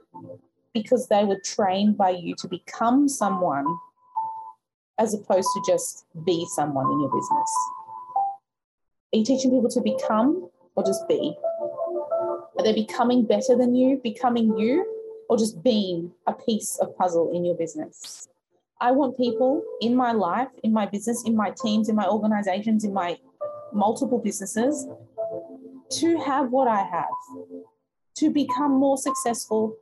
because 0.76 1.08
they 1.08 1.24
were 1.24 1.40
trained 1.44 1.98
by 1.98 2.10
you 2.10 2.36
to 2.38 2.48
become 2.50 3.08
someone 3.08 3.66
as 5.00 5.14
opposed 5.14 5.48
to 5.56 5.62
just 5.66 6.06
be 6.26 6.46
someone 6.54 6.86
in 6.92 7.00
your 7.00 7.10
business? 7.10 7.52
Are 9.14 9.18
you 9.18 9.24
teaching 9.24 9.52
people 9.52 9.70
to 9.70 9.82
become 9.82 10.50
or 10.76 10.84
just 10.84 11.08
be? 11.08 11.34
Are 12.58 12.64
they 12.64 12.74
becoming 12.74 13.26
better 13.26 13.56
than 13.58 13.74
you, 13.74 14.02
becoming 14.04 14.58
you, 14.58 14.86
or 15.30 15.38
just 15.38 15.64
being 15.64 16.12
a 16.28 16.34
piece 16.34 16.78
of 16.82 16.96
puzzle 16.98 17.32
in 17.34 17.46
your 17.46 17.56
business? 17.56 18.28
I 18.82 18.92
want 18.92 19.16
people 19.16 19.64
in 19.80 19.96
my 19.96 20.12
life, 20.12 20.50
in 20.64 20.74
my 20.74 20.86
business, 20.86 21.24
in 21.26 21.38
my 21.38 21.54
teams, 21.64 21.88
in 21.88 21.96
my 21.96 22.08
organizations, 22.08 22.84
in 22.84 22.94
my 22.94 23.18
multiple 23.72 24.20
businesses 24.20 24.88
to 25.92 26.20
have 26.20 26.50
what 26.50 26.68
I 26.68 26.84
have, 26.84 27.06
to 28.16 28.30
become 28.30 28.72
more 28.74 28.98
successful 28.98 29.78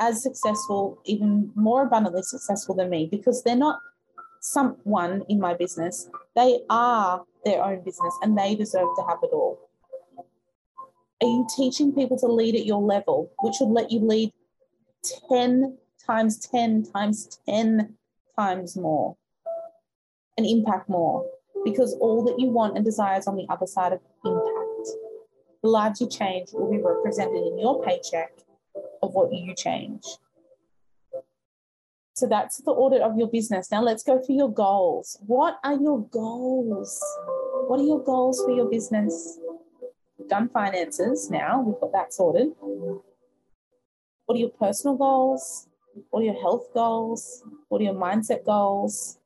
as 0.00 0.22
successful, 0.22 1.00
even 1.04 1.50
more 1.54 1.82
abundantly 1.82 2.22
successful 2.22 2.74
than 2.74 2.90
me, 2.90 3.08
because 3.10 3.42
they're 3.42 3.56
not 3.56 3.78
someone 4.40 5.22
in 5.28 5.40
my 5.40 5.54
business. 5.54 6.08
They 6.36 6.60
are 6.68 7.24
their 7.44 7.62
own 7.62 7.82
business 7.82 8.14
and 8.22 8.36
they 8.36 8.54
deserve 8.54 8.88
to 8.96 9.02
have 9.08 9.18
it 9.22 9.30
all. 9.32 9.58
Are 11.22 11.26
you 11.26 11.46
teaching 11.56 11.92
people 11.92 12.18
to 12.18 12.26
lead 12.26 12.54
at 12.54 12.66
your 12.66 12.82
level, 12.82 13.30
which 13.40 13.54
would 13.60 13.70
let 13.70 13.90
you 13.90 14.00
lead 14.00 14.32
10 15.30 15.78
times 16.06 16.38
10 16.38 16.84
times 16.92 17.38
10 17.48 17.94
times 18.38 18.76
more 18.76 19.16
and 20.36 20.46
impact 20.46 20.88
more? 20.88 21.24
Because 21.64 21.94
all 21.94 22.22
that 22.24 22.38
you 22.38 22.48
want 22.48 22.76
and 22.76 22.84
desire 22.84 23.18
is 23.18 23.26
on 23.26 23.36
the 23.36 23.46
other 23.48 23.66
side 23.66 23.94
of 23.94 24.00
impact. 24.24 24.88
The 25.62 25.68
lives 25.68 26.00
you 26.02 26.08
change 26.08 26.48
will 26.52 26.70
be 26.70 26.76
represented 26.76 27.46
in 27.46 27.58
your 27.58 27.82
paycheck 27.82 28.43
of 29.04 29.14
what 29.14 29.32
you 29.32 29.54
change. 29.54 30.04
So 32.14 32.28
that's 32.28 32.58
the 32.58 32.70
audit 32.70 33.02
of 33.02 33.18
your 33.18 33.28
business. 33.28 33.70
Now 33.70 33.82
let's 33.82 34.02
go 34.02 34.22
for 34.22 34.32
your 34.32 34.52
goals. 34.52 35.18
What 35.26 35.58
are 35.64 35.74
your 35.74 36.06
goals? 36.08 37.02
What 37.66 37.80
are 37.80 37.84
your 37.84 38.02
goals 38.02 38.40
for 38.44 38.50
your 38.52 38.70
business? 38.70 39.38
We've 40.16 40.28
done 40.28 40.48
finances 40.48 41.28
now, 41.30 41.60
we've 41.60 41.80
got 41.80 41.92
that 41.92 42.14
sorted. 42.14 42.52
What 42.60 44.36
are 44.36 44.38
your 44.38 44.50
personal 44.50 44.96
goals? 44.96 45.66
What 46.10 46.20
are 46.20 46.24
your 46.24 46.40
health 46.40 46.68
goals? 46.72 47.42
What 47.68 47.80
are 47.80 47.84
your 47.84 47.94
mindset 47.94 48.44
goals? 48.44 49.18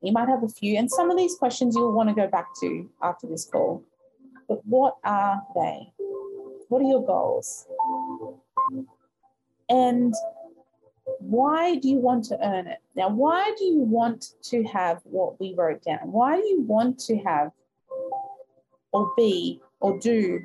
You 0.00 0.12
might 0.12 0.28
have 0.28 0.42
a 0.42 0.48
few, 0.48 0.76
and 0.76 0.90
some 0.90 1.10
of 1.10 1.16
these 1.16 1.36
questions 1.36 1.76
you'll 1.76 1.92
want 1.92 2.08
to 2.08 2.14
go 2.14 2.26
back 2.26 2.48
to 2.60 2.90
after 3.02 3.26
this 3.26 3.44
call. 3.44 3.82
But 4.48 4.60
what 4.66 4.96
are 5.04 5.42
they? 5.54 5.92
What 6.68 6.82
are 6.82 6.88
your 6.88 7.04
goals? 7.06 7.66
And 9.68 10.14
why 11.20 11.76
do 11.76 11.88
you 11.88 11.98
want 11.98 12.24
to 12.26 12.38
earn 12.46 12.66
it? 12.66 12.78
Now, 12.96 13.08
why 13.08 13.52
do 13.58 13.64
you 13.64 13.80
want 13.80 14.34
to 14.44 14.62
have 14.64 15.00
what 15.04 15.40
we 15.40 15.54
wrote 15.54 15.82
down? 15.82 16.12
Why 16.12 16.36
do 16.40 16.46
you 16.46 16.62
want 16.62 16.98
to 17.00 17.16
have 17.18 17.50
or 18.92 19.12
be 19.16 19.60
or 19.80 19.98
do 19.98 20.42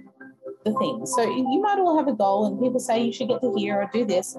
the 0.66 0.74
things? 0.74 1.14
So 1.16 1.24
you 1.24 1.62
might 1.62 1.80
all 1.80 1.98
have 1.98 2.08
a 2.08 2.14
goal, 2.14 2.46
and 2.46 2.60
people 2.60 2.80
say 2.80 3.04
you 3.04 3.14
should 3.14 3.30
get 3.30 3.42
to 3.42 3.54
here 3.56 3.82
or 3.82 3.90
do 3.92 4.06
this, 4.06 4.38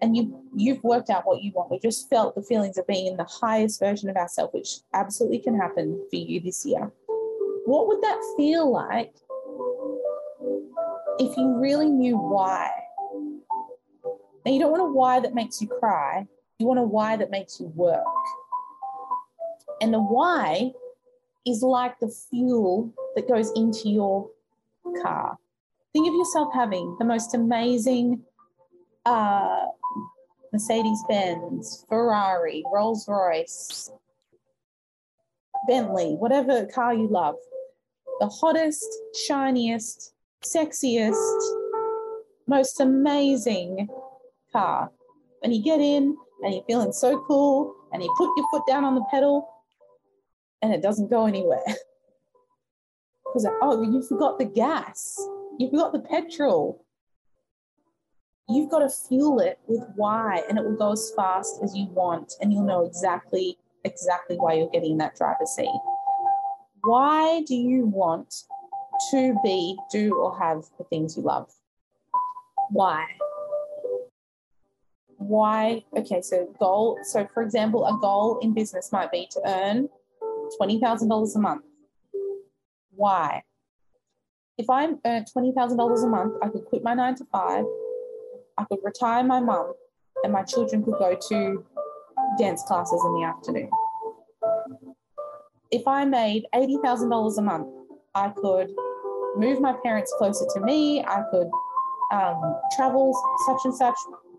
and 0.00 0.16
you 0.16 0.42
you've 0.54 0.82
worked 0.82 1.10
out 1.10 1.26
what 1.26 1.42
you 1.42 1.52
want. 1.52 1.70
We 1.70 1.78
just 1.78 2.08
felt 2.10 2.34
the 2.34 2.42
feelings 2.42 2.78
of 2.78 2.86
being 2.86 3.06
in 3.06 3.16
the 3.16 3.24
highest 3.24 3.80
version 3.80 4.08
of 4.10 4.16
ourselves, 4.16 4.52
which 4.52 4.78
absolutely 4.92 5.38
can 5.38 5.58
happen 5.58 6.02
for 6.10 6.16
you 6.16 6.40
this 6.40 6.64
year. 6.66 6.92
What 7.66 7.88
would 7.88 8.02
that 8.02 8.34
feel 8.36 8.70
like 8.70 9.14
if 11.18 11.36
you 11.36 11.56
really 11.58 11.90
knew 11.90 12.16
why? 12.16 12.70
Now, 14.46 14.52
you 14.52 14.60
don't 14.60 14.70
want 14.70 14.82
a 14.82 14.92
why 14.92 15.18
that 15.18 15.34
makes 15.34 15.60
you 15.60 15.66
cry. 15.66 16.24
You 16.60 16.68
want 16.68 16.78
a 16.78 16.84
why 16.84 17.16
that 17.16 17.32
makes 17.32 17.58
you 17.58 17.66
work. 17.74 18.04
And 19.82 19.92
the 19.92 19.98
why 19.98 20.70
is 21.44 21.62
like 21.62 21.98
the 21.98 22.08
fuel 22.08 22.94
that 23.16 23.26
goes 23.26 23.50
into 23.56 23.88
your 23.88 24.30
car. 25.02 25.36
Think 25.92 26.06
of 26.06 26.14
yourself 26.14 26.54
having 26.54 26.94
the 27.00 27.04
most 27.04 27.34
amazing 27.34 28.22
uh, 29.04 29.66
Mercedes 30.52 31.02
Benz, 31.08 31.84
Ferrari, 31.88 32.62
Rolls 32.72 33.08
Royce, 33.08 33.90
Bentley, 35.66 36.14
whatever 36.14 36.66
car 36.66 36.94
you 36.94 37.08
love, 37.08 37.34
the 38.20 38.28
hottest, 38.28 38.86
shiniest, 39.26 40.12
sexiest, 40.44 41.40
most 42.46 42.78
amazing 42.78 43.88
car. 44.56 44.90
And 45.42 45.54
you 45.54 45.62
get 45.62 45.80
in 45.80 46.16
and 46.42 46.54
you're 46.54 46.64
feeling 46.64 46.92
so 46.92 47.22
cool 47.26 47.74
and 47.92 48.02
you 48.02 48.12
put 48.16 48.30
your 48.36 48.46
foot 48.50 48.62
down 48.68 48.84
on 48.84 48.94
the 48.94 49.04
pedal 49.10 49.48
and 50.62 50.72
it 50.72 50.82
doesn't 50.82 51.10
go 51.10 51.26
anywhere. 51.26 51.64
Because, 53.26 53.52
oh, 53.60 53.82
you 53.82 54.02
forgot 54.02 54.38
the 54.38 54.46
gas, 54.46 55.14
you 55.58 55.68
forgot 55.68 55.92
the 55.92 55.98
petrol. 55.98 56.82
You've 58.48 58.70
got 58.70 58.78
to 58.78 58.88
fuel 58.88 59.40
it 59.40 59.58
with 59.66 59.82
why, 59.94 60.42
and 60.48 60.56
it 60.56 60.64
will 60.64 60.76
go 60.76 60.92
as 60.92 61.12
fast 61.14 61.60
as 61.62 61.76
you 61.76 61.86
want, 61.88 62.32
and 62.40 62.50
you'll 62.50 62.64
know 62.64 62.86
exactly 62.86 63.58
exactly 63.84 64.36
why 64.36 64.54
you're 64.54 64.70
getting 64.70 64.96
that 64.98 65.16
driver's 65.16 65.50
seat. 65.50 65.68
Why 66.82 67.42
do 67.46 67.54
you 67.54 67.84
want 67.86 68.32
to 69.10 69.36
be, 69.42 69.76
do, 69.90 70.14
or 70.14 70.38
have 70.38 70.64
the 70.78 70.84
things 70.84 71.16
you 71.16 71.22
love? 71.22 71.50
Why? 72.70 73.04
Why? 75.18 75.84
Okay, 75.96 76.20
so 76.22 76.48
goal. 76.58 76.98
So, 77.04 77.26
for 77.32 77.42
example, 77.42 77.86
a 77.86 77.98
goal 77.98 78.38
in 78.40 78.52
business 78.54 78.92
might 78.92 79.10
be 79.10 79.28
to 79.32 79.40
earn 79.46 79.88
$20,000 80.60 81.36
a 81.36 81.38
month. 81.38 81.64
Why? 82.90 83.42
If 84.58 84.70
I 84.70 84.84
earned 84.84 85.26
$20,000 85.36 86.04
a 86.04 86.06
month, 86.06 86.34
I 86.42 86.48
could 86.48 86.64
quit 86.64 86.82
my 86.82 86.94
nine 86.94 87.14
to 87.16 87.24
five, 87.26 87.64
I 88.56 88.64
could 88.64 88.78
retire 88.82 89.22
my 89.22 89.40
mum, 89.40 89.74
and 90.24 90.32
my 90.32 90.42
children 90.42 90.82
could 90.82 90.98
go 90.98 91.14
to 91.28 91.64
dance 92.38 92.62
classes 92.66 93.02
in 93.04 93.14
the 93.14 93.24
afternoon. 93.24 93.70
If 95.70 95.86
I 95.86 96.04
made 96.04 96.46
$80,000 96.54 97.38
a 97.38 97.42
month, 97.42 97.68
I 98.14 98.30
could 98.30 98.70
move 99.36 99.60
my 99.60 99.74
parents 99.82 100.14
closer 100.16 100.46
to 100.54 100.60
me, 100.60 101.04
I 101.04 101.22
could 101.30 101.50
um, 102.12 102.56
travel 102.76 103.12
such 103.46 103.60
and 103.64 103.74
such, 103.74 103.96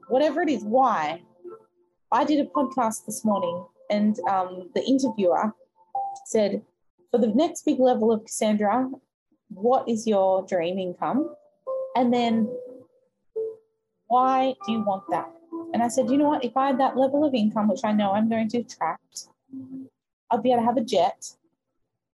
whatever 0.07 0.41
it 0.41 0.49
is. 0.49 0.63
Why? 0.63 1.21
I 2.11 2.23
did 2.23 2.39
a 2.39 2.49
podcast 2.49 3.05
this 3.05 3.25
morning, 3.25 3.65
and 3.89 4.17
um, 4.29 4.69
the 4.73 4.83
interviewer 4.85 5.53
said, 6.25 6.61
For 7.11 7.19
the 7.19 7.27
next 7.27 7.65
big 7.65 7.79
level 7.79 8.11
of 8.11 8.23
Cassandra, 8.23 8.89
what 9.49 9.87
is 9.87 10.07
your 10.07 10.45
dream 10.45 10.79
income? 10.79 11.35
And 11.95 12.13
then 12.13 12.49
why 14.07 14.55
do 14.65 14.71
you 14.71 14.81
want 14.83 15.03
that? 15.09 15.29
And 15.73 15.83
I 15.83 15.87
said, 15.87 16.09
you 16.09 16.17
know 16.17 16.29
what? 16.29 16.45
If 16.45 16.55
I 16.55 16.67
had 16.67 16.79
that 16.79 16.95
level 16.95 17.25
of 17.25 17.33
income, 17.33 17.67
which 17.67 17.81
I 17.83 17.91
know 17.91 18.11
I'm 18.11 18.29
going 18.29 18.47
to 18.49 18.59
attract, 18.59 19.27
I'd 20.31 20.43
be 20.43 20.51
able 20.51 20.61
to 20.61 20.65
have 20.65 20.77
a 20.77 20.83
jet 20.83 21.31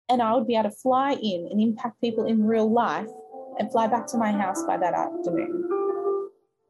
and 0.09 0.21
I 0.21 0.33
would 0.33 0.47
be 0.47 0.55
able 0.55 0.69
to 0.69 0.75
fly 0.75 1.13
in 1.13 1.47
and 1.49 1.61
impact 1.61 2.01
people 2.01 2.25
in 2.25 2.45
real 2.45 2.71
life 2.71 3.07
and 3.59 3.71
fly 3.71 3.87
back 3.87 4.07
to 4.07 4.17
my 4.17 4.31
house 4.31 4.63
by 4.63 4.77
that 4.77 4.93
afternoon. 4.93 5.69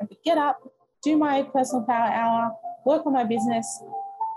I 0.01 0.05
could 0.05 0.17
get 0.23 0.37
up, 0.37 0.61
do 1.03 1.17
my 1.17 1.43
personal 1.43 1.83
power 1.83 2.11
hour, 2.11 2.51
work 2.85 3.05
on 3.05 3.13
my 3.13 3.23
business, 3.23 3.83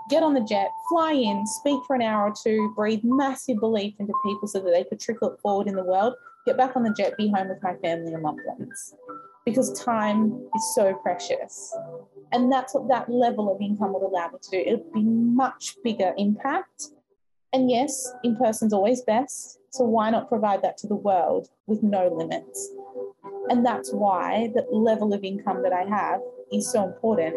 get 0.09 0.23
on 0.23 0.33
the 0.33 0.41
jet, 0.41 0.69
fly 0.89 1.13
in, 1.13 1.45
speak 1.45 1.79
for 1.85 1.95
an 1.95 2.01
hour 2.01 2.29
or 2.29 2.33
two, 2.43 2.71
breathe 2.75 3.01
massive 3.03 3.59
belief 3.59 3.93
into 3.99 4.13
people 4.25 4.47
so 4.47 4.59
that 4.59 4.71
they 4.71 4.83
could 4.83 4.99
trickle 4.99 5.31
it 5.31 5.39
forward 5.39 5.67
in 5.67 5.75
the 5.75 5.83
world, 5.83 6.13
get 6.45 6.57
back 6.57 6.75
on 6.75 6.83
the 6.83 6.93
jet, 6.93 7.17
be 7.17 7.29
home 7.29 7.49
with 7.49 7.61
my 7.61 7.75
family 7.75 8.13
and 8.13 8.23
loved 8.23 8.39
ones. 8.45 8.95
Because 9.45 9.79
time 9.79 10.47
is 10.55 10.75
so 10.75 10.95
precious. 10.95 11.75
And 12.31 12.51
that's 12.51 12.73
what 12.73 12.87
that 12.89 13.09
level 13.09 13.53
of 13.53 13.61
income 13.61 13.93
would 13.93 14.01
allow 14.01 14.29
me 14.29 14.39
to 14.41 14.49
do. 14.49 14.57
It 14.57 14.71
would 14.71 14.93
be 14.93 15.03
much 15.03 15.75
bigger 15.83 16.13
impact. 16.17 16.89
And 17.53 17.69
yes, 17.69 18.11
in 18.23 18.35
person's 18.35 18.73
always 18.73 19.01
best. 19.01 19.59
So 19.69 19.83
why 19.83 20.09
not 20.09 20.29
provide 20.29 20.63
that 20.63 20.77
to 20.79 20.87
the 20.87 20.95
world 20.95 21.49
with 21.67 21.83
no 21.83 22.07
limits? 22.07 22.71
And 23.49 23.63
that's 23.63 23.93
why 23.93 24.51
the 24.55 24.65
level 24.71 25.13
of 25.13 25.23
income 25.23 25.61
that 25.61 25.73
I 25.73 25.83
have 25.83 26.21
is 26.57 26.71
so 26.71 26.85
important 26.85 27.35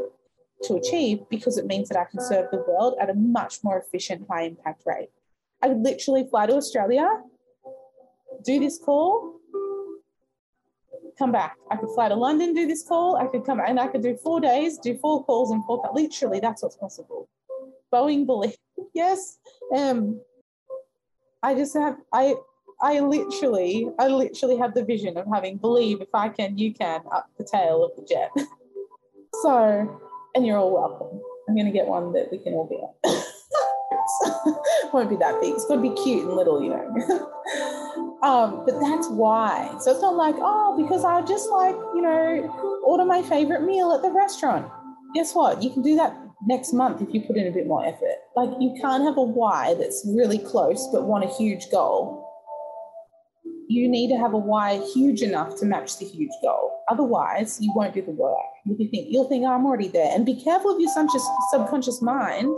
to 0.64 0.74
achieve 0.74 1.20
because 1.30 1.58
it 1.58 1.66
means 1.66 1.88
that 1.88 1.98
I 1.98 2.04
can 2.04 2.20
serve 2.20 2.50
the 2.50 2.64
world 2.66 2.96
at 3.00 3.10
a 3.10 3.14
much 3.14 3.62
more 3.62 3.78
efficient, 3.78 4.26
high 4.28 4.42
impact 4.42 4.82
rate. 4.86 5.10
I 5.62 5.68
could 5.68 5.82
literally 5.82 6.26
fly 6.28 6.46
to 6.46 6.54
Australia, 6.54 7.08
do 8.44 8.60
this 8.60 8.78
call, 8.78 9.34
come 11.18 11.32
back. 11.32 11.56
I 11.70 11.76
could 11.76 11.90
fly 11.94 12.08
to 12.08 12.14
London, 12.14 12.54
do 12.54 12.66
this 12.66 12.86
call, 12.86 13.16
I 13.16 13.26
could 13.26 13.44
come 13.44 13.60
and 13.60 13.78
I 13.78 13.88
could 13.88 14.02
do 14.02 14.16
four 14.16 14.40
days, 14.40 14.78
do 14.78 14.96
four 14.98 15.24
calls 15.24 15.50
and 15.50 15.64
four 15.64 15.82
literally 15.92 16.40
that's 16.40 16.62
what's 16.62 16.76
possible. 16.76 17.28
Boeing 17.92 18.26
believe 18.26 18.56
yes. 18.94 19.38
Um 19.76 20.20
I 21.42 21.54
just 21.54 21.74
have 21.74 21.96
I 22.12 22.34
I 22.80 23.00
literally 23.00 23.88
I 23.98 24.08
literally 24.08 24.56
have 24.58 24.74
the 24.74 24.84
vision 24.84 25.16
of 25.16 25.26
having 25.32 25.56
believe 25.56 26.00
if 26.00 26.14
I 26.14 26.28
can, 26.28 26.56
you 26.56 26.72
can 26.72 27.02
up 27.12 27.30
the 27.36 27.44
tail 27.44 27.84
of 27.84 27.96
the 27.96 28.02
jet. 28.02 28.30
so 29.43 30.01
and 30.34 30.47
you're 30.47 30.59
all 30.59 30.72
welcome. 30.72 31.20
I'm 31.49 31.55
going 31.55 31.66
to 31.66 31.72
get 31.72 31.86
one 31.86 32.12
that 32.12 32.30
we 32.30 32.39
can 32.39 32.53
all 32.53 32.68
be 32.68 32.76
on. 32.76 33.24
Won't 34.93 35.11
be 35.11 35.16
that 35.16 35.41
big. 35.41 35.55
It's 35.55 35.66
to 35.66 35.78
be 35.78 35.91
cute 36.03 36.24
and 36.24 36.34
little, 36.34 36.62
you 36.62 36.70
know. 36.70 38.18
um, 38.22 38.64
but 38.66 38.78
that's 38.80 39.09
why. 39.09 39.74
So 39.80 39.93
it's 39.93 40.03
not 40.03 40.14
like, 40.14 40.34
oh, 40.39 40.80
because 40.80 41.05
I 41.05 41.22
just 41.22 41.49
like, 41.49 41.74
you 41.95 42.03
know, 42.03 42.82
order 42.84 43.05
my 43.05 43.22
favorite 43.22 43.62
meal 43.62 43.93
at 43.93 44.03
the 44.03 44.11
restaurant. 44.11 44.70
Guess 45.14 45.34
what? 45.34 45.62
You 45.62 45.70
can 45.70 45.82
do 45.82 45.97
that 45.97 46.16
next 46.47 46.72
month 46.72 47.01
if 47.01 47.12
you 47.14 47.22
put 47.22 47.36
in 47.36 47.47
a 47.47 47.51
bit 47.51 47.66
more 47.66 47.84
effort. 47.84 48.18
Like 48.36 48.51
you 48.61 48.76
can't 48.80 49.03
have 49.03 49.16
a 49.16 49.22
why 49.22 49.74
that's 49.74 50.05
really 50.07 50.39
close 50.39 50.86
but 50.93 51.05
want 51.05 51.24
a 51.24 51.28
huge 51.28 51.70
goal. 51.70 52.24
You 53.68 53.89
need 53.89 54.09
to 54.11 54.16
have 54.16 54.34
a 54.34 54.39
why 54.39 54.78
huge 54.95 55.22
enough 55.22 55.59
to 55.61 55.66
match 55.66 55.99
the 55.99 56.05
huge 56.05 56.30
goal. 56.43 56.77
Otherwise, 56.91 57.59
you 57.61 57.72
won't 57.74 57.95
do 57.95 58.03
the 58.03 58.11
work. 58.11 58.36
You 58.64 58.76
think 58.76 58.91
you'll 58.93 59.28
think 59.28 59.45
oh, 59.45 59.53
I'm 59.53 59.66
already 59.66 59.89
there, 59.89 60.11
and 60.14 60.24
be 60.24 60.34
careful 60.34 60.74
of 60.74 60.80
your 60.80 60.91
subconscious 60.91 62.03
mind 62.03 62.57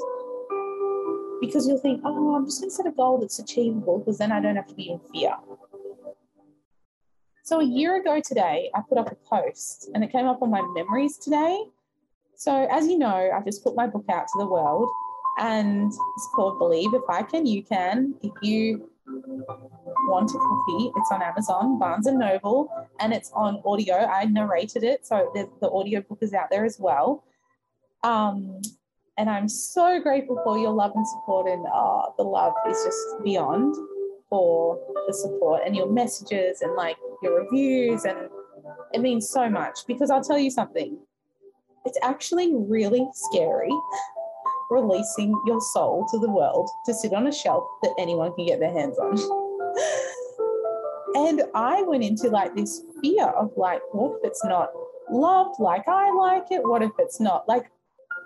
because 1.40 1.66
you'll 1.66 1.78
think, 1.78 2.02
oh, 2.04 2.34
I'm 2.34 2.44
just 2.44 2.60
going 2.60 2.70
to 2.70 2.76
set 2.76 2.86
a 2.86 2.92
goal 2.92 3.18
that's 3.18 3.38
achievable 3.38 3.98
because 3.98 4.18
then 4.18 4.30
I 4.30 4.40
don't 4.40 4.56
have 4.56 4.66
to 4.68 4.74
be 4.74 4.90
in 4.90 5.00
fear. 5.12 5.34
So 7.42 7.60
a 7.60 7.64
year 7.64 7.96
ago 7.96 8.20
today, 8.24 8.70
I 8.74 8.82
put 8.88 8.98
up 8.98 9.10
a 9.10 9.16
post 9.28 9.90
and 9.94 10.04
it 10.04 10.12
came 10.12 10.26
up 10.26 10.42
on 10.42 10.50
my 10.50 10.60
memories 10.60 11.16
today. 11.16 11.64
So 12.36 12.68
as 12.70 12.86
you 12.86 12.98
know, 12.98 13.30
I've 13.34 13.44
just 13.44 13.64
put 13.64 13.74
my 13.74 13.86
book 13.86 14.04
out 14.10 14.28
to 14.28 14.38
the 14.38 14.46
world 14.46 14.88
and 15.38 15.90
it's 15.90 16.28
called 16.34 16.58
Believe 16.58 16.94
If 16.94 17.02
I 17.08 17.22
Can, 17.22 17.46
You 17.46 17.62
Can. 17.62 18.14
If 18.22 18.32
you 18.42 18.89
want 19.06 20.30
a 20.30 20.38
copy, 20.38 20.92
it's 20.96 21.10
on 21.10 21.22
Amazon, 21.22 21.78
Barnes 21.78 22.06
and 22.06 22.18
Noble, 22.18 22.70
and 23.00 23.12
it's 23.12 23.30
on 23.34 23.62
audio. 23.64 23.94
I 23.94 24.24
narrated 24.24 24.84
it, 24.84 25.06
so 25.06 25.30
the, 25.34 25.48
the 25.60 25.70
audio 25.70 26.00
book 26.00 26.18
is 26.20 26.34
out 26.34 26.50
there 26.50 26.64
as 26.64 26.78
well. 26.78 27.24
Um, 28.02 28.60
and 29.18 29.28
I'm 29.28 29.48
so 29.48 30.00
grateful 30.00 30.40
for 30.44 30.58
your 30.58 30.72
love 30.72 30.92
and 30.94 31.06
support, 31.06 31.50
and 31.50 31.64
oh, 31.72 32.14
the 32.16 32.24
love 32.24 32.54
is 32.68 32.82
just 32.84 33.24
beyond 33.24 33.74
for 34.28 34.78
the 35.06 35.12
support 35.12 35.62
and 35.66 35.74
your 35.74 35.90
messages 35.90 36.62
and 36.62 36.74
like 36.74 36.96
your 37.22 37.42
reviews, 37.42 38.04
and 38.04 38.18
it 38.92 39.00
means 39.00 39.28
so 39.28 39.48
much 39.48 39.80
because 39.86 40.10
I'll 40.10 40.24
tell 40.24 40.38
you 40.38 40.50
something. 40.50 40.98
It's 41.84 41.98
actually 42.02 42.54
really 42.54 43.08
scary 43.14 43.72
releasing 44.70 45.38
your 45.46 45.60
soul 45.60 46.06
to 46.10 46.18
the 46.18 46.30
world 46.30 46.68
to 46.86 46.94
sit 46.94 47.12
on 47.12 47.26
a 47.26 47.32
shelf 47.32 47.64
that 47.82 47.92
anyone 47.98 48.32
can 48.34 48.46
get 48.46 48.60
their 48.60 48.72
hands 48.72 48.98
on. 48.98 49.16
and 51.16 51.42
I 51.54 51.82
went 51.82 52.04
into 52.04 52.28
like 52.28 52.54
this 52.54 52.82
fear 53.02 53.26
of 53.26 53.52
like, 53.56 53.82
what 53.92 54.18
if 54.18 54.24
it's 54.24 54.44
not 54.44 54.70
loved 55.10 55.58
like 55.58 55.86
I 55.88 56.12
like 56.12 56.46
it? 56.50 56.62
What 56.62 56.82
if 56.82 56.92
it's 56.98 57.20
not? 57.20 57.48
Like, 57.48 57.70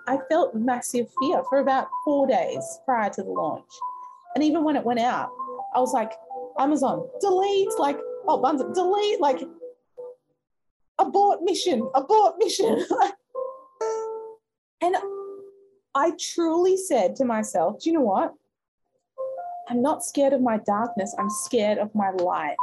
I 0.07 0.19
felt 0.29 0.53
massive 0.53 1.07
fear 1.19 1.41
for 1.49 1.59
about 1.59 1.87
four 2.03 2.27
days 2.27 2.63
prior 2.85 3.09
to 3.09 3.23
the 3.23 3.29
launch. 3.29 3.65
And 4.35 4.43
even 4.43 4.63
when 4.63 4.75
it 4.75 4.83
went 4.83 4.99
out, 4.99 5.31
I 5.73 5.79
was 5.79 5.93
like, 5.93 6.11
Amazon, 6.59 7.07
delete, 7.21 7.69
like, 7.79 7.97
oh, 8.27 8.39
Barnes, 8.39 8.61
delete, 8.75 9.19
like, 9.19 9.41
abort 10.99 11.39
mission, 11.41 11.89
abort 11.95 12.35
mission. 12.37 12.85
and 14.81 14.95
I 15.95 16.11
truly 16.19 16.75
said 16.75 17.15
to 17.15 17.25
myself, 17.25 17.79
do 17.79 17.89
you 17.89 17.95
know 17.95 18.01
what? 18.01 18.33
I'm 19.69 19.81
not 19.81 20.03
scared 20.03 20.33
of 20.33 20.41
my 20.41 20.57
darkness, 20.57 21.15
I'm 21.17 21.29
scared 21.29 21.77
of 21.77 21.95
my 21.95 22.11
light. 22.11 22.57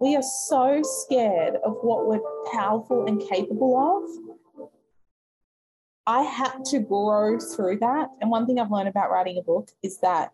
We 0.00 0.16
are 0.16 0.22
so 0.22 0.80
scared 0.82 1.56
of 1.64 1.76
what 1.82 2.06
we're 2.06 2.20
powerful 2.52 3.06
and 3.06 3.20
capable 3.28 3.76
of. 3.76 4.68
I 6.06 6.22
had 6.22 6.64
to 6.66 6.78
grow 6.78 7.38
through 7.38 7.80
that. 7.80 8.08
And 8.20 8.30
one 8.30 8.46
thing 8.46 8.58
I've 8.58 8.70
learned 8.70 8.88
about 8.88 9.10
writing 9.10 9.36
a 9.38 9.42
book 9.42 9.68
is 9.82 9.98
that 9.98 10.32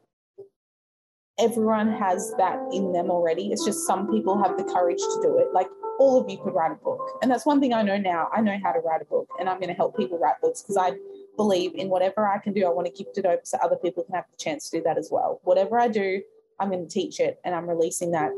everyone 1.38 1.90
has 1.92 2.32
that 2.38 2.60
in 2.72 2.92
them 2.92 3.10
already. 3.10 3.50
It's 3.50 3.64
just 3.64 3.86
some 3.86 4.08
people 4.12 4.40
have 4.40 4.56
the 4.56 4.64
courage 4.64 4.98
to 4.98 5.20
do 5.22 5.38
it. 5.38 5.52
Like 5.52 5.68
all 5.98 6.20
of 6.20 6.30
you 6.30 6.38
could 6.38 6.54
write 6.54 6.70
a 6.70 6.76
book. 6.76 7.00
And 7.22 7.30
that's 7.30 7.44
one 7.44 7.58
thing 7.58 7.72
I 7.72 7.82
know 7.82 7.98
now. 7.98 8.28
I 8.32 8.40
know 8.40 8.56
how 8.62 8.70
to 8.70 8.80
write 8.80 9.02
a 9.02 9.06
book 9.06 9.28
and 9.40 9.48
I'm 9.48 9.58
going 9.58 9.68
to 9.68 9.74
help 9.74 9.96
people 9.96 10.18
write 10.18 10.40
books 10.40 10.62
because 10.62 10.76
I 10.76 10.92
believe 11.37 11.74
in 11.74 11.89
whatever 11.89 12.26
I 12.28 12.39
can 12.39 12.53
do, 12.53 12.66
I 12.66 12.70
want 12.70 12.87
to 12.87 13.05
gift 13.05 13.18
it 13.18 13.26
over 13.26 13.41
so 13.45 13.59
other 13.62 13.76
people 13.76 14.05
can 14.05 14.14
have 14.14 14.26
the 14.30 14.37
chance 14.37 14.70
to 14.70 14.78
do 14.78 14.85
that 14.85 14.99
as 14.99 15.09
well. 15.11 15.41
Whatever 15.45 15.78
I 15.78 15.89
do, 15.89 16.22
I'm 16.61 16.70
going 16.70 16.87
to 16.87 16.93
teach 16.93 17.20
it 17.20 17.41
and 17.45 17.55
I'm 17.55 17.68
releasing 17.68 18.12
that 18.12 18.30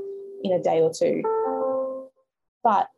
in 0.42 0.52
a 0.52 0.62
day 0.62 0.80
or 0.80 0.92
two. 0.92 1.22
But 2.62 2.88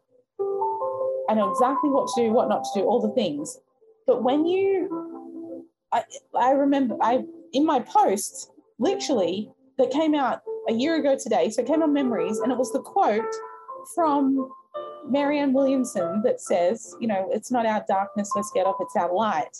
I 1.28 1.34
know 1.34 1.50
exactly 1.50 1.90
what 1.90 2.08
to 2.14 2.22
do, 2.22 2.32
what 2.32 2.48
not 2.48 2.64
to 2.64 2.80
do, 2.80 2.86
all 2.86 3.00
the 3.00 3.14
things. 3.14 3.58
But 4.06 4.22
when 4.22 4.46
you, 4.46 5.66
I, 5.92 6.04
I 6.38 6.52
remember 6.52 6.96
I 7.02 7.24
in 7.52 7.66
my 7.66 7.80
post, 7.80 8.50
literally, 8.78 9.50
that 9.78 9.90
came 9.90 10.14
out 10.14 10.42
a 10.68 10.72
year 10.72 10.96
ago 10.96 11.16
today. 11.16 11.50
So 11.50 11.62
it 11.62 11.68
came 11.68 11.82
on 11.82 11.92
memories, 11.92 12.38
and 12.40 12.52
it 12.52 12.58
was 12.58 12.72
the 12.72 12.80
quote 12.80 13.34
from 13.94 14.50
Marianne 15.06 15.52
Williamson 15.52 16.20
that 16.22 16.40
says, 16.40 16.94
you 17.00 17.06
know, 17.06 17.28
it's 17.32 17.50
not 17.50 17.64
our 17.64 17.84
darkness 17.88 18.30
we're 18.34 18.42
scared 18.42 18.66
of, 18.66 18.74
it's 18.80 18.96
our 18.96 19.12
light, 19.12 19.56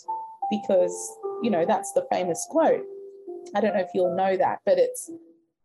because, 0.49 1.17
you 1.43 1.49
know, 1.49 1.65
that's 1.65 1.91
the 1.93 2.05
famous 2.11 2.45
quote. 2.49 2.83
I 3.55 3.61
don't 3.61 3.73
know 3.73 3.81
if 3.81 3.91
you'll 3.93 4.15
know 4.15 4.37
that, 4.37 4.59
but 4.65 4.77
it's 4.77 5.09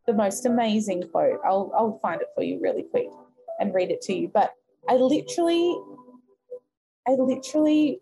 the 0.07 0.13
most 0.13 0.47
amazing 0.47 1.05
quote. 1.11 1.41
I'll, 1.45 1.73
I'll 1.77 1.99
find 2.01 2.21
it 2.21 2.29
for 2.35 2.43
you 2.43 2.61
really 2.61 2.83
quick 2.83 3.09
and 3.59 3.75
read 3.75 3.91
it 3.91 4.01
to 4.03 4.15
you. 4.15 4.31
But 4.33 4.53
I 4.89 4.95
literally, 4.95 5.77
I 7.09 7.13
literally, 7.13 8.01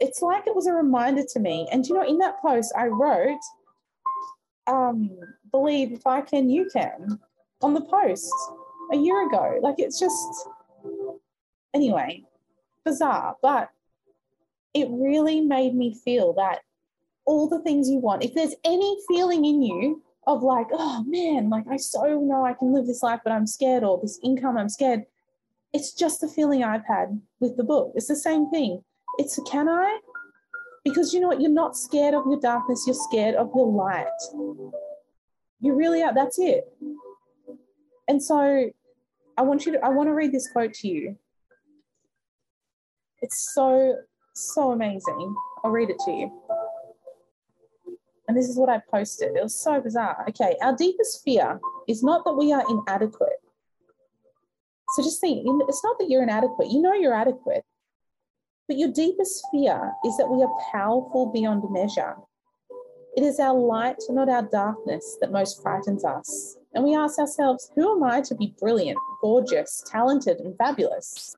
it's 0.00 0.22
like 0.22 0.46
it 0.46 0.54
was 0.54 0.66
a 0.66 0.72
reminder 0.72 1.22
to 1.32 1.40
me. 1.40 1.68
And 1.72 1.86
you 1.86 1.94
know, 1.94 2.06
in 2.06 2.18
that 2.18 2.40
post, 2.40 2.72
I 2.76 2.86
wrote, 2.86 3.40
um, 4.66 5.10
believe 5.50 5.92
if 5.92 6.06
I 6.06 6.20
can, 6.20 6.50
you 6.50 6.68
can, 6.72 7.18
on 7.62 7.74
the 7.74 7.80
post 7.82 8.32
a 8.92 8.96
year 8.96 9.26
ago. 9.26 9.58
Like 9.62 9.76
it's 9.78 9.98
just, 9.98 10.48
anyway, 11.74 12.24
bizarre, 12.84 13.36
but 13.42 13.70
it 14.74 14.88
really 14.90 15.40
made 15.40 15.74
me 15.74 15.94
feel 16.04 16.32
that 16.34 16.60
all 17.24 17.48
the 17.48 17.62
things 17.62 17.88
you 17.88 17.98
want, 17.98 18.24
if 18.24 18.34
there's 18.34 18.54
any 18.64 18.96
feeling 19.08 19.44
in 19.44 19.62
you 19.62 20.02
of 20.26 20.42
like, 20.42 20.68
oh 20.72 21.04
man, 21.06 21.50
like 21.50 21.64
I 21.70 21.76
so 21.76 22.20
know 22.20 22.44
I 22.44 22.54
can 22.54 22.72
live 22.72 22.86
this 22.86 23.02
life, 23.02 23.20
but 23.24 23.32
I'm 23.32 23.46
scared, 23.46 23.84
or 23.84 24.00
this 24.00 24.18
income, 24.22 24.56
I'm 24.56 24.68
scared. 24.68 25.04
It's 25.72 25.92
just 25.92 26.20
the 26.20 26.28
feeling 26.28 26.62
I've 26.62 26.86
had 26.86 27.20
with 27.40 27.56
the 27.56 27.64
book. 27.64 27.92
It's 27.94 28.08
the 28.08 28.16
same 28.16 28.50
thing. 28.50 28.82
It's 29.18 29.38
a 29.38 29.42
can 29.42 29.68
I? 29.68 29.98
Because 30.84 31.12
you 31.12 31.20
know 31.20 31.28
what? 31.28 31.40
You're 31.40 31.50
not 31.50 31.76
scared 31.76 32.14
of 32.14 32.24
your 32.26 32.40
darkness, 32.40 32.84
you're 32.86 32.94
scared 32.94 33.34
of 33.34 33.50
your 33.54 33.70
light. 33.72 34.06
You 35.60 35.74
really 35.74 36.02
are. 36.02 36.12
That's 36.12 36.38
it. 36.38 36.72
And 38.08 38.22
so 38.22 38.70
I 39.36 39.42
want 39.42 39.64
you 39.64 39.72
to, 39.72 39.84
I 39.84 39.88
want 39.90 40.08
to 40.08 40.12
read 40.12 40.32
this 40.32 40.50
quote 40.50 40.74
to 40.74 40.88
you. 40.88 41.16
It's 43.20 43.52
so, 43.54 43.96
so 44.34 44.72
amazing. 44.72 45.34
I'll 45.62 45.70
read 45.70 45.90
it 45.90 45.98
to 46.04 46.10
you. 46.10 46.32
And 48.28 48.36
this 48.36 48.48
is 48.48 48.56
what 48.56 48.68
I 48.68 48.80
posted. 48.90 49.36
It 49.36 49.42
was 49.42 49.54
so 49.54 49.80
bizarre. 49.80 50.24
Okay, 50.28 50.56
our 50.62 50.74
deepest 50.74 51.22
fear 51.24 51.60
is 51.88 52.02
not 52.02 52.24
that 52.24 52.34
we 52.34 52.52
are 52.52 52.64
inadequate. 52.68 53.40
So 54.94 55.02
just 55.02 55.20
think, 55.20 55.44
it's 55.46 55.84
not 55.84 55.98
that 55.98 56.08
you're 56.08 56.22
inadequate. 56.22 56.70
You 56.70 56.82
know 56.82 56.94
you're 56.94 57.14
adequate. 57.14 57.64
But 58.68 58.78
your 58.78 58.92
deepest 58.92 59.44
fear 59.50 59.92
is 60.04 60.16
that 60.18 60.28
we 60.30 60.42
are 60.42 60.50
powerful 60.72 61.30
beyond 61.32 61.64
measure. 61.70 62.14
It 63.16 63.24
is 63.24 63.40
our 63.40 63.54
light, 63.58 63.96
not 64.08 64.28
our 64.28 64.42
darkness, 64.42 65.18
that 65.20 65.32
most 65.32 65.60
frightens 65.60 66.04
us. 66.04 66.56
And 66.74 66.84
we 66.84 66.94
ask 66.94 67.18
ourselves, 67.18 67.70
who 67.74 67.96
am 67.96 68.04
I 68.04 68.22
to 68.22 68.34
be 68.34 68.54
brilliant, 68.58 68.98
gorgeous, 69.20 69.84
talented, 69.86 70.38
and 70.38 70.56
fabulous? 70.56 71.36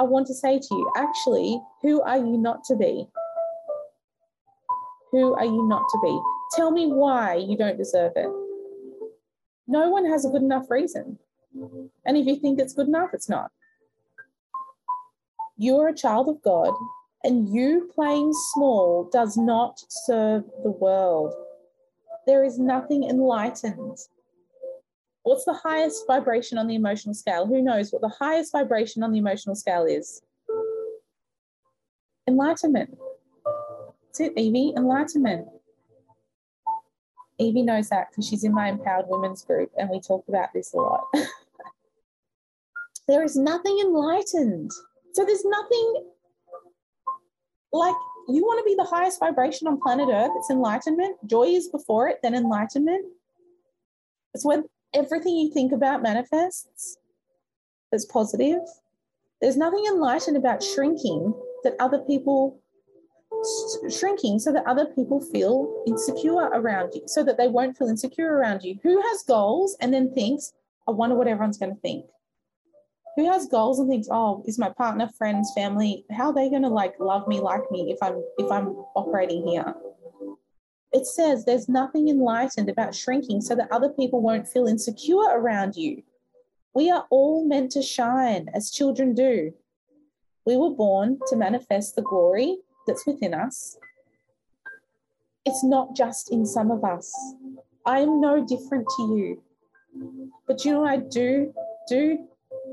I 0.00 0.02
want 0.02 0.26
to 0.28 0.34
say 0.34 0.58
to 0.58 0.68
you, 0.70 0.90
actually, 0.96 1.60
who 1.82 2.00
are 2.00 2.16
you 2.16 2.38
not 2.38 2.64
to 2.64 2.74
be? 2.74 3.06
Who 5.12 5.34
are 5.34 5.44
you 5.44 5.68
not 5.68 5.82
to 5.90 5.98
be? 6.02 6.20
Tell 6.56 6.70
me 6.70 6.86
why 6.86 7.34
you 7.34 7.54
don't 7.54 7.76
deserve 7.76 8.12
it. 8.16 8.30
No 9.68 9.90
one 9.90 10.06
has 10.06 10.24
a 10.24 10.30
good 10.30 10.40
enough 10.40 10.70
reason. 10.70 11.18
And 12.06 12.16
if 12.16 12.26
you 12.26 12.36
think 12.36 12.58
it's 12.58 12.72
good 12.72 12.88
enough, 12.88 13.10
it's 13.12 13.28
not. 13.28 13.50
You 15.58 15.76
are 15.80 15.88
a 15.88 15.94
child 15.94 16.30
of 16.30 16.40
God, 16.40 16.72
and 17.22 17.52
you 17.54 17.90
playing 17.94 18.32
small 18.54 19.10
does 19.12 19.36
not 19.36 19.80
serve 19.90 20.44
the 20.62 20.70
world. 20.70 21.34
There 22.26 22.42
is 22.42 22.58
nothing 22.58 23.04
enlightened. 23.04 23.98
What's 25.22 25.44
the 25.44 25.54
highest 25.54 26.06
vibration 26.06 26.56
on 26.56 26.66
the 26.66 26.74
emotional 26.74 27.14
scale? 27.14 27.46
Who 27.46 27.60
knows 27.60 27.92
what 27.92 28.02
the 28.02 28.08
highest 28.08 28.52
vibration 28.52 29.02
on 29.02 29.12
the 29.12 29.18
emotional 29.18 29.54
scale 29.54 29.84
is? 29.84 30.22
Enlightenment. 32.26 32.96
That's 34.06 34.20
it, 34.20 34.32
Evie, 34.36 34.72
enlightenment. 34.76 35.48
Evie 37.38 37.62
knows 37.62 37.88
that 37.88 38.10
because 38.10 38.26
she's 38.28 38.44
in 38.44 38.52
my 38.52 38.68
empowered 38.68 39.06
women's 39.08 39.44
group 39.44 39.70
and 39.78 39.88
we 39.90 40.00
talk 40.00 40.24
about 40.28 40.52
this 40.54 40.72
a 40.74 40.76
lot. 40.76 41.04
there 43.08 43.22
is 43.22 43.36
nothing 43.36 43.78
enlightened. 43.80 44.70
So 45.12 45.24
there's 45.24 45.44
nothing 45.44 46.04
like 47.72 47.94
you 48.28 48.42
want 48.42 48.58
to 48.58 48.64
be 48.64 48.74
the 48.74 48.84
highest 48.84 49.20
vibration 49.20 49.66
on 49.68 49.80
planet 49.80 50.08
Earth. 50.10 50.30
It's 50.36 50.50
enlightenment. 50.50 51.16
Joy 51.26 51.44
is 51.44 51.68
before 51.68 52.08
it, 52.08 52.20
then 52.22 52.34
enlightenment. 52.34 53.06
It's 54.34 54.44
when 54.44 54.64
everything 54.94 55.36
you 55.36 55.52
think 55.52 55.72
about 55.72 56.02
manifests 56.02 56.98
that's 57.90 58.04
positive. 58.06 58.60
There's 59.40 59.56
nothing 59.56 59.84
enlightened 59.86 60.36
about 60.36 60.62
shrinking 60.62 61.34
that 61.64 61.74
other 61.80 61.98
people 62.00 62.60
shrinking 63.88 64.38
so 64.38 64.52
that 64.52 64.66
other 64.66 64.86
people 64.86 65.20
feel 65.20 65.82
insecure 65.86 66.34
around 66.34 66.92
you, 66.94 67.02
so 67.06 67.24
that 67.24 67.38
they 67.38 67.48
won't 67.48 67.76
feel 67.76 67.88
insecure 67.88 68.34
around 68.34 68.62
you. 68.62 68.78
Who 68.82 69.00
has 69.00 69.22
goals 69.22 69.76
and 69.80 69.92
then 69.92 70.12
thinks, 70.12 70.52
I 70.86 70.92
wonder 70.92 71.16
what 71.16 71.26
everyone's 71.26 71.58
going 71.58 71.74
to 71.74 71.80
think? 71.80 72.06
Who 73.16 73.30
has 73.30 73.46
goals 73.46 73.78
and 73.78 73.88
thinks, 73.88 74.08
oh, 74.10 74.44
is 74.46 74.58
my 74.58 74.70
partner, 74.70 75.08
friends, 75.16 75.52
family, 75.54 76.04
how 76.10 76.26
are 76.26 76.34
they 76.34 76.48
going 76.48 76.62
to 76.62 76.68
like 76.68 76.94
love 77.00 77.26
me, 77.28 77.40
like 77.40 77.68
me 77.70 77.90
if 77.90 77.98
I'm 78.02 78.22
if 78.38 78.50
I'm 78.50 78.68
operating 78.94 79.46
here? 79.46 79.74
It 80.92 81.06
says 81.06 81.44
there's 81.44 81.68
nothing 81.68 82.08
enlightened 82.08 82.68
about 82.68 82.94
shrinking 82.94 83.40
so 83.40 83.54
that 83.54 83.70
other 83.70 83.90
people 83.90 84.20
won't 84.20 84.48
feel 84.48 84.66
insecure 84.66 85.28
around 85.30 85.76
you. 85.76 86.02
We 86.74 86.90
are 86.90 87.06
all 87.10 87.46
meant 87.46 87.72
to 87.72 87.82
shine 87.82 88.48
as 88.54 88.70
children 88.70 89.14
do. 89.14 89.52
We 90.46 90.56
were 90.56 90.70
born 90.70 91.20
to 91.28 91.36
manifest 91.36 91.94
the 91.94 92.02
glory 92.02 92.58
that's 92.86 93.06
within 93.06 93.34
us. 93.34 93.76
It's 95.44 95.62
not 95.62 95.94
just 95.94 96.32
in 96.32 96.44
some 96.44 96.70
of 96.70 96.84
us. 96.84 97.12
I 97.86 98.00
am 98.00 98.20
no 98.20 98.44
different 98.44 98.86
to 98.96 99.16
you. 99.16 99.42
But 100.46 100.64
you 100.64 100.72
know 100.72 100.80
what 100.80 100.90
I 100.90 100.96
do 100.96 101.52
do 101.88 102.26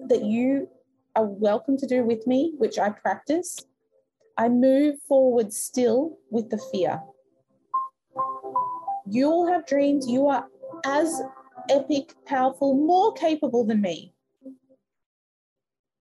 that 0.09 0.23
you 0.23 0.69
are 1.15 1.25
welcome 1.25 1.77
to 1.77 1.87
do 1.87 2.03
with 2.03 2.27
me, 2.27 2.53
which 2.57 2.77
I 2.77 2.89
practice? 2.89 3.57
I 4.37 4.49
move 4.49 4.95
forward 5.07 5.53
still 5.53 6.17
with 6.29 6.49
the 6.49 6.59
fear. 6.71 7.01
You 9.09 9.27
all 9.27 9.47
have 9.47 9.65
dreams. 9.65 10.07
You 10.07 10.27
are 10.27 10.45
as 10.85 11.21
epic, 11.69 12.13
powerful, 12.25 12.75
more 12.75 13.13
capable 13.13 13.65
than 13.65 13.81
me. 13.81 14.13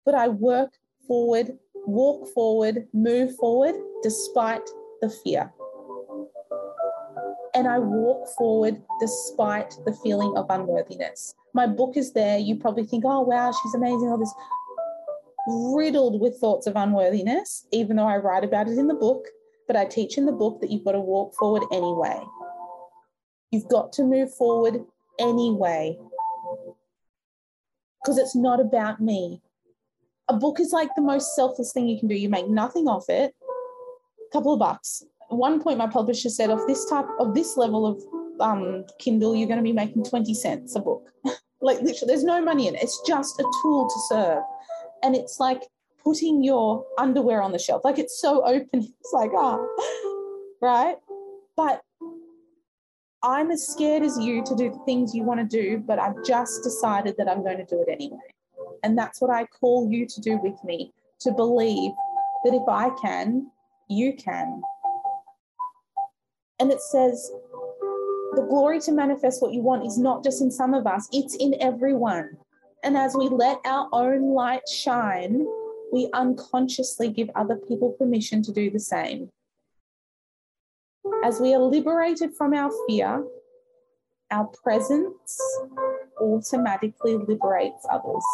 But 0.04 0.14
I 0.14 0.28
work 0.28 0.72
forward, 1.06 1.58
walk 1.86 2.28
forward, 2.34 2.88
move 2.92 3.36
forward 3.36 3.74
despite 4.02 4.68
the 5.00 5.10
fear. 5.10 5.52
And 7.54 7.66
I 7.66 7.78
walk 7.78 8.28
forward 8.36 8.80
despite 9.00 9.74
the 9.84 9.92
feeling 9.92 10.36
of 10.36 10.46
unworthiness. 10.48 11.34
My 11.54 11.66
book 11.66 11.96
is 11.96 12.12
there. 12.12 12.38
You 12.38 12.56
probably 12.56 12.84
think, 12.84 13.04
oh, 13.06 13.20
wow, 13.20 13.52
she's 13.52 13.74
amazing, 13.74 14.08
all 14.08 14.18
this 14.18 14.34
riddled 15.74 16.20
with 16.20 16.36
thoughts 16.38 16.66
of 16.66 16.76
unworthiness, 16.76 17.66
even 17.72 17.96
though 17.96 18.06
I 18.06 18.18
write 18.18 18.44
about 18.44 18.68
it 18.68 18.78
in 18.78 18.86
the 18.86 18.94
book. 18.94 19.26
But 19.66 19.76
I 19.76 19.84
teach 19.84 20.18
in 20.18 20.26
the 20.26 20.32
book 20.32 20.60
that 20.60 20.70
you've 20.70 20.84
got 20.84 20.92
to 20.92 21.00
walk 21.00 21.34
forward 21.34 21.62
anyway. 21.72 22.20
You've 23.50 23.68
got 23.68 23.92
to 23.94 24.04
move 24.04 24.32
forward 24.34 24.84
anyway. 25.18 25.98
Because 28.02 28.18
it's 28.18 28.36
not 28.36 28.60
about 28.60 29.00
me. 29.00 29.40
A 30.28 30.34
book 30.34 30.60
is 30.60 30.72
like 30.72 30.90
the 30.94 31.02
most 31.02 31.34
selfless 31.34 31.72
thing 31.72 31.88
you 31.88 31.98
can 31.98 32.08
do. 32.08 32.14
You 32.14 32.28
make 32.28 32.48
nothing 32.48 32.86
off 32.86 33.08
it, 33.08 33.34
A 33.40 34.32
couple 34.32 34.52
of 34.52 34.58
bucks. 34.58 35.02
At 35.30 35.36
one 35.36 35.60
point, 35.62 35.78
my 35.78 35.86
publisher 35.86 36.28
said, 36.28 36.50
of 36.50 36.66
this 36.66 36.84
type 36.86 37.06
of 37.18 37.34
this 37.34 37.56
level 37.56 37.86
of 37.86 38.02
um, 38.40 38.84
Kindle, 38.98 39.34
you're 39.34 39.48
going 39.48 39.58
to 39.58 39.64
be 39.64 39.72
making 39.72 40.04
20 40.04 40.32
cents 40.34 40.76
a 40.76 40.80
book. 40.80 41.10
like, 41.60 41.80
literally, 41.80 42.06
there's 42.06 42.24
no 42.24 42.42
money 42.42 42.68
in 42.68 42.74
it. 42.74 42.82
It's 42.82 43.00
just 43.06 43.40
a 43.40 43.44
tool 43.62 43.88
to 43.88 44.14
serve. 44.14 44.42
And 45.02 45.16
it's 45.16 45.40
like 45.40 45.62
putting 46.02 46.44
your 46.44 46.84
underwear 46.98 47.42
on 47.42 47.52
the 47.52 47.58
shelf. 47.58 47.82
Like, 47.84 47.98
it's 47.98 48.20
so 48.20 48.44
open. 48.44 48.68
It's 49.00 49.12
like, 49.12 49.30
ah, 49.34 49.58
oh. 49.58 50.48
right? 50.62 50.96
But 51.56 51.82
I'm 53.22 53.50
as 53.50 53.66
scared 53.66 54.02
as 54.02 54.16
you 54.18 54.44
to 54.44 54.54
do 54.54 54.70
the 54.70 54.78
things 54.84 55.14
you 55.14 55.24
want 55.24 55.40
to 55.40 55.62
do, 55.62 55.78
but 55.78 55.98
I've 55.98 56.24
just 56.24 56.62
decided 56.62 57.16
that 57.18 57.28
I'm 57.28 57.42
going 57.42 57.58
to 57.58 57.64
do 57.64 57.82
it 57.86 57.90
anyway. 57.90 58.18
And 58.84 58.96
that's 58.96 59.20
what 59.20 59.30
I 59.30 59.46
call 59.46 59.90
you 59.90 60.06
to 60.06 60.20
do 60.20 60.38
with 60.38 60.62
me 60.62 60.92
to 61.20 61.32
believe 61.32 61.92
that 62.44 62.54
if 62.54 62.68
I 62.68 62.90
can, 63.02 63.50
you 63.88 64.14
can. 64.14 64.62
And 66.60 66.70
it 66.70 66.80
says, 66.80 67.30
the 68.34 68.46
glory 68.48 68.78
to 68.80 68.92
manifest 68.92 69.42
what 69.42 69.52
you 69.52 69.62
want 69.62 69.84
is 69.84 69.98
not 69.98 70.22
just 70.22 70.40
in 70.40 70.50
some 70.50 70.74
of 70.74 70.86
us, 70.86 71.08
it's 71.12 71.34
in 71.36 71.56
everyone. 71.60 72.36
And 72.84 72.96
as 72.96 73.16
we 73.16 73.28
let 73.28 73.58
our 73.64 73.88
own 73.92 74.32
light 74.32 74.68
shine, 74.68 75.44
we 75.92 76.08
unconsciously 76.12 77.10
give 77.10 77.30
other 77.34 77.56
people 77.56 77.92
permission 77.92 78.42
to 78.42 78.52
do 78.52 78.70
the 78.70 78.78
same. 78.78 79.30
As 81.24 81.40
we 81.40 81.54
are 81.54 81.60
liberated 81.60 82.34
from 82.36 82.54
our 82.54 82.70
fear, 82.86 83.24
our 84.30 84.46
presence 84.62 85.40
automatically 86.20 87.16
liberates 87.16 87.86
others. 87.90 88.24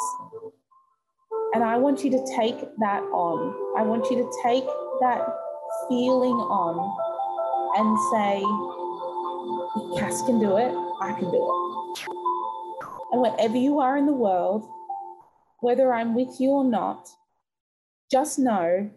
And 1.54 1.62
I 1.62 1.76
want 1.78 2.04
you 2.04 2.10
to 2.10 2.26
take 2.36 2.58
that 2.80 3.02
on. 3.12 3.78
I 3.78 3.82
want 3.82 4.10
you 4.10 4.16
to 4.16 4.30
take 4.42 4.64
that 5.00 5.26
feeling 5.88 6.34
on 6.34 6.76
and 7.76 7.98
say, 8.12 8.42
Cass 9.98 10.22
can 10.22 10.38
do 10.40 10.56
it, 10.56 10.72
I 11.00 11.12
can 11.12 11.30
do 11.30 11.36
it. 11.36 12.06
And 13.12 13.20
wherever 13.22 13.56
you 13.56 13.78
are 13.78 13.96
in 13.96 14.06
the 14.06 14.12
world, 14.12 14.68
whether 15.60 15.92
I'm 15.92 16.14
with 16.14 16.40
you 16.40 16.50
or 16.50 16.64
not, 16.64 17.08
just 18.10 18.38
know 18.38 18.90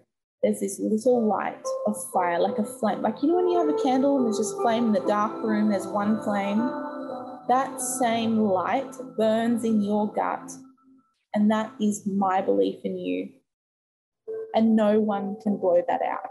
there's 0.44 0.60
this 0.60 0.80
little 0.80 1.28
light 1.28 1.64
of 1.88 1.96
fire, 2.14 2.40
like 2.40 2.58
a 2.58 2.64
flame. 2.64 3.02
Like, 3.02 3.22
you 3.22 3.30
know, 3.30 3.36
when 3.36 3.50
you 3.50 3.58
have 3.58 3.70
a 3.70 3.84
candle 3.84 4.18
and 4.18 4.26
there's 4.26 4.38
just 4.38 4.56
flame 4.58 4.86
in 4.86 4.92
the 4.92 5.08
dark 5.08 5.44
room, 5.44 5.70
there's 5.70 5.88
one 5.88 6.22
flame? 6.22 6.60
That 7.48 7.82
same 7.82 8.38
light 8.38 8.94
burns 9.18 9.64
in 9.64 9.82
your 9.82 10.12
gut. 10.14 10.52
And 11.34 11.50
that 11.52 11.72
is 11.82 12.06
my 12.06 12.42
belief 12.42 12.80
in 12.84 12.98
you. 12.98 13.30
And 14.54 14.76
no 14.76 15.00
one 15.00 15.38
can 15.42 15.58
blow 15.58 15.82
that 15.88 16.02
out. 16.02 16.30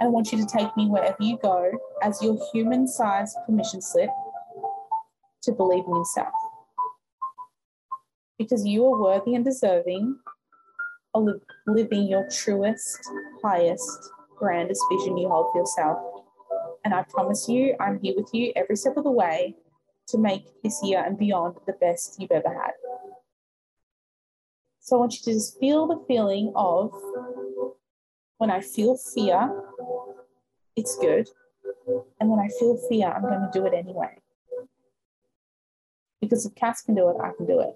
I 0.00 0.06
want 0.06 0.32
you 0.32 0.38
to 0.38 0.46
take 0.46 0.76
me 0.76 0.88
wherever 0.88 1.16
you 1.20 1.38
go 1.42 1.70
as 2.02 2.22
your 2.22 2.38
human 2.52 2.88
sized 2.88 3.36
permission 3.46 3.80
slip 3.80 4.10
to 5.42 5.52
believe 5.52 5.84
in 5.86 5.94
yourself. 5.94 6.32
Because 8.38 8.66
you 8.66 8.84
are 8.86 9.00
worthy 9.00 9.34
and 9.34 9.44
deserving 9.44 10.18
living 11.66 12.08
your 12.08 12.28
truest, 12.30 12.98
highest, 13.42 14.10
grandest 14.36 14.82
vision 14.90 15.16
you 15.16 15.28
hold 15.28 15.52
for 15.52 15.60
yourself. 15.60 15.98
And 16.84 16.92
I 16.92 17.04
promise 17.04 17.48
you, 17.48 17.74
I'm 17.80 17.98
here 18.00 18.14
with 18.16 18.28
you 18.32 18.52
every 18.56 18.76
step 18.76 18.96
of 18.96 19.04
the 19.04 19.10
way 19.10 19.54
to 20.08 20.18
make 20.18 20.44
this 20.62 20.80
year 20.82 21.02
and 21.04 21.18
beyond 21.18 21.56
the 21.66 21.72
best 21.74 22.16
you've 22.18 22.30
ever 22.30 22.48
had. 22.48 22.72
So 24.80 24.96
I 24.96 25.00
want 25.00 25.14
you 25.14 25.20
to 25.24 25.32
just 25.32 25.58
feel 25.58 25.86
the 25.86 26.04
feeling 26.06 26.52
of 26.54 26.92
when 28.36 28.50
I 28.50 28.60
feel 28.60 28.98
fear, 29.14 29.50
it's 30.76 30.96
good. 30.98 31.28
And 32.20 32.28
when 32.28 32.40
I 32.40 32.48
feel 32.58 32.76
fear, 32.88 33.08
I'm 33.08 33.22
going 33.22 33.40
to 33.40 33.50
do 33.52 33.64
it 33.64 33.72
anyway. 33.72 34.18
Because 36.20 36.44
if 36.44 36.54
Cass 36.54 36.82
can 36.82 36.94
do 36.94 37.08
it, 37.08 37.16
I 37.22 37.30
can 37.36 37.46
do 37.46 37.60
it. 37.60 37.74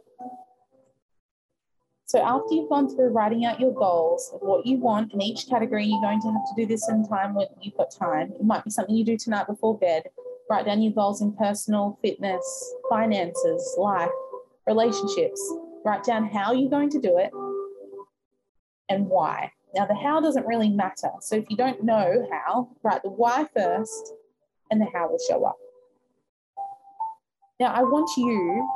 So 2.09 2.21
after 2.21 2.55
you've 2.55 2.71
gone 2.71 2.89
through 2.89 3.11
writing 3.11 3.45
out 3.45 3.61
your 3.61 3.75
goals 3.75 4.33
what 4.41 4.65
you 4.65 4.79
want 4.79 5.13
in 5.13 5.21
each 5.21 5.47
category, 5.47 5.85
you're 5.85 6.01
going 6.01 6.23
to 6.23 6.33
have 6.33 6.43
to 6.49 6.55
do 6.57 6.67
this 6.67 6.89
in 6.89 7.07
time 7.07 7.35
when 7.35 7.49
you've 7.61 7.77
got 7.77 7.91
time. 7.91 8.33
It 8.33 8.43
might 8.43 8.65
be 8.65 8.71
something 8.71 8.95
you 8.95 9.05
do 9.05 9.19
tonight 9.19 9.47
before 9.47 9.77
bed. 9.77 10.05
Write 10.49 10.65
down 10.65 10.81
your 10.81 10.95
goals 10.95 11.21
in 11.21 11.35
personal, 11.35 11.99
fitness, 12.01 12.75
finances, 12.89 13.77
life, 13.77 14.09
relationships. 14.67 15.39
Write 15.85 16.03
down 16.03 16.27
how 16.31 16.53
you're 16.53 16.71
going 16.71 16.89
to 16.89 16.99
do 16.99 17.19
it 17.19 17.31
and 18.89 19.07
why. 19.07 19.53
Now, 19.75 19.85
the 19.85 19.95
how 19.95 20.19
doesn't 20.19 20.47
really 20.47 20.71
matter. 20.71 21.11
So 21.21 21.37
if 21.37 21.45
you 21.51 21.59
don't 21.59 21.85
know 21.85 22.27
how, 22.33 22.71
write 22.83 23.03
the 23.03 23.11
why 23.11 23.47
first 23.55 24.15
and 24.71 24.81
the 24.81 24.87
how 24.95 25.11
will 25.11 25.21
show 25.29 25.45
up. 25.45 25.59
Now, 27.61 27.75
I 27.75 27.83
want 27.83 28.09
you 28.17 28.67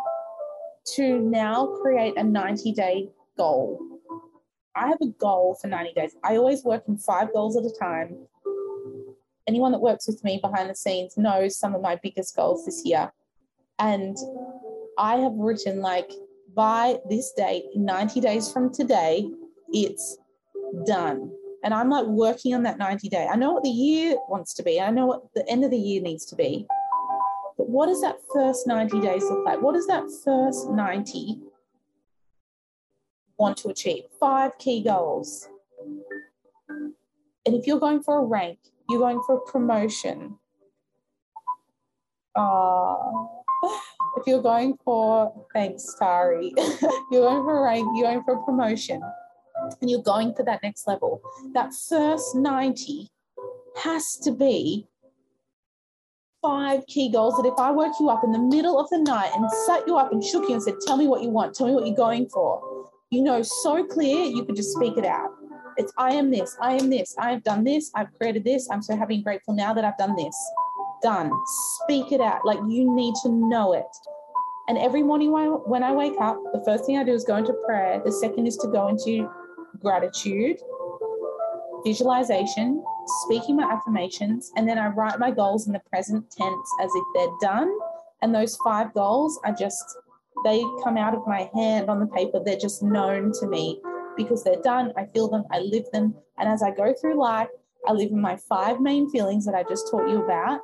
to 0.96 1.18
now 1.20 1.78
create 1.80 2.18
a 2.18 2.24
90 2.24 2.72
day 2.72 3.08
goal. 3.36 3.80
I 4.74 4.88
have 4.88 4.98
a 5.02 5.08
goal 5.18 5.56
for 5.60 5.68
90 5.68 5.92
days. 5.92 6.16
I 6.24 6.36
always 6.36 6.64
work 6.64 6.84
in 6.88 6.96
five 6.96 7.32
goals 7.32 7.56
at 7.56 7.64
a 7.64 7.74
time. 7.78 8.16
Anyone 9.46 9.72
that 9.72 9.80
works 9.80 10.06
with 10.06 10.22
me 10.24 10.38
behind 10.40 10.70
the 10.70 10.74
scenes 10.74 11.16
knows 11.16 11.58
some 11.58 11.74
of 11.74 11.82
my 11.82 11.98
biggest 12.02 12.34
goals 12.34 12.64
this 12.64 12.82
year. 12.84 13.12
And 13.78 14.16
I 14.98 15.16
have 15.16 15.32
written 15.34 15.80
like 15.80 16.10
by 16.54 16.98
this 17.08 17.32
date, 17.32 17.64
90 17.74 18.20
days 18.20 18.50
from 18.52 18.72
today, 18.72 19.28
it's 19.72 20.18
done. 20.86 21.30
And 21.64 21.72
I'm 21.74 21.90
like 21.90 22.06
working 22.06 22.54
on 22.54 22.62
that 22.64 22.78
90 22.78 23.08
day. 23.08 23.28
I 23.30 23.36
know 23.36 23.52
what 23.52 23.62
the 23.62 23.70
year 23.70 24.16
wants 24.28 24.54
to 24.54 24.62
be. 24.62 24.80
I 24.80 24.90
know 24.90 25.06
what 25.06 25.22
the 25.34 25.48
end 25.48 25.64
of 25.64 25.70
the 25.70 25.78
year 25.78 26.00
needs 26.00 26.24
to 26.26 26.36
be. 26.36 26.66
But 27.56 27.68
what 27.68 27.86
does 27.86 28.00
that 28.00 28.16
first 28.32 28.66
90 28.66 29.00
days 29.00 29.22
look 29.24 29.44
like? 29.44 29.60
What 29.60 29.74
does 29.74 29.86
that 29.86 30.04
first 30.24 30.70
90 30.70 31.40
want 33.42 33.56
to 33.58 33.68
achieve. 33.68 34.04
Five 34.20 34.56
key 34.58 34.82
goals. 34.84 35.48
And 36.68 37.56
if 37.56 37.66
you're 37.66 37.80
going 37.80 38.02
for 38.02 38.18
a 38.20 38.24
rank, 38.24 38.58
you're 38.88 39.00
going 39.00 39.20
for 39.26 39.38
a 39.38 39.40
promotion. 39.40 40.38
Uh, 42.36 42.94
if 44.16 44.26
you're 44.26 44.42
going 44.42 44.78
for, 44.84 45.34
thanks, 45.52 45.84
Tari, 45.98 46.54
you're 47.10 47.26
going 47.28 47.42
for 47.42 47.58
a 47.58 47.62
rank, 47.62 47.86
you're 47.94 48.08
going 48.10 48.22
for 48.22 48.34
a 48.34 48.44
promotion, 48.44 49.02
and 49.80 49.90
you're 49.90 50.02
going 50.02 50.34
for 50.34 50.44
that 50.44 50.62
next 50.62 50.86
level, 50.86 51.20
that 51.52 51.72
first 51.88 52.36
90 52.36 53.08
has 53.82 54.16
to 54.22 54.30
be 54.30 54.86
five 56.40 56.86
key 56.86 57.10
goals 57.10 57.34
that 57.36 57.46
if 57.46 57.58
I 57.58 57.70
woke 57.70 57.94
you 57.98 58.08
up 58.08 58.22
in 58.24 58.32
the 58.32 58.38
middle 58.38 58.78
of 58.78 58.88
the 58.90 58.98
night 58.98 59.30
and 59.34 59.50
sat 59.66 59.86
you 59.86 59.96
up 59.96 60.12
and 60.12 60.22
shook 60.22 60.48
you 60.48 60.54
and 60.54 60.62
said, 60.62 60.74
Tell 60.86 60.96
me 60.96 61.06
what 61.06 61.22
you 61.22 61.28
want, 61.28 61.54
tell 61.54 61.66
me 61.66 61.74
what 61.74 61.86
you're 61.86 61.96
going 61.96 62.28
for, 62.28 62.71
you 63.12 63.22
know 63.22 63.42
so 63.42 63.84
clear 63.84 64.24
you 64.24 64.42
could 64.42 64.56
just 64.56 64.72
speak 64.72 64.96
it 64.96 65.04
out. 65.04 65.28
It's 65.76 65.92
I 65.98 66.14
am 66.14 66.30
this, 66.30 66.56
I 66.60 66.72
am 66.72 66.88
this, 66.88 67.14
I 67.18 67.30
have 67.30 67.44
done 67.44 67.62
this, 67.62 67.90
I've 67.94 68.08
created 68.18 68.42
this, 68.42 68.70
I'm 68.70 68.80
so 68.80 68.96
happy 68.96 69.16
and 69.16 69.24
grateful 69.24 69.54
now 69.54 69.74
that 69.74 69.84
I've 69.84 69.98
done 69.98 70.16
this. 70.16 70.34
Done. 71.02 71.30
Speak 71.82 72.10
it 72.12 72.22
out. 72.22 72.40
Like 72.46 72.58
you 72.68 72.94
need 72.94 73.14
to 73.22 73.28
know 73.28 73.74
it. 73.74 73.84
And 74.68 74.78
every 74.78 75.02
morning 75.02 75.30
when 75.66 75.82
I 75.82 75.92
wake 75.92 76.18
up, 76.20 76.38
the 76.54 76.62
first 76.64 76.86
thing 76.86 76.96
I 76.96 77.04
do 77.04 77.12
is 77.12 77.24
go 77.24 77.36
into 77.36 77.52
prayer. 77.66 78.00
The 78.02 78.12
second 78.12 78.46
is 78.46 78.56
to 78.58 78.68
go 78.68 78.88
into 78.88 79.28
gratitude, 79.80 80.56
visualization, 81.84 82.82
speaking 83.24 83.56
my 83.56 83.64
affirmations, 83.64 84.52
and 84.56 84.66
then 84.66 84.78
I 84.78 84.86
write 84.88 85.18
my 85.18 85.30
goals 85.30 85.66
in 85.66 85.74
the 85.74 85.82
present 85.90 86.30
tense 86.30 86.68
as 86.80 86.90
if 86.94 87.04
they're 87.14 87.50
done. 87.50 87.70
And 88.22 88.34
those 88.34 88.56
five 88.64 88.94
goals 88.94 89.38
are 89.44 89.52
just 89.52 89.84
they 90.44 90.62
come 90.82 90.96
out 90.96 91.14
of 91.14 91.26
my 91.26 91.50
hand 91.54 91.88
on 91.88 92.00
the 92.00 92.06
paper. 92.06 92.40
They're 92.44 92.56
just 92.56 92.82
known 92.82 93.32
to 93.40 93.46
me 93.46 93.80
because 94.16 94.44
they're 94.44 94.62
done. 94.62 94.92
I 94.96 95.06
feel 95.06 95.28
them, 95.28 95.44
I 95.50 95.60
live 95.60 95.84
them. 95.92 96.14
And 96.38 96.48
as 96.48 96.62
I 96.62 96.70
go 96.70 96.94
through 97.00 97.18
life, 97.18 97.48
I 97.86 97.92
live 97.92 98.10
in 98.10 98.20
my 98.20 98.36
five 98.36 98.80
main 98.80 99.10
feelings 99.10 99.44
that 99.46 99.54
I 99.54 99.64
just 99.64 99.90
taught 99.90 100.08
you 100.08 100.24
about, 100.24 100.60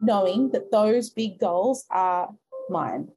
knowing 0.00 0.50
that 0.50 0.70
those 0.72 1.10
big 1.10 1.38
goals 1.38 1.86
are 1.90 2.28
mine 2.68 3.08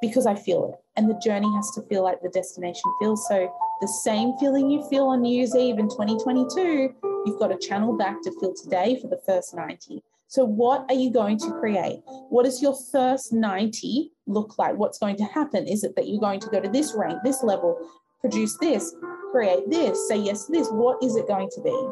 because 0.00 0.26
I 0.26 0.34
feel 0.34 0.72
it. 0.72 0.80
And 0.96 1.08
the 1.08 1.18
journey 1.22 1.50
has 1.54 1.70
to 1.72 1.82
feel 1.82 2.02
like 2.02 2.20
the 2.22 2.28
destination 2.30 2.90
feels. 3.00 3.26
So 3.28 3.52
the 3.80 3.88
same 3.88 4.36
feeling 4.38 4.70
you 4.70 4.86
feel 4.88 5.06
on 5.06 5.22
New 5.22 5.34
Year's 5.34 5.54
Eve 5.54 5.78
in 5.78 5.88
2022, 5.88 6.94
you've 7.26 7.38
got 7.38 7.48
to 7.48 7.58
channel 7.58 7.96
back 7.96 8.22
to 8.22 8.32
feel 8.40 8.54
today 8.54 8.98
for 9.00 9.08
the 9.08 9.20
first 9.26 9.54
90. 9.54 10.02
So, 10.30 10.44
what 10.44 10.86
are 10.88 10.94
you 10.94 11.10
going 11.10 11.38
to 11.38 11.50
create? 11.58 12.02
What 12.28 12.44
does 12.44 12.62
your 12.62 12.76
first 12.92 13.32
90 13.32 14.12
look 14.28 14.60
like? 14.60 14.76
What's 14.76 14.96
going 14.96 15.16
to 15.16 15.24
happen? 15.24 15.66
Is 15.66 15.82
it 15.82 15.96
that 15.96 16.06
you're 16.06 16.20
going 16.20 16.38
to 16.38 16.48
go 16.50 16.60
to 16.60 16.68
this 16.68 16.94
rank, 16.96 17.18
this 17.24 17.42
level, 17.42 17.76
produce 18.20 18.56
this, 18.58 18.94
create 19.32 19.68
this, 19.68 20.06
say 20.06 20.18
yes 20.18 20.46
to 20.46 20.52
this? 20.52 20.68
What 20.68 21.02
is 21.02 21.16
it 21.16 21.26
going 21.26 21.50
to 21.56 21.60
be? 21.62 21.88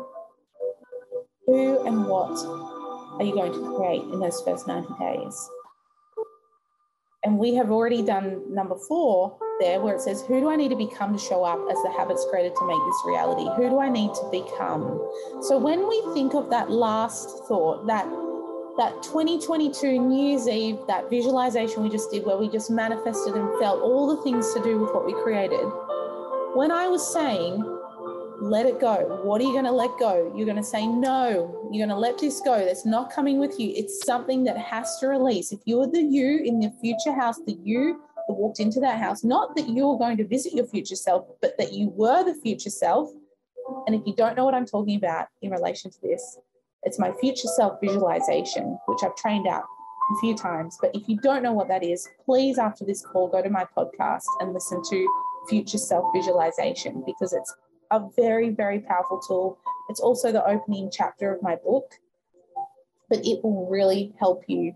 Who 1.46 1.84
and 1.84 2.06
what 2.06 2.38
are 3.18 3.24
you 3.24 3.34
going 3.34 3.52
to 3.52 3.76
create 3.76 4.02
in 4.02 4.20
those 4.20 4.40
first 4.42 4.68
90 4.68 4.86
days? 5.00 5.50
And 7.24 7.38
we 7.38 7.56
have 7.56 7.72
already 7.72 8.02
done 8.02 8.54
number 8.54 8.76
four 8.76 9.36
there, 9.58 9.80
where 9.80 9.96
it 9.96 10.00
says, 10.00 10.22
Who 10.28 10.38
do 10.38 10.48
I 10.48 10.54
need 10.54 10.68
to 10.68 10.76
become 10.76 11.12
to 11.12 11.18
show 11.18 11.42
up 11.42 11.58
as 11.68 11.76
the 11.82 11.90
habits 11.90 12.24
created 12.30 12.54
to 12.54 12.66
make 12.68 12.78
this 12.86 13.02
reality? 13.04 13.48
Who 13.56 13.68
do 13.68 13.80
I 13.80 13.88
need 13.88 14.14
to 14.14 14.28
become? 14.30 15.10
So 15.42 15.58
when 15.58 15.88
we 15.88 16.00
think 16.14 16.34
of 16.34 16.50
that 16.50 16.70
last 16.70 17.48
thought, 17.48 17.84
that 17.88 18.06
that 18.78 19.02
2022 19.02 19.98
New 19.98 20.28
Year's 20.30 20.48
Eve, 20.48 20.78
that 20.86 21.10
visualization 21.10 21.82
we 21.82 21.90
just 21.90 22.12
did, 22.12 22.24
where 22.24 22.38
we 22.38 22.48
just 22.48 22.70
manifested 22.70 23.34
and 23.34 23.58
felt 23.58 23.82
all 23.82 24.06
the 24.06 24.22
things 24.22 24.54
to 24.54 24.62
do 24.62 24.78
with 24.78 24.94
what 24.94 25.04
we 25.04 25.12
created. 25.14 25.66
When 26.54 26.70
I 26.70 26.86
was 26.86 27.12
saying, 27.12 27.64
let 28.40 28.66
it 28.66 28.80
go. 28.80 29.20
What 29.24 29.40
are 29.40 29.44
you 29.44 29.52
going 29.52 29.64
to 29.64 29.72
let 29.72 29.90
go? 29.98 30.32
You're 30.36 30.46
going 30.46 30.56
to 30.56 30.62
say, 30.62 30.86
no, 30.86 31.68
you're 31.72 31.84
going 31.84 31.94
to 31.94 32.00
let 32.00 32.18
this 32.18 32.40
go. 32.40 32.64
That's 32.64 32.86
not 32.86 33.12
coming 33.12 33.40
with 33.40 33.58
you. 33.58 33.72
It's 33.74 34.06
something 34.06 34.44
that 34.44 34.56
has 34.56 34.98
to 35.00 35.08
release. 35.08 35.50
If 35.50 35.58
you're 35.64 35.88
the 35.88 36.00
you 36.00 36.42
in 36.44 36.60
the 36.60 36.72
future 36.80 37.12
house, 37.12 37.38
the 37.46 37.58
you 37.64 38.00
that 38.28 38.34
walked 38.34 38.60
into 38.60 38.78
that 38.80 39.00
house, 39.00 39.24
not 39.24 39.56
that 39.56 39.68
you're 39.68 39.98
going 39.98 40.16
to 40.18 40.24
visit 40.24 40.54
your 40.54 40.66
future 40.66 40.94
self, 40.94 41.26
but 41.42 41.58
that 41.58 41.72
you 41.72 41.88
were 41.96 42.22
the 42.22 42.34
future 42.34 42.70
self. 42.70 43.10
And 43.86 43.96
if 43.96 44.02
you 44.06 44.14
don't 44.14 44.36
know 44.36 44.44
what 44.44 44.54
I'm 44.54 44.66
talking 44.66 44.96
about 44.96 45.26
in 45.42 45.50
relation 45.50 45.90
to 45.90 46.00
this, 46.00 46.38
it's 46.84 46.98
my 46.98 47.12
future 47.20 47.48
self 47.56 47.80
visualization, 47.80 48.78
which 48.86 49.00
I've 49.02 49.16
trained 49.16 49.46
out 49.46 49.64
a 50.10 50.20
few 50.20 50.36
times. 50.36 50.78
But 50.80 50.94
if 50.94 51.08
you 51.08 51.16
don't 51.16 51.42
know 51.42 51.52
what 51.52 51.68
that 51.68 51.84
is, 51.84 52.08
please, 52.24 52.58
after 52.58 52.84
this 52.84 53.02
call, 53.04 53.28
go 53.28 53.42
to 53.42 53.50
my 53.50 53.66
podcast 53.76 54.24
and 54.40 54.52
listen 54.52 54.82
to 54.90 55.08
future 55.48 55.78
self 55.78 56.04
visualization 56.14 57.02
because 57.06 57.32
it's 57.32 57.54
a 57.90 58.02
very, 58.16 58.50
very 58.50 58.80
powerful 58.80 59.20
tool. 59.26 59.58
It's 59.88 60.00
also 60.00 60.32
the 60.32 60.46
opening 60.46 60.90
chapter 60.92 61.34
of 61.34 61.42
my 61.42 61.56
book, 61.56 61.92
but 63.08 63.18
it 63.24 63.42
will 63.42 63.66
really 63.68 64.12
help 64.18 64.44
you 64.46 64.74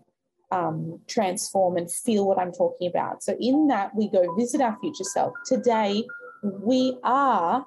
um, 0.50 1.00
transform 1.09 1.76
and 1.76 1.90
feel 1.90 2.26
what 2.26 2.38
I'm 2.38 2.53
talking 2.53 2.88
about. 2.88 3.22
So, 3.22 3.36
in 3.40 3.68
that, 3.68 3.94
we 3.94 4.09
go 4.09 4.34
visit 4.34 4.61
our 4.61 4.76
future 4.80 5.05
self. 5.05 5.32
Today, 5.46 6.05
we 6.42 6.98
are 7.05 7.66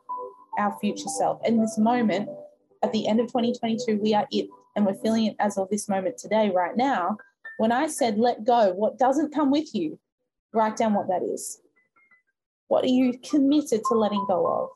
our 0.60 0.78
future 0.80 1.10
self. 1.18 1.42
In 1.46 1.60
this 1.60 1.78
moment, 1.78 2.30
at 2.86 2.92
the 2.94 3.08
end 3.08 3.20
of 3.20 3.28
2022, 3.28 4.00
we 4.02 4.14
are 4.14 4.28
it, 4.32 4.48
and 4.76 4.86
we're 4.86 4.96
feeling 4.96 5.26
it 5.26 5.36
as 5.40 5.58
of 5.58 5.70
this 5.70 5.90
moment 5.90 6.18
today, 6.18 6.50
right 6.50 6.78
now. 6.78 7.18
When 7.58 7.72
I 7.72 7.88
said 7.88 8.18
let 8.18 8.46
go, 8.46 8.74
what 8.74 8.98
doesn't 8.98 9.34
come 9.34 9.52
with 9.52 9.74
you, 9.74 10.00
write 10.54 10.78
down 10.78 10.94
what 10.94 11.08
that 11.08 11.24
is. 11.24 11.62
What 12.68 12.84
are 12.84 12.88
you 12.88 13.18
committed 13.20 13.82
to 13.90 13.96
letting 13.96 14.26
go 14.28 14.48
of? 14.48 14.70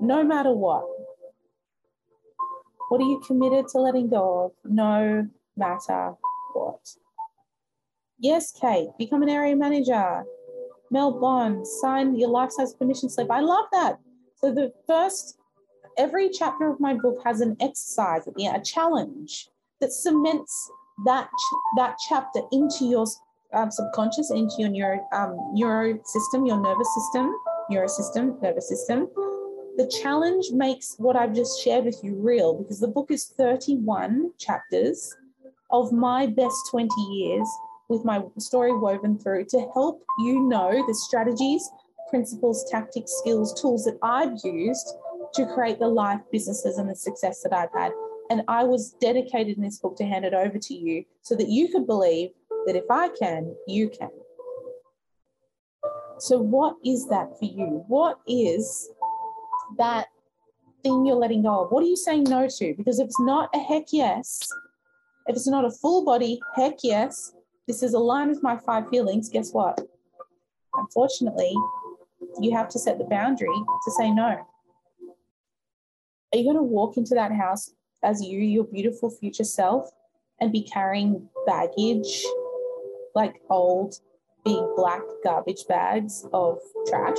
no 0.00 0.24
matter 0.24 0.52
what. 0.52 0.84
What 2.88 3.00
are 3.00 3.04
you 3.04 3.20
committed 3.26 3.68
to 3.68 3.78
letting 3.78 4.08
go 4.08 4.46
of, 4.46 4.52
no 4.70 5.28
matter 5.56 6.14
what? 6.52 6.80
Yes, 8.18 8.52
Kate, 8.52 8.88
become 8.98 9.22
an 9.22 9.28
area 9.28 9.56
manager. 9.56 10.24
Mel 10.90 11.18
Bond, 11.18 11.66
sign 11.66 12.16
your 12.16 12.28
life 12.28 12.52
size 12.52 12.74
permission 12.74 13.10
slip. 13.10 13.30
I 13.30 13.40
love 13.40 13.66
that. 13.72 13.98
So, 14.36 14.54
the 14.54 14.72
first, 14.86 15.38
every 15.98 16.28
chapter 16.28 16.68
of 16.68 16.80
my 16.80 16.94
book 16.94 17.20
has 17.24 17.40
an 17.40 17.56
exercise 17.60 18.26
a 18.26 18.60
challenge 18.60 19.48
that 19.80 19.92
cements 19.92 20.70
that, 21.04 21.28
that 21.76 21.96
chapter 22.08 22.40
into 22.52 22.86
your 22.86 23.06
um, 23.52 23.70
subconscious, 23.70 24.30
into 24.30 24.54
your 24.58 24.68
neuro, 24.70 25.06
um, 25.12 25.36
neuro 25.52 25.98
system, 26.04 26.46
your 26.46 26.60
nervous 26.60 26.88
system, 26.94 27.34
neurosystem, 27.70 28.40
nervous 28.42 28.68
system. 28.68 29.08
The 29.76 29.90
challenge 30.02 30.46
makes 30.52 30.94
what 30.98 31.16
I've 31.16 31.34
just 31.34 31.62
shared 31.62 31.84
with 31.84 32.00
you 32.02 32.14
real 32.14 32.54
because 32.54 32.80
the 32.80 32.88
book 32.88 33.10
is 33.10 33.26
31 33.36 34.32
chapters 34.38 35.14
of 35.70 35.92
my 35.92 36.26
best 36.26 36.56
20 36.70 36.88
years 37.12 37.48
with 37.88 38.04
my 38.04 38.22
story 38.38 38.76
woven 38.76 39.18
through 39.18 39.44
to 39.46 39.60
help 39.74 40.02
you 40.18 40.40
know 40.40 40.84
the 40.86 40.94
strategies, 40.94 41.70
principles, 42.08 42.68
tactics, 42.70 43.12
skills, 43.18 43.60
tools 43.60 43.84
that 43.84 43.98
I've 44.02 44.34
used 44.44 44.94
to 45.34 45.46
create 45.54 45.78
the 45.78 45.88
life, 45.88 46.20
businesses, 46.32 46.78
and 46.78 46.88
the 46.88 46.94
success 46.94 47.42
that 47.42 47.52
I've 47.52 47.72
had. 47.72 47.92
And 48.30 48.42
I 48.48 48.64
was 48.64 48.92
dedicated 49.00 49.56
in 49.56 49.62
this 49.62 49.78
book 49.78 49.96
to 49.96 50.04
hand 50.04 50.24
it 50.24 50.34
over 50.34 50.58
to 50.58 50.74
you 50.74 51.04
so 51.22 51.34
that 51.36 51.48
you 51.48 51.68
could 51.68 51.86
believe 51.86 52.30
that 52.66 52.76
if 52.76 52.84
I 52.90 53.08
can, 53.08 53.54
you 53.68 53.88
can. 53.88 54.10
So, 56.18 56.38
what 56.38 56.76
is 56.84 57.06
that 57.08 57.38
for 57.38 57.44
you? 57.44 57.84
What 57.88 58.18
is 58.26 58.88
that 59.78 60.06
thing 60.82 61.04
you're 61.04 61.16
letting 61.16 61.42
go 61.42 61.64
of? 61.64 61.70
What 61.70 61.84
are 61.84 61.86
you 61.86 61.96
saying 61.96 62.24
no 62.24 62.48
to? 62.48 62.74
Because 62.74 62.98
if 62.98 63.06
it's 63.06 63.20
not 63.20 63.50
a 63.54 63.58
heck 63.58 63.86
yes, 63.92 64.40
if 65.26 65.36
it's 65.36 65.46
not 65.46 65.64
a 65.64 65.70
full 65.70 66.04
body 66.04 66.40
heck 66.54 66.78
yes, 66.82 67.32
this 67.66 67.82
is 67.82 67.94
aligned 67.94 68.30
with 68.30 68.42
my 68.42 68.56
five 68.56 68.88
feelings, 68.88 69.28
guess 69.28 69.52
what? 69.52 69.78
Unfortunately, 70.74 71.54
you 72.40 72.56
have 72.56 72.68
to 72.68 72.78
set 72.78 72.98
the 72.98 73.04
boundary 73.04 73.48
to 73.84 73.90
say 73.92 74.10
no. 74.10 74.46
Are 76.36 76.38
you 76.38 76.44
going 76.44 76.56
to 76.56 76.62
walk 76.62 76.98
into 76.98 77.14
that 77.14 77.32
house 77.32 77.72
as 78.04 78.22
you, 78.22 78.40
your 78.40 78.64
beautiful 78.64 79.08
future 79.08 79.42
self, 79.42 79.88
and 80.38 80.52
be 80.52 80.64
carrying 80.64 81.30
baggage 81.46 82.22
like 83.14 83.40
old, 83.48 83.94
big 84.44 84.62
black 84.76 85.00
garbage 85.24 85.66
bags 85.66 86.26
of 86.34 86.58
trash? 86.88 87.16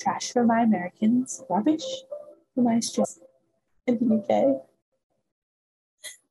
trash 0.00 0.32
for 0.32 0.44
my 0.44 0.60
Americans, 0.62 1.42
rubbish 1.50 1.82
for 2.54 2.62
my 2.62 2.76
Australians 2.76 3.18
in 3.88 3.98
the 3.98 4.14
UK. 4.14 4.62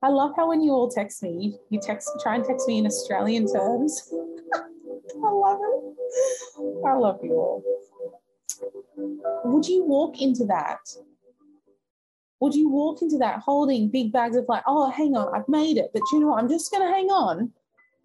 I 0.02 0.08
love 0.08 0.32
how 0.38 0.48
when 0.48 0.62
you 0.62 0.72
all 0.72 0.90
text 0.90 1.22
me, 1.22 1.58
you 1.70 1.82
text 1.82 2.10
try 2.24 2.36
and 2.36 2.46
text 2.46 2.70
me 2.70 2.78
in 2.78 2.86
Australian 2.86 3.52
terms. 3.52 4.02
I 4.14 5.30
love 5.30 5.60
it. 5.62 6.88
I 6.88 6.94
love 6.94 7.20
you 7.22 7.34
all. 7.34 7.64
Would 9.46 9.68
you 9.68 9.84
walk 9.84 10.22
into 10.22 10.46
that? 10.46 10.80
Would 12.40 12.56
you 12.56 12.70
walk 12.70 13.02
into 13.02 13.18
that 13.18 13.40
holding 13.40 13.90
big 13.90 14.12
bags 14.12 14.36
of 14.36 14.46
like, 14.48 14.64
oh, 14.66 14.90
hang 14.90 15.16
on, 15.16 15.36
I've 15.36 15.50
made 15.50 15.78
it, 15.78 15.92
but 15.94 16.02
you 16.12 16.22
know 16.22 16.28
what? 16.28 16.42
I'm 16.42 16.50
just 16.50 16.72
going 16.72 16.88
to 16.88 16.94
hang 16.94 17.08
on 17.08 17.52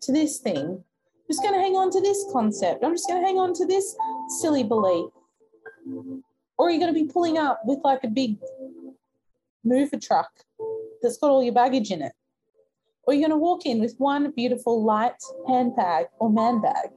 to 0.03 0.13
this 0.13 0.39
thing. 0.39 0.59
I'm 0.59 1.31
just 1.31 1.43
going 1.43 1.55
to 1.55 1.61
hang 1.61 1.77
on 1.77 1.91
to 1.93 2.01
this 2.01 2.25
concept. 2.33 2.85
I'm 2.85 2.95
just 2.95 3.09
going 3.09 3.21
to 3.21 3.27
hang 3.27 3.39
on 3.39 3.55
to 3.55 3.67
this 3.67 3.97
silly 4.41 4.65
belief. 4.65 5.11
Or 6.59 6.69
are 6.69 6.71
you 6.71 6.81
going 6.81 6.93
to 6.93 7.01
be 7.01 7.11
pulling 7.11 7.39
up 7.39 7.61
with 7.65 7.79
like 7.85 8.03
a 8.05 8.09
big 8.09 8.39
mover 9.65 9.99
truck 9.99 10.31
that's 11.01 11.17
got 11.19 11.31
all 11.31 11.43
your 11.43 11.55
baggage 11.55 11.91
in 11.91 12.03
it? 12.03 12.13
Or 13.07 13.13
are 13.13 13.15
you're 13.15 13.29
going 13.29 13.39
to 13.39 13.43
walk 13.43 13.67
in 13.67 13.81
with 13.81 13.95
one 13.99 14.31
beautiful 14.33 14.83
light 14.83 15.23
handbag 15.47 16.07
or 16.19 16.31
man 16.31 16.61
bag 16.61 16.91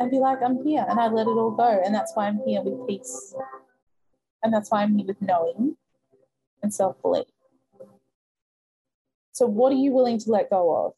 and 0.00 0.10
be 0.10 0.18
like, 0.18 0.38
I'm 0.42 0.64
here 0.64 0.84
and 0.88 0.98
I 0.98 1.08
let 1.08 1.26
it 1.26 1.30
all 1.30 1.50
go. 1.52 1.80
And 1.84 1.94
that's 1.94 2.12
why 2.14 2.26
I'm 2.26 2.40
here 2.46 2.62
with 2.62 2.88
peace. 2.88 3.34
And 4.42 4.52
that's 4.52 4.70
why 4.70 4.82
I'm 4.82 4.96
here 4.96 5.06
with 5.06 5.20
knowing 5.20 5.76
and 6.62 6.72
self 6.72 7.00
belief. 7.02 7.26
So, 9.32 9.46
what 9.46 9.72
are 9.72 9.76
you 9.76 9.92
willing 9.92 10.18
to 10.18 10.30
let 10.30 10.50
go 10.50 10.86
of? 10.86 10.92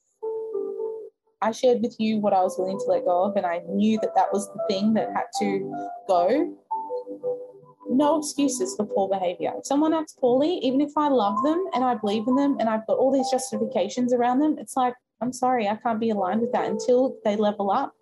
I 1.42 1.50
shared 1.50 1.82
with 1.82 1.96
you 1.98 2.18
what 2.18 2.32
I 2.32 2.40
was 2.40 2.57
willing 2.57 2.78
to 2.78 2.84
let 2.84 3.05
go 3.05 3.24
of, 3.24 3.36
and 3.36 3.44
I 3.44 3.62
knew 3.68 3.98
that 4.00 4.14
that 4.14 4.32
was 4.32 4.46
the 4.46 4.61
thing 4.68 4.94
that 4.94 5.09
had 5.12 5.26
to 5.40 5.74
go 6.09 6.57
no 7.90 8.18
excuses 8.18 8.74
for 8.74 8.86
poor 8.86 9.09
behavior. 9.09 9.53
If 9.59 9.66
someone 9.66 9.92
acts 9.92 10.14
poorly, 10.14 10.59
even 10.62 10.80
if 10.80 10.92
I 10.96 11.09
love 11.09 11.42
them 11.42 11.66
and 11.74 11.84
I 11.84 11.94
believe 11.94 12.26
in 12.26 12.36
them 12.36 12.57
and 12.59 12.68
I've 12.68 12.86
got 12.86 12.96
all 12.96 13.12
these 13.12 13.30
justifications 13.30 14.14
around 14.14 14.38
them, 14.38 14.57
it's 14.59 14.76
like, 14.76 14.94
I'm 15.20 15.32
sorry, 15.32 15.68
I 15.68 15.76
can't 15.76 16.00
be 16.00 16.11
aligned 16.11 16.40
with 16.40 16.53
that 16.53 16.70
until 16.70 17.16
they 17.24 17.36
level 17.36 17.70
up 17.70 17.94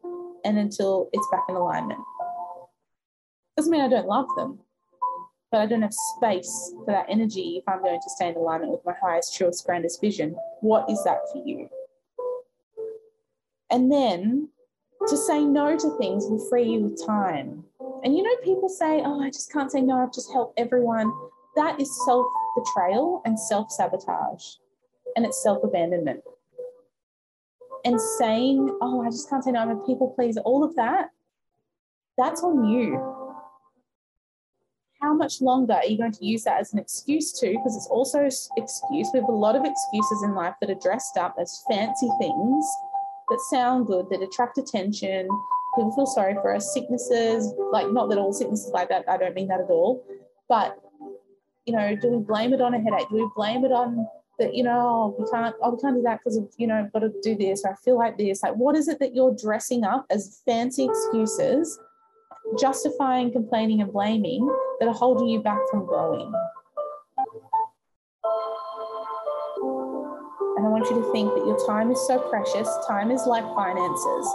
and 0.44 0.58
until 0.58 1.08
it's 1.12 1.26
back 1.30 1.44
in 1.48 1.56
alignment. 1.56 2.00
Doesn't 3.56 3.70
mean 3.70 3.80
I 3.80 3.88
don't 3.88 4.06
love 4.06 4.26
them, 4.36 4.58
but 5.50 5.60
I 5.60 5.66
don't 5.66 5.82
have 5.82 5.94
space 6.16 6.72
for 6.84 6.92
that 6.92 7.06
energy 7.08 7.56
if 7.58 7.64
I'm 7.68 7.82
going 7.82 8.00
to 8.00 8.10
stay 8.10 8.28
in 8.28 8.36
alignment 8.36 8.72
with 8.72 8.84
my 8.84 8.94
highest, 9.02 9.36
truest, 9.36 9.64
grandest 9.66 10.00
vision. 10.00 10.36
What 10.60 10.90
is 10.90 11.02
that 11.04 11.18
for 11.32 11.42
you? 11.44 11.68
And 13.70 13.90
then 13.90 14.48
to 15.08 15.16
say 15.16 15.44
no 15.44 15.76
to 15.76 15.98
things 15.98 16.26
will 16.26 16.44
free 16.48 16.64
you 16.64 16.80
with 16.80 17.06
time 17.06 17.64
and 18.02 18.16
you 18.16 18.22
know, 18.22 18.34
people 18.42 18.68
say, 18.68 19.02
oh, 19.04 19.20
I 19.20 19.28
just 19.28 19.52
can't 19.52 19.70
say 19.70 19.80
no, 19.80 19.98
I've 19.98 20.12
just 20.12 20.32
helped 20.32 20.58
everyone. 20.58 21.12
That 21.56 21.80
is 21.80 22.04
self 22.04 22.26
betrayal 22.56 23.22
and 23.24 23.38
self 23.38 23.70
sabotage, 23.70 24.54
and 25.16 25.26
it's 25.26 25.42
self 25.42 25.62
abandonment. 25.64 26.22
And 27.84 28.00
saying, 28.18 28.76
oh, 28.82 29.02
I 29.02 29.06
just 29.06 29.30
can't 29.30 29.42
say 29.42 29.52
no, 29.52 29.60
I'm 29.60 29.70
a 29.70 29.86
people 29.86 30.10
pleaser, 30.10 30.40
all 30.40 30.62
of 30.62 30.76
that, 30.76 31.10
that's 32.18 32.42
on 32.42 32.66
you. 32.66 32.98
How 35.00 35.14
much 35.14 35.40
longer 35.40 35.72
are 35.74 35.86
you 35.86 35.96
going 35.96 36.12
to 36.12 36.24
use 36.24 36.44
that 36.44 36.60
as 36.60 36.74
an 36.74 36.78
excuse 36.78 37.32
to? 37.40 37.46
Because 37.46 37.74
it's 37.74 37.86
also 37.86 38.24
excuse. 38.24 39.08
We 39.14 39.20
have 39.20 39.28
a 39.30 39.32
lot 39.32 39.56
of 39.56 39.64
excuses 39.64 40.22
in 40.22 40.34
life 40.34 40.54
that 40.60 40.68
are 40.68 40.74
dressed 40.74 41.16
up 41.16 41.36
as 41.40 41.64
fancy 41.70 42.10
things 42.18 42.66
that 43.30 43.40
sound 43.48 43.86
good, 43.86 44.10
that 44.10 44.20
attract 44.20 44.58
attention, 44.58 45.26
people 45.74 45.92
feel 45.94 46.06
sorry 46.06 46.34
for 46.34 46.54
us. 46.54 46.74
Sicknesses, 46.74 47.54
like 47.72 47.90
not 47.90 48.10
that 48.10 48.18
all 48.18 48.32
sicknesses 48.32 48.70
like 48.72 48.90
that, 48.90 49.04
I 49.08 49.16
don't 49.16 49.34
mean 49.34 49.48
that 49.48 49.60
at 49.60 49.70
all. 49.70 50.04
But, 50.48 50.78
you 51.64 51.74
know, 51.74 51.96
do 51.96 52.08
we 52.08 52.18
blame 52.18 52.52
it 52.52 52.60
on 52.60 52.74
a 52.74 52.80
headache? 52.80 53.08
Do 53.08 53.16
we 53.16 53.30
blame 53.34 53.64
it 53.64 53.72
on 53.72 54.06
that, 54.40 54.54
you 54.54 54.64
know, 54.64 54.80
oh, 54.80 55.16
we 55.16 55.30
can't, 55.30 55.54
oh, 55.62 55.74
we 55.74 55.80
can't 55.80 55.94
do 55.94 56.02
that 56.02 56.18
because 56.18 56.36
of, 56.36 56.48
you 56.56 56.66
know, 56.66 56.74
I've 56.74 56.92
got 56.92 57.00
to 57.00 57.12
do 57.22 57.36
this, 57.36 57.64
or 57.64 57.72
I 57.72 57.76
feel 57.76 57.96
like 57.96 58.18
this. 58.18 58.42
Like, 58.42 58.54
what 58.54 58.74
is 58.74 58.88
it 58.88 58.98
that 58.98 59.14
you're 59.14 59.36
dressing 59.40 59.84
up 59.84 60.06
as 60.10 60.42
fancy 60.44 60.86
excuses, 60.86 61.78
justifying, 62.58 63.30
complaining, 63.30 63.80
and 63.82 63.92
blaming 63.92 64.44
that 64.80 64.88
are 64.88 64.94
holding 64.94 65.28
you 65.28 65.40
back 65.40 65.60
from 65.70 65.86
growing? 65.86 66.32
And 70.56 70.66
I 70.66 70.68
want 70.68 70.90
you 70.90 70.96
to 71.00 71.12
think 71.12 71.32
that 71.34 71.46
your 71.46 71.64
time 71.66 71.90
is 71.92 72.06
so 72.06 72.18
precious. 72.28 72.68
Time 72.88 73.10
is 73.10 73.22
like 73.26 73.44
finances 73.54 74.26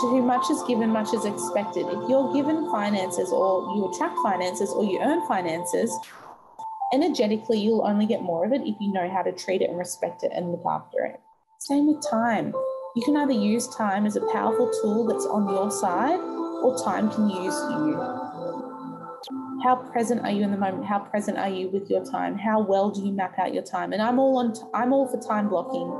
to 0.00 0.08
whom 0.08 0.26
much 0.26 0.50
is 0.50 0.62
given, 0.64 0.90
much 0.90 1.14
is 1.14 1.24
expected. 1.24 1.86
If 1.86 2.08
you're 2.08 2.32
given 2.34 2.70
finances 2.70 3.30
or 3.30 3.76
you 3.76 3.92
attract 3.92 4.18
finances 4.22 4.70
or 4.70 4.84
you 4.84 4.98
earn 5.00 5.26
finances, 5.28 5.96
energetically 6.94 7.58
you'll 7.58 7.84
only 7.84 8.06
get 8.06 8.22
more 8.22 8.44
of 8.46 8.52
it 8.52 8.62
if 8.62 8.76
you 8.80 8.92
know 8.92 9.10
how 9.10 9.22
to 9.22 9.32
treat 9.32 9.60
it 9.62 9.68
and 9.68 9.78
respect 9.78 10.22
it 10.22 10.30
and 10.34 10.52
look 10.52 10.64
after 10.64 11.04
it. 11.04 11.20
Same 11.58 11.88
with 11.88 12.02
time. 12.08 12.54
You 12.94 13.02
can 13.04 13.16
either 13.16 13.32
use 13.32 13.66
time 13.76 14.06
as 14.06 14.14
a 14.14 14.20
powerful 14.32 14.70
tool 14.80 15.06
that's 15.06 15.26
on 15.26 15.48
your 15.48 15.70
side, 15.70 16.20
or 16.20 16.78
time 16.84 17.10
can 17.10 17.28
use 17.28 17.56
you. 17.70 17.96
How 19.64 19.76
present 19.92 20.22
are 20.22 20.30
you 20.30 20.44
in 20.44 20.52
the 20.52 20.56
moment? 20.56 20.84
How 20.84 21.00
present 21.00 21.38
are 21.38 21.48
you 21.48 21.70
with 21.70 21.90
your 21.90 22.04
time? 22.04 22.38
How 22.38 22.60
well 22.60 22.90
do 22.90 23.04
you 23.04 23.12
map 23.12 23.38
out 23.38 23.52
your 23.52 23.64
time? 23.64 23.92
And 23.92 24.00
I'm 24.00 24.18
all 24.20 24.36
on. 24.36 24.52
T- 24.52 24.60
I'm 24.74 24.92
all 24.92 25.08
for 25.08 25.20
time 25.20 25.48
blocking. 25.48 25.90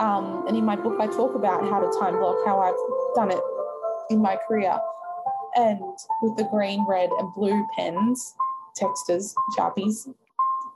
Um, 0.00 0.44
and 0.48 0.56
in 0.56 0.64
my 0.64 0.74
book, 0.74 0.96
I 1.00 1.06
talk 1.06 1.34
about 1.34 1.62
how 1.68 1.80
to 1.80 1.98
time 2.00 2.18
block, 2.18 2.36
how 2.44 2.60
I've 2.60 3.14
done 3.14 3.30
it 3.30 3.42
in 4.10 4.20
my 4.20 4.36
career, 4.48 4.76
and 5.56 5.80
with 6.22 6.36
the 6.36 6.48
green, 6.50 6.84
red, 6.88 7.10
and 7.18 7.32
blue 7.34 7.66
pens, 7.76 8.34
texters, 8.78 9.32
sharpies, 9.58 10.08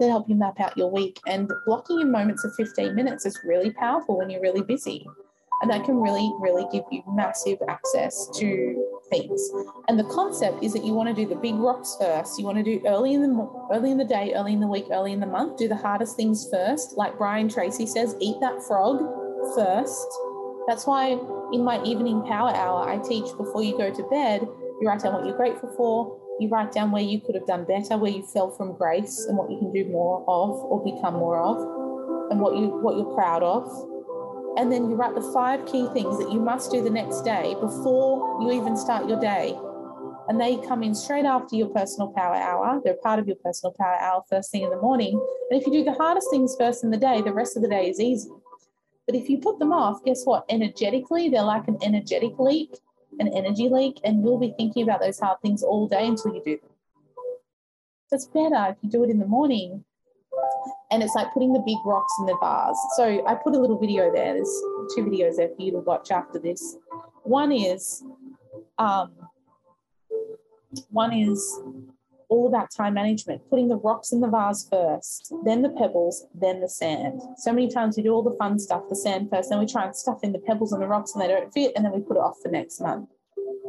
that 0.00 0.08
help 0.08 0.28
you 0.28 0.34
map 0.34 0.60
out 0.60 0.76
your 0.76 0.90
week. 0.90 1.20
And 1.26 1.50
blocking 1.66 2.00
in 2.00 2.10
moments 2.10 2.44
of 2.44 2.54
15 2.56 2.94
minutes 2.94 3.26
is 3.26 3.38
really 3.44 3.70
powerful 3.70 4.18
when 4.18 4.30
you're 4.30 4.40
really 4.40 4.62
busy. 4.62 5.06
And 5.62 5.70
that 5.70 5.84
can 5.84 6.00
really, 6.00 6.32
really 6.40 6.66
give 6.72 6.82
you 6.90 7.02
massive 7.06 7.58
access 7.68 8.28
to 8.38 8.84
things. 9.10 9.40
And 9.88 9.96
the 9.96 10.04
concept 10.04 10.62
is 10.64 10.72
that 10.72 10.84
you 10.84 10.92
want 10.92 11.08
to 11.08 11.14
do 11.14 11.28
the 11.28 11.36
big 11.36 11.54
rocks 11.54 11.96
first. 12.00 12.36
You 12.36 12.44
want 12.44 12.58
to 12.58 12.64
do 12.64 12.82
early 12.84 13.14
in 13.14 13.22
the 13.22 13.68
early 13.72 13.92
in 13.92 13.98
the 13.98 14.04
day, 14.04 14.32
early 14.34 14.54
in 14.54 14.60
the 14.60 14.66
week, 14.66 14.86
early 14.90 15.12
in 15.12 15.20
the 15.20 15.26
month. 15.26 15.58
Do 15.58 15.68
the 15.68 15.76
hardest 15.76 16.16
things 16.16 16.48
first. 16.50 16.96
Like 16.96 17.16
Brian 17.16 17.48
Tracy 17.48 17.86
says, 17.86 18.16
eat 18.18 18.36
that 18.40 18.60
frog 18.66 18.98
first. 19.54 20.08
That's 20.66 20.84
why 20.86 21.10
in 21.52 21.64
my 21.64 21.80
evening 21.84 22.22
power 22.22 22.50
hour, 22.50 22.88
I 22.88 22.98
teach 22.98 23.26
before 23.36 23.62
you 23.62 23.76
go 23.78 23.92
to 23.92 24.02
bed, 24.04 24.42
you 24.80 24.88
write 24.88 25.00
down 25.00 25.12
what 25.14 25.26
you're 25.26 25.36
grateful 25.36 25.72
for, 25.76 26.18
you 26.40 26.48
write 26.48 26.72
down 26.72 26.90
where 26.90 27.02
you 27.02 27.20
could 27.20 27.34
have 27.34 27.46
done 27.46 27.64
better, 27.64 27.96
where 27.96 28.10
you 28.10 28.22
fell 28.22 28.50
from 28.50 28.76
grace 28.76 29.26
and 29.28 29.36
what 29.36 29.50
you 29.50 29.58
can 29.58 29.72
do 29.72 29.84
more 29.86 30.20
of 30.28 30.50
or 30.50 30.82
become 30.82 31.14
more 31.14 31.40
of, 31.40 32.30
and 32.30 32.40
what 32.40 32.56
you 32.56 32.68
what 32.68 32.96
you're 32.96 33.14
proud 33.14 33.42
of. 33.42 33.66
And 34.58 34.70
then 34.70 34.90
you 34.90 34.96
write 34.96 35.14
the 35.14 35.32
five 35.32 35.64
key 35.66 35.88
things 35.94 36.18
that 36.18 36.30
you 36.30 36.38
must 36.38 36.70
do 36.70 36.82
the 36.82 36.90
next 36.90 37.22
day 37.22 37.54
before 37.60 38.42
you 38.42 38.52
even 38.52 38.76
start 38.76 39.08
your 39.08 39.18
day. 39.18 39.56
And 40.28 40.40
they 40.40 40.56
come 40.68 40.82
in 40.82 40.94
straight 40.94 41.24
after 41.24 41.56
your 41.56 41.68
personal 41.68 42.12
power 42.12 42.34
hour. 42.34 42.80
They're 42.84 42.96
part 43.02 43.18
of 43.18 43.26
your 43.26 43.36
personal 43.36 43.74
power 43.78 43.96
hour 43.98 44.22
first 44.28 44.50
thing 44.50 44.62
in 44.62 44.70
the 44.70 44.80
morning. 44.80 45.14
And 45.50 45.60
if 45.60 45.66
you 45.66 45.72
do 45.72 45.84
the 45.84 45.94
hardest 45.94 46.28
things 46.30 46.54
first 46.58 46.84
in 46.84 46.90
the 46.90 46.96
day, 46.96 47.22
the 47.22 47.32
rest 47.32 47.56
of 47.56 47.62
the 47.62 47.68
day 47.68 47.88
is 47.88 47.98
easy. 47.98 48.30
But 49.06 49.16
if 49.16 49.28
you 49.28 49.38
put 49.38 49.58
them 49.58 49.72
off, 49.72 50.04
guess 50.04 50.24
what? 50.24 50.44
Energetically, 50.48 51.28
they're 51.28 51.42
like 51.42 51.66
an 51.66 51.78
energetic 51.82 52.38
leak 52.38 52.70
an 53.18 53.28
energy 53.28 53.68
leak, 53.68 54.00
and 54.04 54.22
you'll 54.22 54.38
be 54.38 54.54
thinking 54.56 54.82
about 54.82 55.00
those 55.00 55.18
hard 55.18 55.40
things 55.42 55.62
all 55.62 55.88
day 55.88 56.06
until 56.06 56.34
you 56.34 56.42
do 56.44 56.58
them. 56.58 56.70
It's 58.10 58.26
better 58.26 58.66
if 58.70 58.76
you 58.82 58.90
do 58.90 59.04
it 59.04 59.10
in 59.10 59.18
the 59.18 59.26
morning. 59.26 59.84
And 60.90 61.02
it's 61.02 61.14
like 61.14 61.32
putting 61.32 61.52
the 61.52 61.60
big 61.60 61.78
rocks 61.84 62.12
in 62.20 62.26
the 62.26 62.36
bars. 62.40 62.76
So 62.96 63.26
I 63.26 63.34
put 63.34 63.54
a 63.54 63.58
little 63.58 63.78
video 63.78 64.12
there. 64.12 64.34
There's 64.34 64.62
two 64.94 65.04
videos 65.04 65.36
there 65.36 65.48
for 65.48 65.62
you 65.62 65.72
to 65.72 65.78
watch 65.78 66.10
after 66.10 66.38
this. 66.38 66.76
One 67.22 67.52
is, 67.52 68.04
um, 68.78 69.12
one 70.90 71.12
is 71.12 71.60
all 72.32 72.48
about 72.48 72.70
time 72.70 72.94
management, 72.94 73.42
putting 73.50 73.68
the 73.68 73.76
rocks 73.76 74.10
in 74.10 74.20
the 74.20 74.26
vase 74.26 74.66
first, 74.70 75.34
then 75.44 75.60
the 75.60 75.68
pebbles, 75.68 76.26
then 76.34 76.62
the 76.62 76.68
sand. 76.68 77.20
So 77.36 77.52
many 77.52 77.68
times 77.68 77.98
we 77.98 78.02
do 78.02 78.14
all 78.14 78.22
the 78.22 78.36
fun 78.38 78.58
stuff, 78.58 78.84
the 78.88 78.96
sand 78.96 79.28
first, 79.30 79.50
then 79.50 79.58
we 79.58 79.66
try 79.66 79.84
and 79.84 79.94
stuff 79.94 80.20
in 80.22 80.32
the 80.32 80.38
pebbles 80.38 80.72
and 80.72 80.80
the 80.80 80.86
rocks 80.86 81.12
and 81.12 81.22
they 81.22 81.28
don't 81.28 81.52
fit, 81.52 81.72
and 81.76 81.84
then 81.84 81.92
we 81.92 82.00
put 82.00 82.16
it 82.16 82.22
off 82.22 82.38
for 82.42 82.50
next 82.50 82.80
month. 82.80 83.10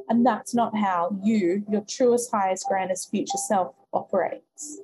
And 0.08 0.26
that's 0.26 0.56
not 0.56 0.74
how 0.78 1.14
you, 1.22 1.66
your 1.70 1.84
truest, 1.90 2.32
highest, 2.32 2.66
grandest 2.70 3.12
future 3.12 3.38
self, 3.50 3.76
operates. 3.92 4.80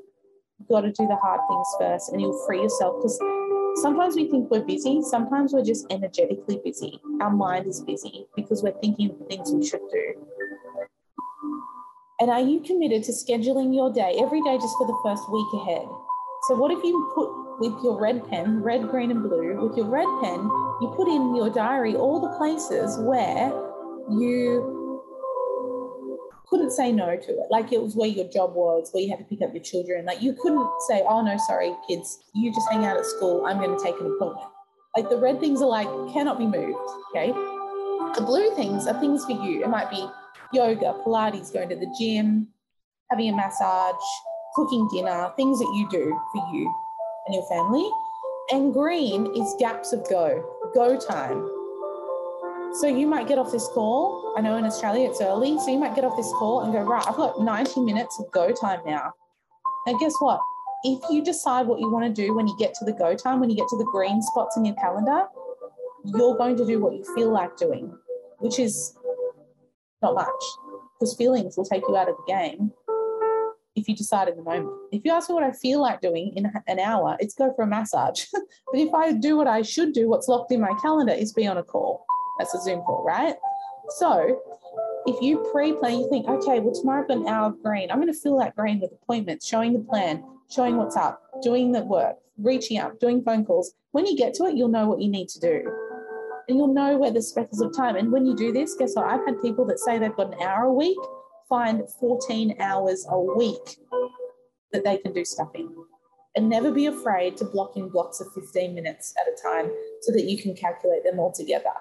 You've 0.60 0.68
got 0.68 0.82
to 0.82 0.92
do 0.92 1.08
the 1.08 1.16
hard 1.16 1.40
things 1.48 1.68
first 1.80 2.12
and 2.12 2.20
you'll 2.20 2.46
free 2.46 2.62
yourself 2.62 2.98
because 2.98 3.18
sometimes 3.82 4.16
we 4.16 4.30
think 4.30 4.52
we're 4.52 4.66
busy, 4.66 5.02
sometimes 5.04 5.54
we're 5.54 5.64
just 5.64 5.86
energetically 5.90 6.60
busy. 6.66 7.00
Our 7.22 7.32
mind 7.32 7.68
is 7.68 7.80
busy 7.82 8.28
because 8.36 8.62
we're 8.62 8.80
thinking 8.82 9.12
of 9.12 9.28
things 9.28 9.52
we 9.54 9.66
should 9.66 9.88
do. 9.92 10.28
And 12.22 12.30
are 12.30 12.42
you 12.42 12.60
committed 12.60 13.04
to 13.04 13.12
scheduling 13.12 13.74
your 13.74 13.92
day 13.94 14.18
every 14.22 14.42
day 14.42 14.58
just 14.58 14.76
for 14.78 14.86
the 14.86 15.00
first 15.04 15.24
week 15.32 15.48
ahead? 15.62 15.88
So, 16.48 16.56
what 16.56 16.72
if 16.72 16.84
you 16.84 17.12
put 17.16 17.60
with 17.60 17.84
your 17.84 18.00
red 18.00 18.28
pen, 18.30 18.62
red, 18.62 18.90
green, 18.90 19.12
and 19.12 19.22
blue, 19.22 19.68
with 19.68 19.78
your 19.78 19.88
red 19.88 20.08
pen, 20.22 20.40
you 20.82 20.94
put 20.96 21.08
in 21.08 21.36
your 21.36 21.50
diary 21.50 21.96
all 21.96 22.20
the 22.20 22.38
places 22.38 22.98
where 23.00 23.52
you 24.10 24.80
couldn't 26.50 26.72
say 26.72 26.92
no 26.92 27.16
to 27.16 27.32
it. 27.32 27.48
Like 27.50 27.72
it 27.72 27.82
was 27.82 27.96
where 27.96 28.08
your 28.08 28.28
job 28.28 28.56
was, 28.56 28.90
where 28.92 29.04
you 29.04 29.10
had 29.10 29.20
to 29.20 29.26
pick 29.26 29.42
up 29.42 29.54
your 29.54 29.64
children. 29.64 30.06
Like 30.06 30.22
you 30.22 30.34
couldn't 30.34 30.68
say, 30.88 31.04
oh, 31.08 31.22
no, 31.22 31.38
sorry, 31.48 31.74
kids, 31.88 32.20
you 32.34 32.54
just 32.54 32.70
hang 32.72 32.86
out 32.86 32.98
at 32.98 33.06
school. 33.06 33.46
I'm 33.46 33.58
going 33.58 33.78
to 33.78 33.84
take 33.84 34.00
an 34.00 34.08
appointment. 34.08 34.50
Like 34.98 35.10
the 35.10 35.18
red 35.18 35.40
things 35.40 35.62
are 35.62 35.68
like, 35.68 35.88
cannot 36.12 36.40
be 36.40 36.46
moved. 36.48 36.78
Okay. 37.12 37.32
The 38.16 38.24
blue 38.26 38.56
things 38.56 38.88
are 38.88 39.00
things 39.00 39.24
for 39.26 39.34
you. 39.34 39.64
It 39.64 39.70
might 39.70 39.92
be 39.92 40.08
yoga, 40.54 40.96
Pilates, 41.06 41.54
going 41.54 41.70
to 41.70 41.76
the 41.76 41.94
gym, 42.00 42.48
having 43.10 43.30
a 43.30 43.36
massage, 43.36 43.96
cooking 44.56 44.88
dinner, 44.92 45.32
things 45.36 45.60
that 45.60 45.72
you 45.76 45.88
do 45.90 46.20
for 46.34 46.54
you 46.54 46.74
and 47.28 47.36
your 47.36 47.46
family. 47.48 47.90
And 48.52 48.74
green 48.74 49.28
is 49.36 49.56
gaps 49.60 49.94
of 49.94 50.08
go, 50.10 50.44
go 50.74 51.00
time. 51.00 51.48
So 52.74 52.88
you 52.88 53.08
might 53.08 53.28
get 53.28 53.38
off 53.38 53.52
this 53.52 53.68
call. 53.68 54.34
I 54.38 54.42
know 54.42 54.58
in 54.58 54.66
Australia 54.66 55.10
it's 55.10 55.22
early. 55.22 55.58
So 55.60 55.72
you 55.72 55.80
might 55.80 55.96
get 55.96 56.04
off 56.04 56.16
this 56.18 56.32
call 56.34 56.62
and 56.62 56.74
go, 56.74 56.82
right, 56.82 57.04
I've 57.08 57.16
got 57.16 57.42
90 57.42 57.82
minutes 57.82 58.20
of 58.20 58.32
go 58.32 58.52
time 58.52 58.80
now. 58.86 59.12
And 59.86 60.00
guess 60.00 60.14
what? 60.20 60.40
If 60.84 61.00
you 61.10 61.24
decide 61.24 61.68
what 61.68 61.80
you 61.80 61.92
want 61.92 62.06
to 62.06 62.22
do 62.26 62.34
when 62.34 62.48
you 62.48 62.56
get 62.58 62.74
to 62.76 62.86
the 62.86 62.94
go 62.94 63.16
time, 63.16 63.40
when 63.40 63.50
you 63.50 63.56
get 63.56 63.68
to 63.70 63.78
the 63.78 63.86
green 63.86 64.22
spots 64.22 64.56
in 64.56 64.66
your 64.66 64.76
calendar, 64.76 65.26
you're 66.06 66.38
going 66.38 66.56
to 66.58 66.66
do 66.66 66.80
what 66.80 66.94
you 66.94 67.04
feel 67.16 67.32
like 67.32 67.58
doing, 67.58 67.94
which 68.38 68.60
is 68.60 68.96
not 70.02 70.16
much, 70.16 70.28
because 71.00 71.16
feelings 71.16 71.58
will 71.58 71.66
take 71.66 71.84
you 71.88 71.96
out 71.96 72.10
of 72.10 72.16
the 72.18 72.32
game 72.32 72.72
if 73.76 73.88
you 73.88 73.96
decide 73.96 74.28
in 74.28 74.36
the 74.36 74.44
moment. 74.44 74.70
If 74.92 75.04
you 75.06 75.12
ask 75.12 75.30
me 75.30 75.36
what 75.36 75.44
I 75.44 75.52
feel 75.52 75.82
like 75.82 76.02
doing 76.02 76.34
in 76.36 76.52
an 76.68 76.80
hour, 76.80 77.18
it's 77.20 77.34
go 77.34 77.54
for 77.56 77.64
a 77.64 77.68
massage. 77.68 78.26
but 78.34 78.80
if 78.80 78.94
I 78.94 79.14
do 79.14 79.38
what 79.38 79.48
I 79.48 79.62
should 79.62 79.94
do, 79.94 80.10
what's 80.10 80.28
locked 80.28 80.52
in 80.52 80.62
my 80.62 80.74
calendar 80.82 81.14
is 81.14 81.34
be 81.34 81.48
on 81.48 81.58
a 81.58 81.64
call. 81.64 82.06
That's 82.38 82.54
a 82.54 82.62
Zoom 82.62 82.82
call, 82.82 83.04
right? 83.04 83.36
So 83.98 84.40
if 85.06 85.22
you 85.22 85.50
pre-plan, 85.52 86.00
you 86.00 86.10
think, 86.10 86.28
okay, 86.28 86.60
well, 86.60 86.74
tomorrow 86.74 87.02
I've 87.02 87.08
got 87.08 87.18
an 87.18 87.28
hour 87.28 87.48
of 87.48 87.64
green. 87.64 87.90
I'm 87.90 87.98
going 87.98 88.14
to 88.14 88.20
fill 88.20 88.38
that 88.40 88.56
green 88.56 88.80
with 88.80 88.92
appointments, 88.92 89.48
showing 89.48 89.74
the 89.74 89.80
plan, 89.80 90.24
showing 90.50 90.78
what's 90.78 90.96
up, 90.96 91.22
doing 91.42 91.72
the 91.72 91.82
work, 91.82 92.18
reaching 92.38 92.78
out, 92.78 93.00
doing 93.00 93.24
phone 93.24 93.46
calls. 93.46 93.74
When 93.92 94.06
you 94.06 94.16
get 94.16 94.34
to 94.36 94.46
it, 94.46 94.56
you'll 94.56 94.70
know 94.70 94.88
what 94.88 95.02
you 95.02 95.10
need 95.10 95.30
to 95.30 95.40
do 95.40 95.89
you'll 96.58 96.74
know 96.74 96.98
where 96.98 97.12
the 97.12 97.22
speckles 97.22 97.62
of 97.62 97.76
time. 97.76 97.96
And 97.96 98.12
when 98.12 98.26
you 98.26 98.36
do 98.36 98.52
this, 98.52 98.76
guess 98.76 98.96
what? 98.96 99.06
I've 99.06 99.26
had 99.26 99.42
people 99.42 99.66
that 99.66 99.80
say 99.80 99.98
they've 99.98 100.16
got 100.16 100.34
an 100.34 100.42
hour 100.42 100.66
a 100.66 100.74
week 100.74 100.98
find 101.50 101.82
14 102.00 102.56
hours 102.60 103.06
a 103.10 103.20
week 103.20 103.78
that 104.72 104.84
they 104.84 104.98
can 104.98 105.12
do 105.12 105.26
stuff 105.26 105.50
in. 105.56 105.70
And 106.36 106.48
never 106.48 106.72
be 106.72 106.86
afraid 106.86 107.36
to 107.38 107.46
block 107.46 107.76
in 107.76 107.90
blocks 107.90 108.22
of 108.22 108.28
15 108.34 108.76
minutes 108.76 109.14
at 109.20 109.28
a 109.28 109.36
time 109.42 109.72
so 110.02 110.12
that 110.14 110.26
you 110.26 110.42
can 110.42 110.56
calculate 110.56 111.04
them 111.04 111.20
all 111.20 111.34
together. 111.34 111.74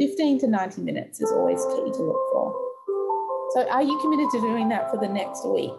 15 0.00 0.40
to 0.40 0.46
90 0.48 0.82
minutes 0.82 1.20
is 1.20 1.30
always 1.30 1.62
key 1.64 1.92
to 1.92 2.02
look 2.02 2.22
for. 2.32 2.58
So, 3.54 3.68
are 3.68 3.82
you 3.82 3.98
committed 4.00 4.30
to 4.30 4.40
doing 4.40 4.70
that 4.70 4.90
for 4.90 4.98
the 4.98 5.08
next 5.08 5.46
week? 5.46 5.78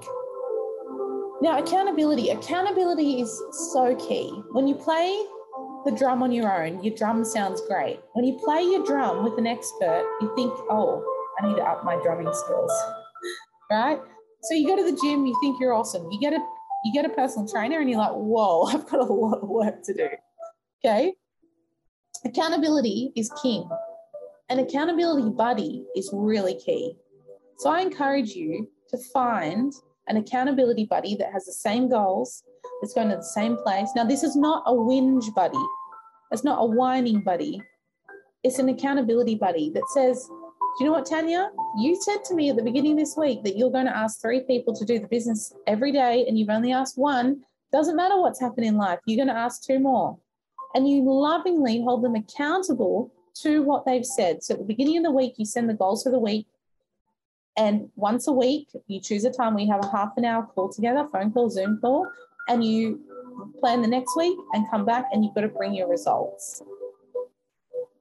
Now, 1.42 1.58
accountability. 1.58 2.30
Accountability 2.30 3.22
is 3.22 3.42
so 3.74 3.96
key. 3.96 4.30
When 4.52 4.68
you 4.68 4.76
play 4.76 5.26
the 5.86 5.92
drum 5.92 6.24
on 6.24 6.32
your 6.32 6.52
own, 6.52 6.84
your 6.84 6.96
drum 6.96 7.26
sounds 7.26 7.62
great. 7.68 8.00
When 8.14 8.26
you 8.26 8.40
play 8.44 8.62
your 8.62 8.86
drum 8.86 9.24
with 9.24 9.38
an 9.38 9.48
expert, 9.48 10.06
you 10.22 10.34
think, 10.36 10.52
oh, 10.70 11.04
I 11.40 11.48
need 11.48 11.56
to 11.56 11.64
up 11.64 11.84
my 11.84 12.00
drumming 12.02 12.32
skills, 12.34 12.72
right? 13.72 14.00
So 14.44 14.56
you 14.56 14.68
go 14.68 14.76
to 14.76 14.84
the 14.84 14.98
gym, 15.02 15.26
you 15.26 15.36
think 15.42 15.60
you're 15.60 15.74
awesome. 15.74 16.10
You 16.12 16.20
get 16.20 16.34
a 16.34 16.40
you 16.86 16.92
get 16.94 17.06
a 17.06 17.10
personal 17.10 17.48
trainer, 17.48 17.80
and 17.80 17.90
you're 17.90 18.00
like, 18.00 18.12
whoa, 18.12 18.64
I've 18.68 18.90
got 18.90 19.00
a 19.00 19.04
lot 19.04 19.40
of 19.42 19.50
work 19.50 19.84
to 19.84 19.94
do. 19.94 20.10
Okay, 20.86 21.14
accountability 22.26 23.12
is 23.16 23.32
king. 23.42 23.68
An 24.50 24.60
accountability 24.60 25.30
buddy 25.30 25.86
is 25.96 26.10
really 26.14 26.56
key. 26.56 26.98
So 27.58 27.70
I 27.70 27.82
encourage 27.82 28.32
you 28.32 28.70
to 28.90 28.98
find 29.14 29.72
an 30.08 30.18
accountability 30.18 30.86
buddy 30.86 31.16
that 31.16 31.32
has 31.32 31.46
the 31.46 31.54
same 31.54 31.90
goals, 31.90 32.44
that's 32.82 32.94
going 32.94 33.10
to 33.10 33.18
the 33.18 33.24
same 33.24 33.58
place. 33.58 33.90
Now, 33.96 34.04
this 34.04 34.24
is 34.24 34.36
not 34.36 34.64
a 34.66 34.72
whinge 34.72 35.34
buddy, 35.34 35.64
it's 36.32 36.44
not 36.44 36.62
a 36.62 36.66
whining 36.66 37.22
buddy. 37.22 37.62
It's 38.44 38.60
an 38.60 38.68
accountability 38.68 39.36
buddy 39.36 39.70
that 39.70 39.88
says, 39.94 40.26
Do 40.28 40.84
you 40.84 40.86
know 40.88 40.92
what, 40.92 41.06
Tanya? 41.06 41.50
You 41.78 41.96
said 42.02 42.26
to 42.26 42.36
me 42.36 42.50
at 42.50 42.58
the 42.58 42.64
beginning 42.64 42.98
this 42.98 43.16
week 43.16 43.42
that 43.44 43.56
you're 43.56 43.72
going 43.72 43.86
to 43.86 43.96
ask 43.96 44.20
three 44.20 44.42
people 44.42 44.76
to 44.76 44.84
do 44.84 45.00
the 45.00 45.08
business 45.08 45.54
every 45.66 45.94
day, 45.94 46.26
and 46.28 46.38
you've 46.38 46.50
only 46.50 46.74
asked 46.74 46.98
one. 46.98 47.42
Doesn't 47.72 47.96
matter 47.96 48.20
what's 48.20 48.42
happened 48.42 48.66
in 48.66 48.78
life, 48.78 49.00
you're 49.06 49.24
going 49.24 49.34
to 49.34 49.42
ask 49.42 49.64
two 49.64 49.80
more. 49.80 50.18
And 50.76 50.90
you 50.90 51.04
lovingly 51.04 51.82
hold 51.82 52.04
them 52.04 52.16
accountable 52.16 53.14
to 53.42 53.64
what 53.64 53.86
they've 53.86 54.06
said. 54.06 54.44
So 54.44 54.56
at 54.56 54.60
the 54.60 54.66
beginning 54.66 54.98
of 54.98 55.04
the 55.04 55.12
week, 55.12 55.36
you 55.38 55.46
send 55.46 55.70
the 55.70 55.74
goals 55.74 56.04
for 56.04 56.12
the 56.12 56.20
week. 56.20 56.48
And 57.58 57.90
once 57.96 58.28
a 58.28 58.32
week, 58.32 58.70
you 58.88 59.00
choose 59.00 59.26
a 59.26 59.32
time 59.32 59.58
you 59.58 59.72
have 59.72 59.86
a 59.86 59.90
half 59.90 60.14
an 60.18 60.26
hour 60.26 60.44
call 60.44 60.70
together, 60.70 61.08
phone 61.12 61.32
call, 61.32 61.50
Zoom 61.50 61.80
call, 61.80 62.08
and 62.50 62.64
you 62.64 63.02
plan 63.60 63.82
the 63.82 63.88
next 63.88 64.16
week 64.18 64.38
and 64.54 64.70
come 64.70 64.86
back 64.86 65.06
and 65.12 65.24
you've 65.24 65.34
got 65.34 65.42
to 65.42 65.48
bring 65.48 65.74
your 65.74 65.90
results. 65.90 66.62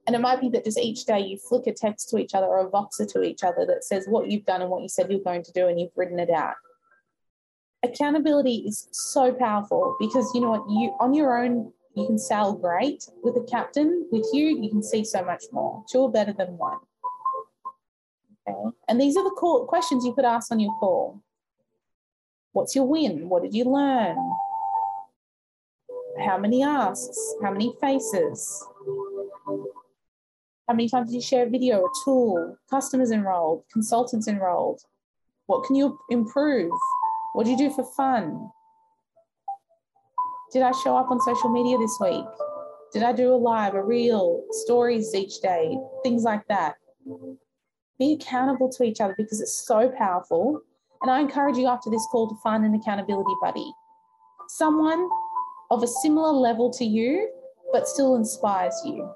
And 0.05 0.15
it 0.15 0.19
might 0.19 0.41
be 0.41 0.49
that 0.49 0.65
just 0.65 0.77
each 0.77 1.05
day 1.05 1.19
you 1.19 1.37
flick 1.37 1.65
a 1.67 1.73
text 1.73 2.09
to 2.09 2.17
each 2.17 2.35
other 2.35 2.47
or 2.47 2.67
a 2.67 2.69
Voxer 2.69 3.09
to 3.13 3.23
each 3.23 3.43
other 3.43 3.65
that 3.65 3.85
says 3.85 4.05
what 4.07 4.29
you've 4.29 4.45
done 4.45 4.61
and 4.61 4.69
what 4.69 4.81
you 4.81 4.89
said 4.89 5.09
you're 5.09 5.21
going 5.21 5.43
to 5.43 5.51
do 5.53 5.67
and 5.67 5.79
you've 5.79 5.95
written 5.95 6.19
it 6.19 6.29
out. 6.29 6.55
Accountability 7.83 8.65
is 8.67 8.87
so 8.91 9.33
powerful 9.33 9.95
because 9.99 10.29
you 10.33 10.41
know 10.41 10.51
what, 10.51 10.69
you 10.69 10.95
on 10.99 11.13
your 11.13 11.37
own 11.37 11.71
you 11.95 12.07
can 12.07 12.17
sail 12.17 12.53
great. 12.53 13.07
With 13.23 13.35
a 13.37 13.43
captain, 13.43 14.07
with 14.11 14.27
you, 14.33 14.59
you 14.61 14.69
can 14.69 14.81
see 14.81 15.03
so 15.03 15.23
much 15.23 15.43
more. 15.51 15.83
Two 15.91 16.05
are 16.05 16.11
better 16.11 16.33
than 16.33 16.57
one. 16.57 16.79
Okay. 18.47 18.75
And 18.89 18.99
these 18.99 19.15
are 19.15 19.23
the 19.23 19.35
call, 19.35 19.65
questions 19.65 20.03
you 20.03 20.13
could 20.13 20.25
ask 20.25 20.51
on 20.51 20.59
your 20.59 20.73
call. 20.79 21.21
What's 22.53 22.75
your 22.75 22.85
win? 22.85 23.29
What 23.29 23.41
did 23.41 23.55
you 23.55 23.65
learn? 23.65 24.15
How 26.23 26.37
many 26.37 26.63
asks? 26.63 27.17
How 27.41 27.51
many 27.51 27.73
faces? 27.81 28.63
How 30.67 30.73
many 30.75 30.87
times 30.87 31.09
did 31.09 31.15
you 31.15 31.21
share 31.21 31.47
a 31.47 31.49
video, 31.49 31.83
a 31.83 31.89
tool, 32.05 32.55
customers 32.69 33.09
enrolled, 33.09 33.63
consultants 33.71 34.27
enrolled? 34.27 34.81
What 35.47 35.65
can 35.65 35.75
you 35.75 35.97
improve? 36.11 36.71
What 37.33 37.45
do 37.45 37.51
you 37.51 37.57
do 37.57 37.71
for 37.71 37.83
fun? 37.83 38.49
Did 40.51 40.61
I 40.61 40.71
show 40.71 40.95
up 40.95 41.09
on 41.09 41.19
social 41.21 41.49
media 41.49 41.79
this 41.79 41.97
week? 41.99 42.25
Did 42.93 43.01
I 43.01 43.11
do 43.13 43.33
a 43.33 43.35
live, 43.35 43.73
a 43.73 43.83
reel, 43.83 44.43
stories 44.51 45.15
each 45.15 45.41
day, 45.41 45.75
things 46.03 46.23
like 46.23 46.47
that? 46.49 46.75
Be 47.97 48.13
accountable 48.13 48.71
to 48.73 48.83
each 48.83 49.01
other 49.01 49.15
because 49.17 49.41
it's 49.41 49.65
so 49.65 49.89
powerful. 49.97 50.61
And 51.03 51.11
I 51.11 51.19
encourage 51.19 51.57
you 51.57 51.67
after 51.67 51.89
this 51.89 52.07
call 52.09 52.29
to 52.29 52.35
find 52.41 52.65
an 52.65 52.73
accountability 52.73 53.33
buddy. 53.41 53.71
Someone 54.47 55.09
of 55.69 55.83
a 55.83 55.87
similar 55.87 56.31
level 56.31 56.71
to 56.71 56.85
you, 56.85 57.29
but 57.73 57.87
still 57.87 58.15
inspires 58.15 58.75
you. 58.85 59.13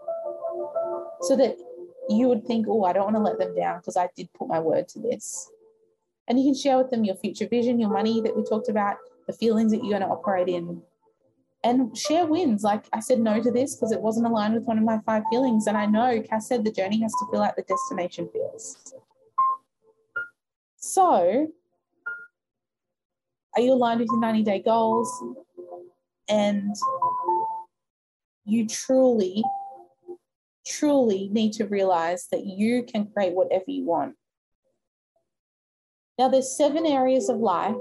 So 1.22 1.36
that 1.38 1.56
you 2.10 2.28
would 2.28 2.46
think, 2.46 2.68
oh, 2.70 2.84
I 2.84 2.94
don't 2.94 3.06
want 3.06 3.16
to 3.16 3.22
let 3.22 3.40
them 3.40 3.56
down 3.56 3.80
because 3.80 3.96
I 3.98 4.10
did 4.16 4.32
put 4.34 4.50
my 4.50 4.60
word 4.60 4.88
to 4.90 5.00
this. 5.00 5.50
And 6.28 6.38
you 6.38 6.46
can 6.46 6.56
share 6.56 6.78
with 6.78 6.92
them 6.92 7.06
your 7.06 7.16
future 7.16 7.48
vision, 7.48 7.80
your 7.80 7.90
money 7.90 8.20
that 8.22 8.36
we 8.36 8.44
talked 8.44 8.68
about, 8.68 8.98
the 9.26 9.34
feelings 9.34 9.72
that 9.72 9.78
you're 9.78 9.98
going 9.98 10.02
to 10.02 10.08
operate 10.08 10.50
in, 10.50 10.82
and 11.64 11.98
share 11.98 12.26
wins. 12.26 12.64
Like 12.64 12.86
I 12.92 13.00
said 13.00 13.20
no 13.20 13.42
to 13.42 13.52
this 13.52 13.76
because 13.76 13.94
it 13.94 14.02
wasn't 14.02 14.28
aligned 14.28 14.56
with 14.56 14.64
one 14.64 14.78
of 14.78 14.84
my 14.84 15.00
five 15.06 15.24
feelings. 15.30 15.68
And 15.68 15.78
I 15.78 15.86
know 15.86 16.22
Cass 16.22 16.48
said 16.48 16.66
the 16.66 16.72
journey 16.72 17.02
has 17.02 17.14
to 17.14 17.28
feel 17.32 17.40
like 17.40 17.56
the 17.56 17.64
destination 17.64 18.30
feels. 18.34 18.94
So, 20.78 21.48
are 23.58 23.62
you 23.62 23.74
aligned 23.74 24.00
with 24.00 24.10
your 24.10 24.20
90 24.20 24.44
day 24.44 24.60
goals? 24.60 25.12
And 26.30 26.76
you 28.46 28.68
truly, 28.68 29.44
truly 30.66 31.30
need 31.32 31.54
to 31.54 31.66
realize 31.66 32.28
that 32.32 32.46
you 32.46 32.84
can 32.84 33.08
create 33.08 33.34
whatever 33.34 33.66
you 33.68 33.84
want. 33.84 34.16
Now, 36.20 36.30
there's 36.30 36.56
seven 36.56 36.86
areas 36.86 37.30
of 37.30 37.38
life, 37.38 37.76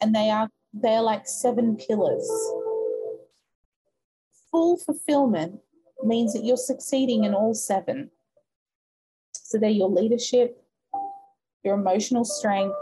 and 0.00 0.14
they 0.14 0.30
are 0.30 0.48
they're 0.72 1.02
like 1.02 1.26
seven 1.26 1.76
pillars. 1.76 2.28
Full 4.50 4.78
fulfillment 4.78 5.60
means 6.02 6.32
that 6.32 6.44
you're 6.44 6.56
succeeding 6.56 7.24
in 7.24 7.34
all 7.34 7.54
seven. 7.54 8.10
So 9.34 9.58
they're 9.58 9.70
your 9.70 9.88
leadership, 9.88 10.62
your 11.64 11.74
emotional 11.74 12.24
strength, 12.24 12.74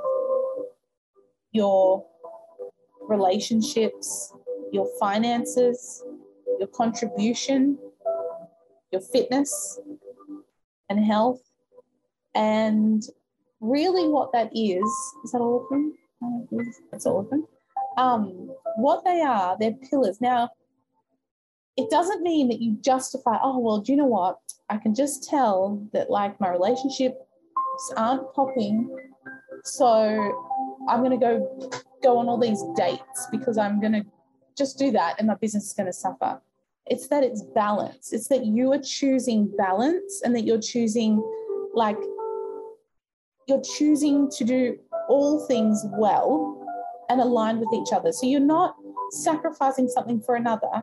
your 1.55 2.05
relationships, 3.01 4.35
your 4.73 4.89
finances, 5.01 6.05
your 6.59 6.69
contribution, 6.69 7.79
your 8.93 9.01
fitness 9.01 9.81
and 10.91 11.03
health. 11.03 11.41
And 12.35 13.03
really, 13.61 14.09
what 14.09 14.33
that 14.33 14.51
is 14.55 14.85
is 15.25 15.33
that 15.33 15.41
all 15.41 15.63
of 15.63 15.69
them? 15.71 15.97
That's 16.91 17.07
all 17.07 17.21
of 17.21 17.31
them 17.31 17.47
um, 17.97 18.51
what 18.77 19.05
they 19.05 19.21
are, 19.21 19.57
they're 19.59 19.75
pillars. 19.91 20.21
Now, 20.21 20.51
it 21.77 21.91
doesn't 21.91 22.23
mean 22.23 22.49
that 22.49 22.61
you 22.61 22.77
justify, 22.81 23.37
oh, 23.43 23.59
well, 23.59 23.79
do 23.79 23.93
you 23.93 23.99
know 23.99 24.07
what? 24.07 24.39
I 24.71 24.77
can 24.79 24.95
just 24.95 25.29
tell 25.29 25.87
that 25.93 26.11
like 26.11 26.41
my 26.41 26.49
relationships 26.49 27.17
aren't 27.97 28.33
popping. 28.33 28.95
So 29.65 30.74
I'm 30.89 31.01
going 31.01 31.11
to 31.11 31.17
go 31.17 31.71
go 32.03 32.19
on 32.19 32.29
all 32.29 32.39
these 32.39 32.63
dates 32.77 33.27
because 33.31 33.57
I'm 33.59 33.81
going 33.81 33.93
to 33.93 34.05
just 34.57 34.79
do 34.79 34.91
that 34.93 35.17
and 35.19 35.27
my 35.27 35.35
business 35.35 35.67
is 35.67 35.73
going 35.73 35.87
to 35.87 35.93
suffer. 35.93 36.41
It's 36.87 37.09
that 37.09 37.25
it's 37.25 37.43
balance. 37.43 38.13
It's 38.13 38.29
that 38.29 38.45
you 38.45 38.73
are 38.73 38.79
choosing 38.79 39.51
balance 39.57 40.21
and 40.23 40.35
that 40.37 40.45
you're 40.45 40.61
choosing 40.61 41.23
like 41.75 41.97
you're 43.49 43.63
choosing 43.63 44.31
to 44.31 44.45
do 44.45 44.79
all 45.09 45.47
things 45.47 45.85
well 45.99 46.61
and 47.09 47.21
aligned 47.21 47.61
with 47.61 47.73
each 47.75 47.93
other. 47.93 48.13
So 48.13 48.27
you're 48.27 48.41
not 48.41 48.77
sacrificing 49.11 49.89
something 49.89 50.21
for 50.21 50.37
another, 50.37 50.83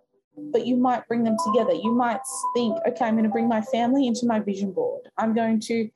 but 0.52 0.66
you 0.66 0.76
might 0.76 1.08
bring 1.08 1.24
them 1.24 1.38
together. 1.46 1.74
You 1.74 1.94
might 1.94 2.22
think, 2.56 2.78
okay, 2.88 3.06
I'm 3.06 3.16
going 3.16 3.24
to 3.24 3.30
bring 3.30 3.48
my 3.48 3.62
family 3.62 4.08
into 4.08 4.26
my 4.26 4.40
vision 4.40 4.72
board. 4.72 5.10
I'm 5.18 5.34
going 5.34 5.60
to 5.62 5.90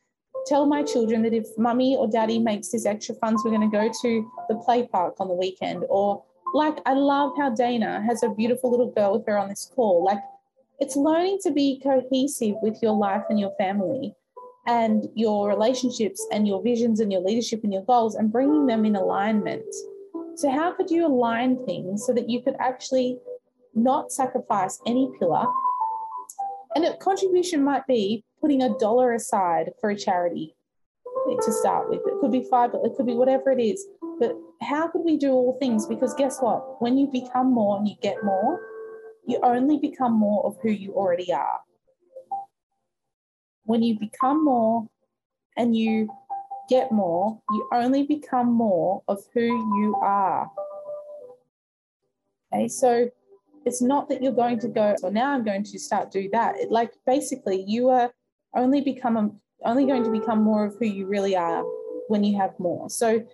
tell 0.48 0.66
my 0.66 0.84
children 0.84 1.22
that 1.24 1.34
if 1.34 1.46
mummy 1.58 1.96
or 1.96 2.08
daddy 2.08 2.40
makes 2.40 2.70
this 2.70 2.86
extra 2.86 3.16
funds, 3.16 3.44
we're 3.44 3.52
going 3.52 3.70
to 3.70 3.78
go 3.78 3.92
to 4.02 4.32
the 4.50 4.56
play 4.56 4.88
park 4.88 5.16
on 5.20 5.28
the 5.28 5.34
weekend. 5.34 5.84
Or 5.90 6.24
like, 6.54 6.78
I 6.86 6.94
love 6.94 7.34
how 7.38 7.50
Dana 7.50 8.04
has 8.06 8.24
a 8.24 8.30
beautiful 8.30 8.72
little 8.72 8.92
girl 8.92 9.14
with 9.14 9.26
her 9.28 9.38
on 9.38 9.50
this 9.50 9.72
call. 9.76 10.04
Like, 10.04 10.20
it's 10.80 10.96
learning 10.96 11.40
to 11.44 11.52
be 11.52 11.80
cohesive 11.82 12.56
with 12.62 12.78
your 12.82 12.94
life 12.94 13.24
and 13.30 13.40
your 13.40 13.54
family 13.58 14.14
and 14.68 15.08
your 15.16 15.48
relationships 15.48 16.26
and 16.32 16.48
your 16.48 16.62
visions 16.62 17.00
and 17.00 17.12
your 17.12 17.22
leadership 17.22 17.64
and 17.64 17.74
your 17.74 17.84
goals 17.84 18.16
and 18.16 18.32
bringing 18.32 18.66
them 18.66 18.86
in 18.86 18.96
alignment 18.96 19.66
so, 20.36 20.52
how 20.52 20.74
could 20.74 20.92
you 20.92 21.06
align 21.06 21.66
things 21.66 22.06
so 22.06 22.14
that 22.14 22.30
you 22.30 22.42
could 22.42 22.56
actually 22.60 23.18
not 23.74 24.12
sacrifice 24.12 24.82
any 24.86 25.10
pillar? 25.18 25.46
And 26.76 26.84
a 26.84 26.98
contribution 26.98 27.64
might 27.64 27.88
be 27.88 28.26
putting 28.46 28.62
a 28.62 28.78
dollar 28.78 29.14
aside 29.14 29.72
for 29.82 29.90
a 29.90 29.98
charity 29.98 30.56
to 31.44 31.52
start 31.52 31.90
with. 31.90 32.00
It 32.06 32.20
could 32.22 32.32
be 32.32 32.44
five, 32.44 32.70
it 32.76 32.96
could 32.96 33.08
be 33.08 33.16
whatever 33.16 33.50
it 33.50 33.60
is. 33.60 33.84
But 34.20 34.36
how 34.62 34.88
could 34.88 35.02
we 35.04 35.18
do 35.18 35.32
all 35.32 35.58
things? 35.60 35.88
Because 35.88 36.14
guess 36.14 36.40
what? 36.40 36.80
When 36.80 36.96
you 36.96 37.08
become 37.08 37.52
more 37.52 37.80
and 37.80 37.88
you 37.88 37.96
get 38.04 38.24
more, 38.24 38.62
you 39.26 39.40
only 39.42 39.80
become 39.80 40.14
more 40.14 40.46
of 40.46 40.58
who 40.62 40.70
you 40.70 40.94
already 40.94 41.34
are. 41.34 41.60
When 43.64 43.82
you 43.82 43.98
become 43.98 44.46
more 44.46 44.88
and 45.58 45.76
you 45.76 46.08
get 46.70 46.92
more, 46.92 47.42
you 47.50 47.68
only 47.74 48.04
become 48.04 48.54
more 48.54 49.02
of 49.08 49.24
who 49.34 49.42
you 49.42 49.96
are. 50.04 50.52
Okay, 52.54 52.68
so 52.68 53.10
it's 53.66 53.82
not 53.82 54.08
that 54.10 54.22
you're 54.22 54.32
going 54.32 54.60
to 54.60 54.68
go, 54.68 54.94
so 55.00 55.10
now 55.10 55.34
I'm 55.34 55.44
going 55.44 55.64
to 55.64 55.80
start 55.80 56.12
do 56.12 56.30
that. 56.32 56.58
It, 56.58 56.70
like 56.70 56.94
basically, 57.08 57.64
you 57.68 57.90
are 57.90 58.12
only 58.56 58.82
become 58.82 59.40
only 59.64 59.86
going 59.86 60.04
to 60.04 60.12
become 60.12 60.44
more 60.44 60.66
of 60.66 60.76
who 60.78 60.86
you 60.86 61.08
really 61.08 61.36
are 61.36 61.64
when 62.08 62.24
you 62.24 62.38
have 62.38 62.58
more. 62.60 62.90
So 62.90 63.26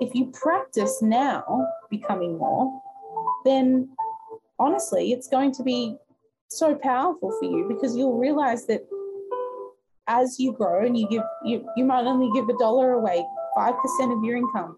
if 0.00 0.14
you 0.14 0.30
practice 0.32 1.00
now 1.00 1.66
becoming 1.90 2.36
more, 2.36 2.80
then 3.44 3.88
honestly, 4.58 5.12
it's 5.12 5.28
going 5.28 5.52
to 5.52 5.62
be 5.62 5.96
so 6.48 6.74
powerful 6.74 7.30
for 7.38 7.44
you 7.44 7.66
because 7.68 7.96
you'll 7.96 8.18
realize 8.18 8.66
that 8.66 8.86
as 10.08 10.40
you 10.40 10.52
grow 10.52 10.84
and 10.84 10.98
you 10.98 11.08
give 11.08 11.22
you 11.44 11.68
you 11.76 11.84
might 11.84 12.04
only 12.04 12.30
give 12.32 12.48
a 12.48 12.58
dollar 12.58 12.92
away, 12.92 13.24
five 13.54 13.74
percent 13.82 14.12
of 14.12 14.24
your 14.24 14.36
income, 14.36 14.76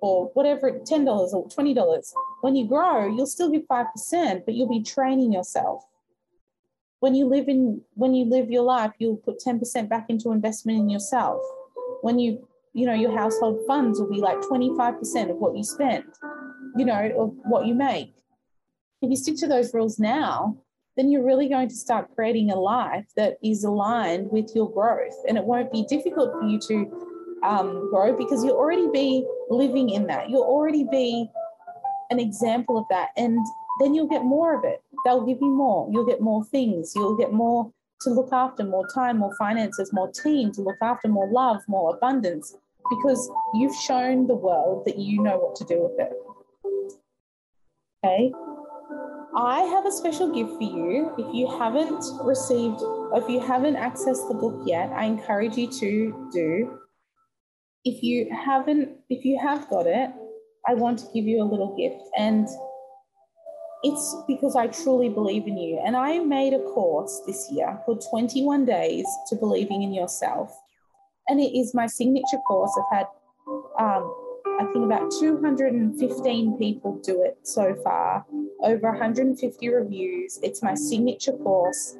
or 0.00 0.30
whatever, 0.34 0.80
ten 0.84 1.04
dollars 1.04 1.32
or 1.32 1.48
twenty 1.48 1.74
dollars. 1.74 2.12
When 2.42 2.54
you 2.54 2.66
grow, 2.66 3.06
you'll 3.06 3.26
still 3.26 3.50
give 3.50 3.66
five 3.66 3.86
percent, 3.92 4.44
but 4.44 4.54
you'll 4.54 4.68
be 4.68 4.82
training 4.82 5.32
yourself. 5.32 5.84
When 7.06 7.14
you 7.14 7.26
live 7.26 7.48
in 7.48 7.80
when 7.94 8.14
you 8.14 8.24
live 8.24 8.50
your 8.50 8.64
life, 8.64 8.92
you'll 8.98 9.22
put 9.28 9.38
ten 9.38 9.60
percent 9.60 9.88
back 9.88 10.06
into 10.08 10.32
investment 10.32 10.80
in 10.80 10.88
yourself. 10.90 11.40
When 12.02 12.18
you 12.18 12.48
you 12.72 12.84
know 12.86 12.94
your 12.94 13.16
household 13.16 13.60
funds 13.66 14.00
will 14.00 14.10
be 14.10 14.20
like 14.20 14.38
25% 14.40 15.30
of 15.30 15.36
what 15.36 15.56
you 15.56 15.64
spend 15.64 16.04
you 16.76 16.84
know 16.84 17.02
of 17.18 17.32
what 17.44 17.66
you 17.66 17.74
make 17.74 18.12
if 19.00 19.08
you 19.08 19.16
stick 19.16 19.36
to 19.38 19.46
those 19.46 19.72
rules 19.72 19.98
now 19.98 20.58
then 20.96 21.10
you're 21.10 21.24
really 21.24 21.48
going 21.48 21.68
to 21.68 21.74
start 21.74 22.14
creating 22.14 22.50
a 22.50 22.56
life 22.56 23.06
that 23.16 23.36
is 23.42 23.64
aligned 23.64 24.30
with 24.30 24.50
your 24.54 24.70
growth. 24.70 25.14
And 25.28 25.36
it 25.36 25.44
won't 25.44 25.70
be 25.70 25.84
difficult 25.84 26.32
for 26.32 26.42
you 26.48 26.58
to 26.68 27.40
um, 27.44 27.90
grow 27.90 28.16
because 28.16 28.42
you'll 28.42 28.56
already 28.56 28.88
be 28.92 29.26
living 29.50 29.90
in 29.90 30.06
that. 30.06 30.30
You'll 30.30 30.42
already 30.44 30.84
be 30.90 31.30
an 32.10 32.18
example 32.18 32.78
of 32.78 32.86
that. 32.88 33.10
And 33.16 33.38
then 33.80 33.94
you'll 33.94 34.08
get 34.08 34.24
more 34.24 34.56
of 34.56 34.64
it. 34.64 34.82
They'll 35.04 35.26
give 35.26 35.38
you 35.40 35.50
more. 35.50 35.88
You'll 35.92 36.06
get 36.06 36.20
more 36.20 36.44
things. 36.44 36.92
You'll 36.94 37.16
get 37.16 37.32
more 37.32 37.70
to 38.02 38.10
look 38.10 38.32
after, 38.32 38.64
more 38.64 38.86
time, 38.94 39.18
more 39.18 39.34
finances, 39.36 39.92
more 39.92 40.10
team 40.10 40.52
to 40.52 40.62
look 40.62 40.76
after, 40.82 41.08
more 41.08 41.30
love, 41.30 41.62
more 41.66 41.94
abundance, 41.94 42.54
because 42.90 43.30
you've 43.54 43.74
shown 43.74 44.26
the 44.26 44.34
world 44.34 44.84
that 44.86 44.98
you 44.98 45.22
know 45.22 45.38
what 45.38 45.56
to 45.56 45.64
do 45.64 45.82
with 45.82 45.98
it. 45.98 46.12
Okay. 48.04 48.32
I 49.36 49.60
have 49.62 49.84
a 49.84 49.92
special 49.92 50.32
gift 50.32 50.52
for 50.52 50.62
you. 50.62 51.12
If 51.18 51.34
you 51.34 51.46
haven't 51.58 52.04
received, 52.22 52.80
if 53.14 53.28
you 53.28 53.40
haven't 53.40 53.76
accessed 53.76 54.28
the 54.28 54.34
book 54.34 54.62
yet, 54.64 54.90
I 54.92 55.04
encourage 55.04 55.56
you 55.56 55.70
to 55.80 56.30
do. 56.32 56.78
If 57.84 58.02
you 58.02 58.30
haven't, 58.34 58.96
if 59.10 59.24
you 59.24 59.38
have 59.38 59.68
got 59.68 59.86
it, 59.86 60.10
I 60.66 60.74
want 60.74 60.98
to 61.00 61.06
give 61.14 61.24
you 61.24 61.42
a 61.42 61.44
little 61.44 61.76
gift. 61.76 62.02
And 62.16 62.48
it's 63.86 64.16
because 64.26 64.56
I 64.56 64.66
truly 64.66 65.08
believe 65.08 65.46
in 65.46 65.56
you. 65.56 65.80
And 65.84 65.96
I 65.96 66.18
made 66.18 66.54
a 66.54 66.58
course 66.58 67.22
this 67.24 67.48
year 67.52 67.80
called 67.84 68.04
21 68.10 68.64
Days 68.64 69.06
to 69.28 69.36
Believing 69.36 69.84
in 69.84 69.94
Yourself. 69.94 70.50
And 71.28 71.38
it 71.38 71.56
is 71.56 71.72
my 71.72 71.86
signature 71.86 72.38
course. 72.48 72.72
I've 72.76 72.98
had 72.98 73.06
um, 73.78 74.12
I 74.58 74.64
think 74.72 74.84
about 74.84 75.12
215 75.20 76.58
people 76.58 76.98
do 77.04 77.22
it 77.22 77.38
so 77.42 77.76
far, 77.84 78.26
over 78.62 78.90
150 78.90 79.68
reviews. 79.68 80.40
It's 80.42 80.62
my 80.64 80.74
signature 80.74 81.36
course. 81.36 81.96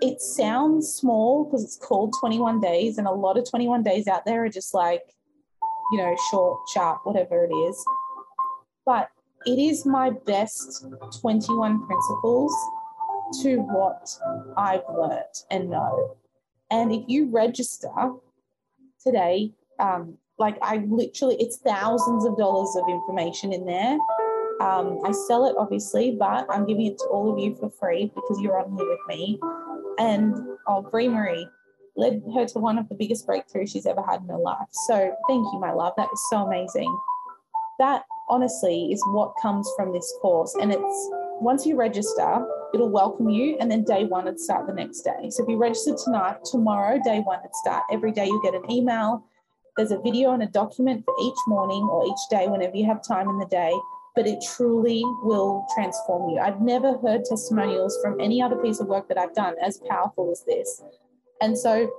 It 0.00 0.20
sounds 0.20 0.94
small 0.94 1.44
because 1.44 1.64
it's 1.64 1.76
called 1.76 2.14
21 2.20 2.60
days, 2.60 2.98
and 2.98 3.08
a 3.08 3.12
lot 3.12 3.36
of 3.36 3.50
21 3.50 3.82
days 3.82 4.06
out 4.06 4.24
there 4.24 4.44
are 4.44 4.48
just 4.48 4.74
like, 4.74 5.02
you 5.90 5.98
know, 5.98 6.14
short, 6.30 6.60
sharp, 6.72 7.00
whatever 7.04 7.44
it 7.44 7.52
is. 7.52 7.84
But 8.86 9.10
it 9.46 9.58
is 9.58 9.86
my 9.86 10.10
best 10.10 10.86
21 11.20 11.86
principles 11.86 12.54
to 13.42 13.56
what 13.58 14.08
I've 14.56 14.82
learned 14.88 15.24
and 15.50 15.70
know. 15.70 16.16
And 16.70 16.92
if 16.92 17.04
you 17.08 17.30
register 17.30 17.90
today, 19.02 19.52
um, 19.78 20.18
like 20.38 20.58
I 20.62 20.84
literally, 20.88 21.36
it's 21.38 21.58
thousands 21.58 22.24
of 22.24 22.36
dollars 22.36 22.76
of 22.76 22.88
information 22.88 23.52
in 23.52 23.66
there. 23.66 23.98
Um, 24.60 25.00
I 25.04 25.12
sell 25.12 25.46
it 25.46 25.56
obviously, 25.58 26.16
but 26.18 26.46
I'm 26.50 26.66
giving 26.66 26.86
it 26.86 26.98
to 26.98 27.04
all 27.04 27.32
of 27.32 27.38
you 27.38 27.54
for 27.56 27.70
free 27.70 28.12
because 28.14 28.40
you're 28.40 28.58
on 28.58 28.76
here 28.76 28.88
with 28.88 29.00
me. 29.08 29.38
And 29.98 30.34
oh, 30.66 30.82
Brie 30.82 31.08
Marie 31.08 31.48
led 31.96 32.22
her 32.34 32.46
to 32.46 32.58
one 32.58 32.78
of 32.78 32.88
the 32.88 32.94
biggest 32.94 33.26
breakthroughs 33.26 33.72
she's 33.72 33.86
ever 33.86 34.02
had 34.02 34.22
in 34.22 34.28
her 34.28 34.38
life. 34.38 34.68
So 34.70 35.16
thank 35.28 35.52
you, 35.52 35.58
my 35.60 35.72
love. 35.72 35.94
That 35.96 36.08
is 36.12 36.22
so 36.30 36.38
amazing. 36.38 36.94
That 37.78 38.04
honestly 38.30 38.92
is 38.92 39.02
what 39.08 39.34
comes 39.42 39.70
from 39.76 39.92
this 39.92 40.12
course. 40.22 40.54
And 40.60 40.72
it's 40.72 41.08
once 41.40 41.66
you 41.66 41.76
register, 41.76 42.46
it'll 42.72 42.90
welcome 42.90 43.28
you, 43.28 43.56
and 43.60 43.70
then 43.70 43.84
day 43.84 44.04
one 44.04 44.26
it'd 44.26 44.40
start 44.40 44.66
the 44.66 44.72
next 44.72 45.02
day. 45.02 45.28
So 45.30 45.42
if 45.42 45.48
you 45.48 45.58
register 45.58 45.94
tonight, 46.02 46.38
tomorrow, 46.44 46.98
day 47.04 47.20
one 47.20 47.40
it'd 47.40 47.54
start. 47.56 47.84
Every 47.90 48.12
day 48.12 48.26
you 48.26 48.40
get 48.42 48.54
an 48.54 48.70
email 48.70 49.24
there's 49.76 49.92
a 49.92 49.98
video 49.98 50.32
and 50.32 50.42
a 50.42 50.46
document 50.46 51.04
for 51.04 51.14
each 51.22 51.38
morning 51.46 51.82
or 51.90 52.06
each 52.06 52.28
day, 52.30 52.46
whenever 52.48 52.76
you 52.76 52.84
have 52.86 53.02
time 53.02 53.28
in 53.28 53.38
the 53.38 53.46
day, 53.46 53.72
but 54.14 54.26
it 54.26 54.38
truly 54.56 55.02
will 55.22 55.66
transform 55.74 56.28
you. 56.30 56.38
I've 56.38 56.60
never 56.60 56.98
heard 56.98 57.24
testimonials 57.24 57.98
from 58.02 58.20
any 58.20 58.42
other 58.42 58.56
piece 58.56 58.80
of 58.80 58.88
work 58.88 59.08
that 59.08 59.18
I've 59.18 59.34
done 59.34 59.54
as 59.62 59.80
powerful 59.88 60.30
as 60.30 60.44
this. 60.44 60.82
And 61.40 61.56
so 61.56 61.90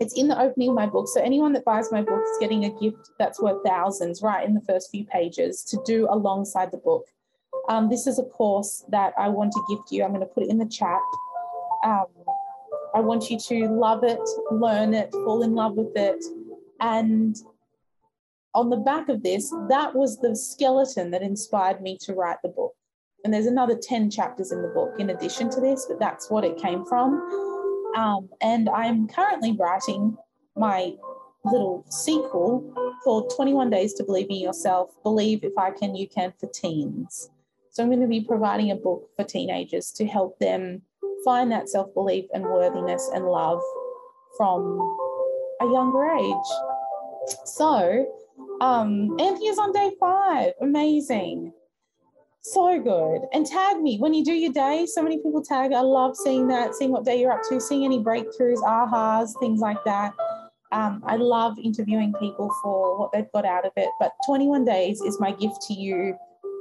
it's 0.00 0.14
in 0.14 0.28
the 0.28 0.40
opening 0.40 0.70
of 0.70 0.74
my 0.74 0.86
book. 0.86 1.08
So 1.08 1.20
anyone 1.20 1.52
that 1.54 1.64
buys 1.64 1.90
my 1.92 2.02
book 2.02 2.22
is 2.22 2.38
getting 2.40 2.64
a 2.64 2.80
gift 2.80 3.10
that's 3.18 3.40
worth 3.40 3.62
thousands 3.64 4.22
right 4.22 4.46
in 4.46 4.54
the 4.54 4.60
first 4.60 4.90
few 4.90 5.04
pages 5.04 5.64
to 5.64 5.78
do 5.84 6.06
alongside 6.10 6.70
the 6.70 6.78
book. 6.78 7.06
Um, 7.68 7.88
this 7.88 8.06
is 8.06 8.18
a 8.18 8.24
course 8.24 8.84
that 8.88 9.12
I 9.18 9.28
want 9.28 9.52
to 9.52 9.62
gift 9.68 9.92
you. 9.92 10.04
I'm 10.04 10.10
going 10.10 10.20
to 10.20 10.26
put 10.26 10.44
it 10.44 10.50
in 10.50 10.58
the 10.58 10.66
chat. 10.66 11.00
Um, 11.84 12.06
I 12.94 13.00
want 13.00 13.30
you 13.30 13.38
to 13.38 13.68
love 13.68 14.04
it, 14.04 14.20
learn 14.50 14.94
it, 14.94 15.12
fall 15.12 15.42
in 15.42 15.54
love 15.54 15.74
with 15.74 15.96
it, 15.96 16.22
and 16.80 17.36
on 18.54 18.68
the 18.68 18.76
back 18.76 19.08
of 19.08 19.22
this, 19.22 19.50
that 19.68 19.94
was 19.94 20.18
the 20.18 20.36
skeleton 20.36 21.10
that 21.10 21.22
inspired 21.22 21.80
me 21.80 21.96
to 22.02 22.12
write 22.14 22.36
the 22.42 22.48
book. 22.48 22.74
And 23.24 23.32
there's 23.32 23.46
another 23.46 23.78
10 23.80 24.10
chapters 24.10 24.52
in 24.52 24.62
the 24.62 24.68
book 24.68 24.94
in 24.98 25.10
addition 25.10 25.48
to 25.50 25.60
this, 25.60 25.86
but 25.88 25.98
that's 25.98 26.30
what 26.30 26.44
it 26.44 26.58
came 26.58 26.84
from. 26.84 27.51
Um, 27.96 28.28
and 28.40 28.68
I'm 28.68 29.06
currently 29.08 29.52
writing 29.52 30.16
my 30.56 30.94
little 31.44 31.84
sequel 31.88 32.72
called 33.02 33.32
21 33.34 33.70
Days 33.70 33.94
to 33.94 34.04
Believe 34.04 34.28
in 34.30 34.36
Yourself 34.36 34.90
Believe 35.02 35.44
If 35.44 35.56
I 35.58 35.70
Can, 35.70 35.94
You 35.94 36.08
Can 36.08 36.32
for 36.38 36.48
Teens. 36.48 37.30
So 37.70 37.82
I'm 37.82 37.88
going 37.88 38.00
to 38.00 38.06
be 38.06 38.20
providing 38.20 38.70
a 38.70 38.76
book 38.76 39.08
for 39.16 39.24
teenagers 39.24 39.90
to 39.92 40.06
help 40.06 40.38
them 40.38 40.82
find 41.24 41.50
that 41.52 41.68
self 41.68 41.92
belief 41.94 42.26
and 42.34 42.44
worthiness 42.44 43.10
and 43.14 43.26
love 43.26 43.60
from 44.36 44.78
a 45.60 45.66
younger 45.66 46.10
age. 46.10 47.36
So, 47.44 48.06
um, 48.60 49.16
Anthony's 49.18 49.58
on 49.58 49.72
day 49.72 49.92
five. 49.98 50.52
Amazing. 50.60 51.52
So 52.44 52.80
good. 52.80 53.22
And 53.32 53.46
tag 53.46 53.80
me 53.80 53.98
when 53.98 54.12
you 54.12 54.24
do 54.24 54.32
your 54.32 54.52
day. 54.52 54.84
So 54.86 55.00
many 55.00 55.18
people 55.18 55.42
tag. 55.42 55.72
I 55.72 55.80
love 55.80 56.16
seeing 56.16 56.48
that, 56.48 56.74
seeing 56.74 56.90
what 56.90 57.04
day 57.04 57.20
you're 57.20 57.30
up 57.30 57.42
to, 57.48 57.60
seeing 57.60 57.84
any 57.84 58.00
breakthroughs, 58.00 58.60
ahas, 58.62 59.30
things 59.38 59.60
like 59.60 59.82
that. 59.84 60.12
Um, 60.72 61.04
I 61.06 61.16
love 61.16 61.56
interviewing 61.62 62.12
people 62.18 62.52
for 62.60 62.98
what 62.98 63.12
they've 63.12 63.30
got 63.32 63.44
out 63.44 63.64
of 63.64 63.72
it. 63.76 63.88
But 64.00 64.12
21 64.26 64.64
days 64.64 65.00
is 65.02 65.20
my 65.20 65.30
gift 65.30 65.62
to 65.68 65.74
you. 65.74 66.16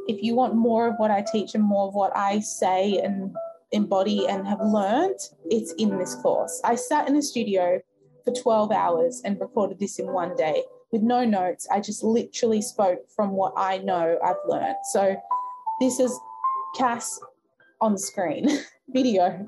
If 0.08 0.22
you 0.22 0.36
want 0.36 0.56
more 0.56 0.88
of 0.88 0.96
what 0.98 1.10
I 1.10 1.24
teach 1.32 1.56
and 1.56 1.64
more 1.64 1.88
of 1.88 1.96
what 1.96 2.16
I 2.16 2.42
say 2.42 3.00
and 3.00 3.36
embody 3.72 4.28
and 4.28 4.48
have 4.48 4.62
learned, 4.62 5.20
it's 5.46 5.74
in 5.80 5.98
this 5.98 6.14
course. 6.16 6.62
I 6.64 6.76
sat 6.76 7.08
in 7.08 7.16
a 7.16 7.24
studio 7.24 7.80
for 8.24 8.34
12 8.34 8.72
hours 8.72 9.24
and 9.26 9.40
recorded 9.40 9.80
this 9.80 9.98
in 9.98 10.14
one 10.14 10.36
day 10.36 10.64
with 10.92 11.02
no 11.02 11.26
notes. 11.26 11.68
I 11.72 11.80
just 11.80 12.04
literally 12.04 12.62
spoke 12.62 13.00
from 13.16 13.32
what 13.32 13.54
I 13.58 13.80
know 13.80 14.20
I've 14.24 14.36
learned. 14.48 14.76
So 14.92 15.16
this 15.82 16.00
is 16.00 16.18
Cass 16.78 17.20
on 17.82 17.98
screen 17.98 18.48
video. 18.90 19.46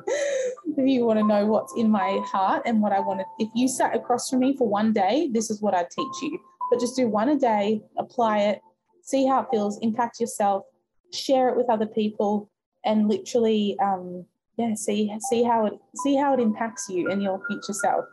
if 0.78 0.88
you 0.88 1.06
want 1.06 1.20
to 1.20 1.26
know 1.26 1.46
what's 1.46 1.74
in 1.78 1.90
my 1.90 2.20
heart 2.26 2.64
and 2.66 2.82
what 2.82 2.92
I 2.92 3.00
want 3.00 3.20
to, 3.20 3.26
if 3.40 3.50
you 3.56 3.68
sat 3.68 3.96
across 3.96 4.30
from 4.30 4.40
me 4.40 4.58
for 4.58 4.68
one 4.68 4.92
day, 4.92 5.30
this 5.32 5.50
is 5.50 5.62
what 5.62 5.74
I'd 5.74 5.90
teach 5.92 6.16
you. 6.24 6.40
But 6.70 6.80
just 6.80 6.96
do 6.96 7.08
one 7.08 7.30
a 7.30 7.38
day, 7.38 7.82
apply 7.98 8.40
it, 8.40 8.62
see 9.04 9.28
how 9.28 9.44
it 9.44 9.48
feels, 9.52 9.80
impact 9.82 10.20
yourself, 10.20 10.66
share 11.14 11.50
it 11.50 11.56
with 11.56 11.70
other 11.70 11.86
people, 11.86 12.50
and 12.84 13.08
literally, 13.08 13.78
um, 13.82 14.26
yeah, 14.58 14.74
see 14.74 15.16
see 15.30 15.44
how 15.44 15.68
it 15.68 15.74
see 15.98 16.16
how 16.16 16.34
it 16.34 16.40
impacts 16.40 16.90
you 16.90 17.10
and 17.10 17.22
your 17.22 17.40
future 17.48 17.74
self 17.74 18.06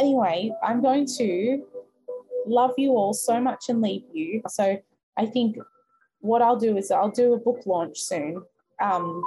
anyway, 0.00 0.50
I'm 0.62 0.82
going 0.82 1.06
to 1.18 1.62
love 2.46 2.72
you 2.78 2.92
all 2.92 3.12
so 3.12 3.40
much 3.40 3.68
and 3.68 3.80
leave 3.80 4.04
you. 4.12 4.42
So 4.48 4.78
I 5.16 5.26
think 5.26 5.56
what 6.20 6.42
I'll 6.42 6.58
do 6.58 6.76
is 6.76 6.90
I'll 6.90 7.10
do 7.10 7.34
a 7.34 7.38
book 7.38 7.62
launch 7.66 7.98
soon. 7.98 8.42
Um, 8.80 9.22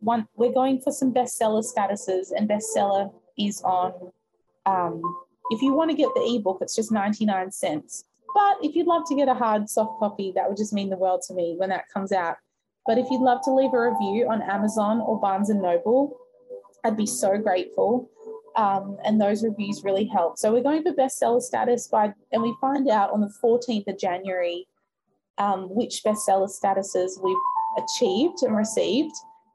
one, 0.00 0.26
we're 0.36 0.52
going 0.52 0.80
for 0.80 0.92
some 0.92 1.12
bestseller 1.12 1.64
statuses, 1.64 2.32
and 2.36 2.48
bestseller 2.48 3.12
is 3.38 3.62
on. 3.62 4.12
Um, 4.66 5.02
if 5.50 5.62
you 5.62 5.74
want 5.74 5.90
to 5.90 5.96
get 5.96 6.08
the 6.14 6.36
ebook, 6.36 6.58
it's 6.60 6.74
just 6.74 6.92
99 6.92 7.50
cents. 7.50 8.04
But 8.34 8.58
if 8.62 8.74
you'd 8.74 8.86
love 8.86 9.02
to 9.08 9.14
get 9.14 9.28
a 9.28 9.34
hard 9.34 9.68
soft 9.68 9.98
copy, 9.98 10.32
that 10.34 10.48
would 10.48 10.56
just 10.56 10.72
mean 10.72 10.88
the 10.88 10.96
world 10.96 11.22
to 11.28 11.34
me 11.34 11.54
when 11.56 11.68
that 11.68 11.88
comes 11.92 12.12
out. 12.12 12.36
But 12.86 12.98
if 12.98 13.06
you'd 13.10 13.20
love 13.20 13.42
to 13.44 13.52
leave 13.52 13.72
a 13.74 13.90
review 13.90 14.28
on 14.30 14.42
Amazon 14.42 15.00
or 15.00 15.20
Barnes 15.20 15.50
and 15.50 15.60
Noble, 15.60 16.16
I'd 16.82 16.96
be 16.96 17.06
so 17.06 17.38
grateful 17.38 18.10
um, 18.56 18.98
and 19.04 19.20
those 19.20 19.42
reviews 19.42 19.82
really 19.84 20.04
help. 20.04 20.38
So 20.38 20.52
we're 20.52 20.62
going 20.62 20.82
for 20.82 20.92
bestseller 20.92 21.40
status 21.40 21.88
by, 21.88 22.12
and 22.32 22.42
we 22.42 22.54
find 22.60 22.88
out 22.88 23.10
on 23.10 23.20
the 23.20 23.32
14th 23.42 23.88
of 23.88 23.98
January 23.98 24.66
um, 25.38 25.74
which 25.74 26.02
bestseller 26.04 26.50
statuses 26.50 27.22
we've 27.22 27.36
achieved 27.84 28.42
and 28.42 28.56
received. 28.56 29.14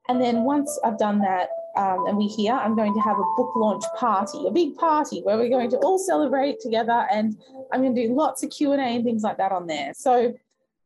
And 0.09 0.21
then 0.21 0.43
once 0.43 0.79
I've 0.83 0.97
done 0.97 1.19
that, 1.19 1.49
um, 1.75 2.07
and 2.07 2.17
we 2.17 2.27
hear, 2.27 2.53
I'm 2.53 2.75
going 2.75 2.93
to 2.93 2.99
have 3.01 3.17
a 3.17 3.23
book 3.35 3.55
launch 3.55 3.83
party, 3.95 4.45
a 4.47 4.51
big 4.51 4.75
party 4.77 5.21
where 5.21 5.37
we're 5.37 5.49
going 5.49 5.69
to 5.71 5.77
all 5.77 5.99
celebrate 5.99 6.59
together, 6.59 7.05
and 7.11 7.37
I'm 7.71 7.81
going 7.81 7.93
to 7.93 8.07
do 8.07 8.13
lots 8.15 8.43
of 8.43 8.49
Q 8.49 8.71
and 8.71 8.81
A 8.81 8.85
and 8.85 9.03
things 9.03 9.21
like 9.21 9.37
that 9.37 9.51
on 9.51 9.67
there. 9.67 9.93
So 9.93 10.33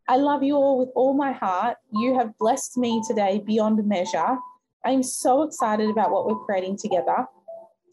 I 0.09 0.18
love 0.18 0.43
you 0.43 0.55
all 0.55 0.80
with 0.80 0.89
all 0.95 1.13
my 1.13 1.31
heart. 1.31 1.77
You 1.93 2.18
have 2.18 2.38
blessed 2.38 2.77
me 2.77 3.01
today 3.07 3.41
beyond 3.45 3.85
measure. 3.88 4.38
I'm 4.84 5.03
so 5.03 5.43
excited 5.43 5.89
about 5.89 6.11
what 6.11 6.26
we're 6.26 6.43
creating 6.43 6.77
together 6.77 7.27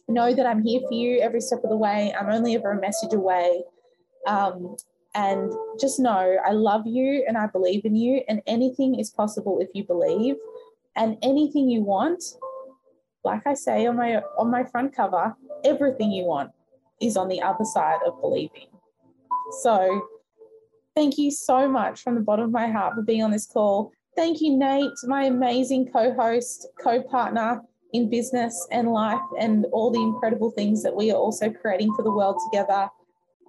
know 0.09 0.35
that 0.35 0.47
I'm 0.47 0.63
here 0.63 0.81
for 0.89 0.95
you 0.95 1.21
every 1.21 1.41
step 1.41 1.63
of 1.63 1.71
the 1.71 1.77
way. 1.77 2.15
I'm 2.19 2.31
only 2.31 2.57
ever 2.57 2.73
a 2.73 2.81
message 2.81 3.13
away. 3.13 3.63
Um, 4.27 4.77
and 5.19 5.53
just 5.81 5.99
know 5.99 6.37
I 6.47 6.53
love 6.53 6.87
you 6.87 7.25
and 7.27 7.37
I 7.37 7.47
believe 7.47 7.85
in 7.85 7.97
you, 7.97 8.23
and 8.29 8.41
anything 8.47 8.99
is 8.99 9.11
possible 9.11 9.59
if 9.61 9.69
you 9.75 9.85
believe. 9.85 10.37
And 10.95 11.17
anything 11.23 11.69
you 11.69 11.83
want, 11.83 12.23
like 13.25 13.47
I 13.47 13.55
say 13.55 13.87
on 13.87 13.97
my 13.97 14.23
on 14.39 14.51
my 14.51 14.65
front 14.65 14.95
cover, 14.95 15.35
everything 15.65 16.13
you 16.13 16.25
want 16.25 16.51
is 17.01 17.17
on 17.17 17.29
the 17.29 17.43
other 17.43 17.65
side 17.65 18.01
of 18.07 18.21
believing. 18.21 18.69
So 19.63 20.03
Thank 20.99 21.17
you 21.17 21.31
so 21.31 21.69
much 21.69 22.03
from 22.03 22.17
the 22.17 22.21
bottom 22.21 22.47
of 22.47 22.51
my 22.51 22.67
heart 22.67 22.97
for 22.97 23.03
being 23.03 23.23
on 23.23 23.31
this 23.31 23.47
call. 23.47 23.93
Thank 24.17 24.41
you, 24.41 24.59
Nate, 24.59 24.91
my 25.05 25.27
amazing 25.27 25.93
co 25.93 26.13
host, 26.13 26.67
co 26.83 27.01
partner 27.01 27.63
in 27.93 28.11
business 28.11 28.67
and 28.73 28.91
life, 28.91 29.23
and 29.39 29.65
all 29.71 29.93
the 29.93 30.03
incredible 30.03 30.51
things 30.51 30.83
that 30.83 30.97
we 30.97 31.13
are 31.13 31.17
also 31.17 31.51
creating 31.51 31.95
for 31.95 32.03
the 32.03 32.11
world 32.11 32.37
together. 32.51 32.89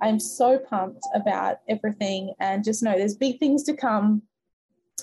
I'm 0.01 0.19
so 0.19 0.59
pumped 0.59 1.05
about 1.13 1.57
everything 1.67 2.34
and 2.39 2.63
just 2.63 2.84
know 2.84 2.97
there's 2.97 3.15
big 3.15 3.39
things 3.39 3.63
to 3.63 3.76
come. 3.76 4.21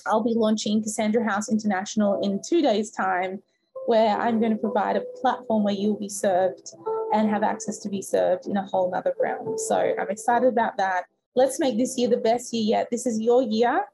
I'll 0.06 0.22
be 0.22 0.34
launching 0.34 0.82
Cassandra 0.82 1.24
House 1.28 1.50
International 1.50 2.20
in 2.22 2.40
two 2.46 2.62
days' 2.62 2.90
time, 2.90 3.42
where 3.86 4.16
I'm 4.16 4.40
going 4.40 4.52
to 4.52 4.58
provide 4.58 4.96
a 4.96 5.02
platform 5.20 5.64
where 5.64 5.74
you'll 5.74 5.98
be 5.98 6.08
served 6.08 6.72
and 7.12 7.28
have 7.28 7.42
access 7.42 7.78
to 7.78 7.88
be 7.88 8.02
served 8.02 8.46
in 8.46 8.56
a 8.56 8.66
whole 8.66 8.90
nother 8.90 9.14
realm. 9.20 9.58
So 9.58 9.94
I'm 9.98 10.10
excited 10.10 10.48
about 10.48 10.76
that. 10.78 11.04
Let's 11.34 11.60
make 11.60 11.76
this 11.76 11.98
year 11.98 12.08
the 12.08 12.16
best 12.16 12.52
year 12.52 12.78
yet. 12.78 12.88
This 12.90 13.06
is 13.06 13.20
your 13.20 13.42
year. 13.42 13.84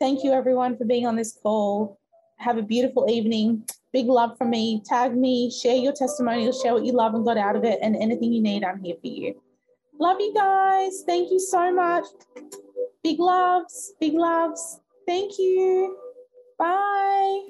Thank 0.00 0.24
you, 0.24 0.32
everyone, 0.32 0.76
for 0.76 0.84
being 0.84 1.06
on 1.06 1.16
this 1.16 1.38
call. 1.42 1.98
Have 2.38 2.56
a 2.56 2.62
beautiful 2.62 3.10
evening. 3.10 3.64
Big 3.92 4.06
love 4.06 4.38
from 4.38 4.50
me. 4.50 4.82
Tag 4.86 5.16
me, 5.16 5.50
share 5.50 5.76
your 5.76 5.92
testimonials, 5.92 6.60
share 6.62 6.72
what 6.74 6.84
you 6.84 6.92
love 6.92 7.14
and 7.14 7.24
got 7.24 7.36
out 7.36 7.56
of 7.56 7.64
it, 7.64 7.78
and 7.82 7.96
anything 7.96 8.32
you 8.32 8.42
need, 8.42 8.64
I'm 8.64 8.82
here 8.82 8.96
for 9.00 9.08
you. 9.08 9.40
Love 10.00 10.20
you 10.20 10.32
guys. 10.34 11.02
Thank 11.06 11.30
you 11.30 11.40
so 11.40 11.72
much. 11.72 12.04
Big 13.02 13.18
loves, 13.18 13.94
big 14.00 14.14
loves. 14.14 14.80
Thank 15.06 15.38
you. 15.38 15.96
Bye. 16.58 17.48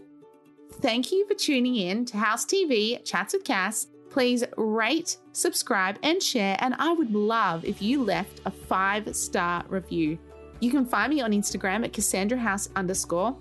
Thank 0.80 1.10
you 1.10 1.26
for 1.26 1.34
tuning 1.34 1.76
in 1.76 2.04
to 2.06 2.16
House 2.16 2.44
TV 2.44 3.04
Chats 3.04 3.34
with 3.34 3.44
Cass. 3.44 3.88
Please 4.10 4.44
rate, 4.56 5.18
subscribe, 5.32 5.98
and 6.02 6.22
share. 6.22 6.56
And 6.60 6.74
I 6.78 6.92
would 6.92 7.12
love 7.12 7.64
if 7.64 7.82
you 7.82 8.02
left 8.02 8.40
a 8.46 8.50
five 8.50 9.14
star 9.14 9.64
review. 9.68 10.18
You 10.60 10.70
can 10.70 10.86
find 10.86 11.12
me 11.12 11.20
on 11.20 11.32
Instagram 11.32 11.84
at 11.84 11.92
Cassandra 11.92 12.38
House 12.38 12.68
underscore 12.76 13.36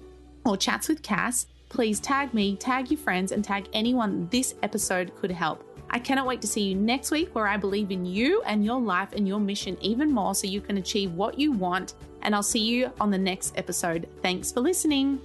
or 0.46 0.58
Chats 0.58 0.88
with 0.88 1.02
Cass. 1.02 1.48
Please 1.70 2.00
tag 2.00 2.34
me, 2.34 2.56
tag 2.56 2.90
your 2.90 3.00
friends, 3.00 3.32
and 3.32 3.44
tag 3.44 3.68
anyone 3.74 4.28
this 4.32 4.56
episode 4.64 5.16
could 5.16 5.32
help. 5.32 5.67
I 5.90 6.00
cannot 6.00 6.28
wait 6.28 6.42
to 6.42 6.48
see 6.48 6.62
you 6.62 6.76
next 6.76 7.12
week 7.12 7.34
where 7.34 7.48
I 7.48 7.58
believe 7.58 7.92
in 7.92 8.06
you 8.06 8.42
and 8.44 8.66
your 8.66 8.80
life 8.80 9.14
and 9.14 9.28
your 9.28 9.40
mission 9.40 9.78
even 9.82 10.12
more 10.12 10.36
so 10.36 10.48
you 10.48 10.62
can 10.62 10.78
achieve 10.78 11.14
what 11.14 11.40
you 11.40 11.52
want. 11.52 11.94
And 12.22 12.36
I'll 12.36 12.44
see 12.44 12.66
you 12.66 12.92
on 13.00 13.12
the 13.12 13.18
next 13.18 13.58
episode. 13.58 14.08
Thanks 14.22 14.52
for 14.52 14.62
listening. 14.62 15.22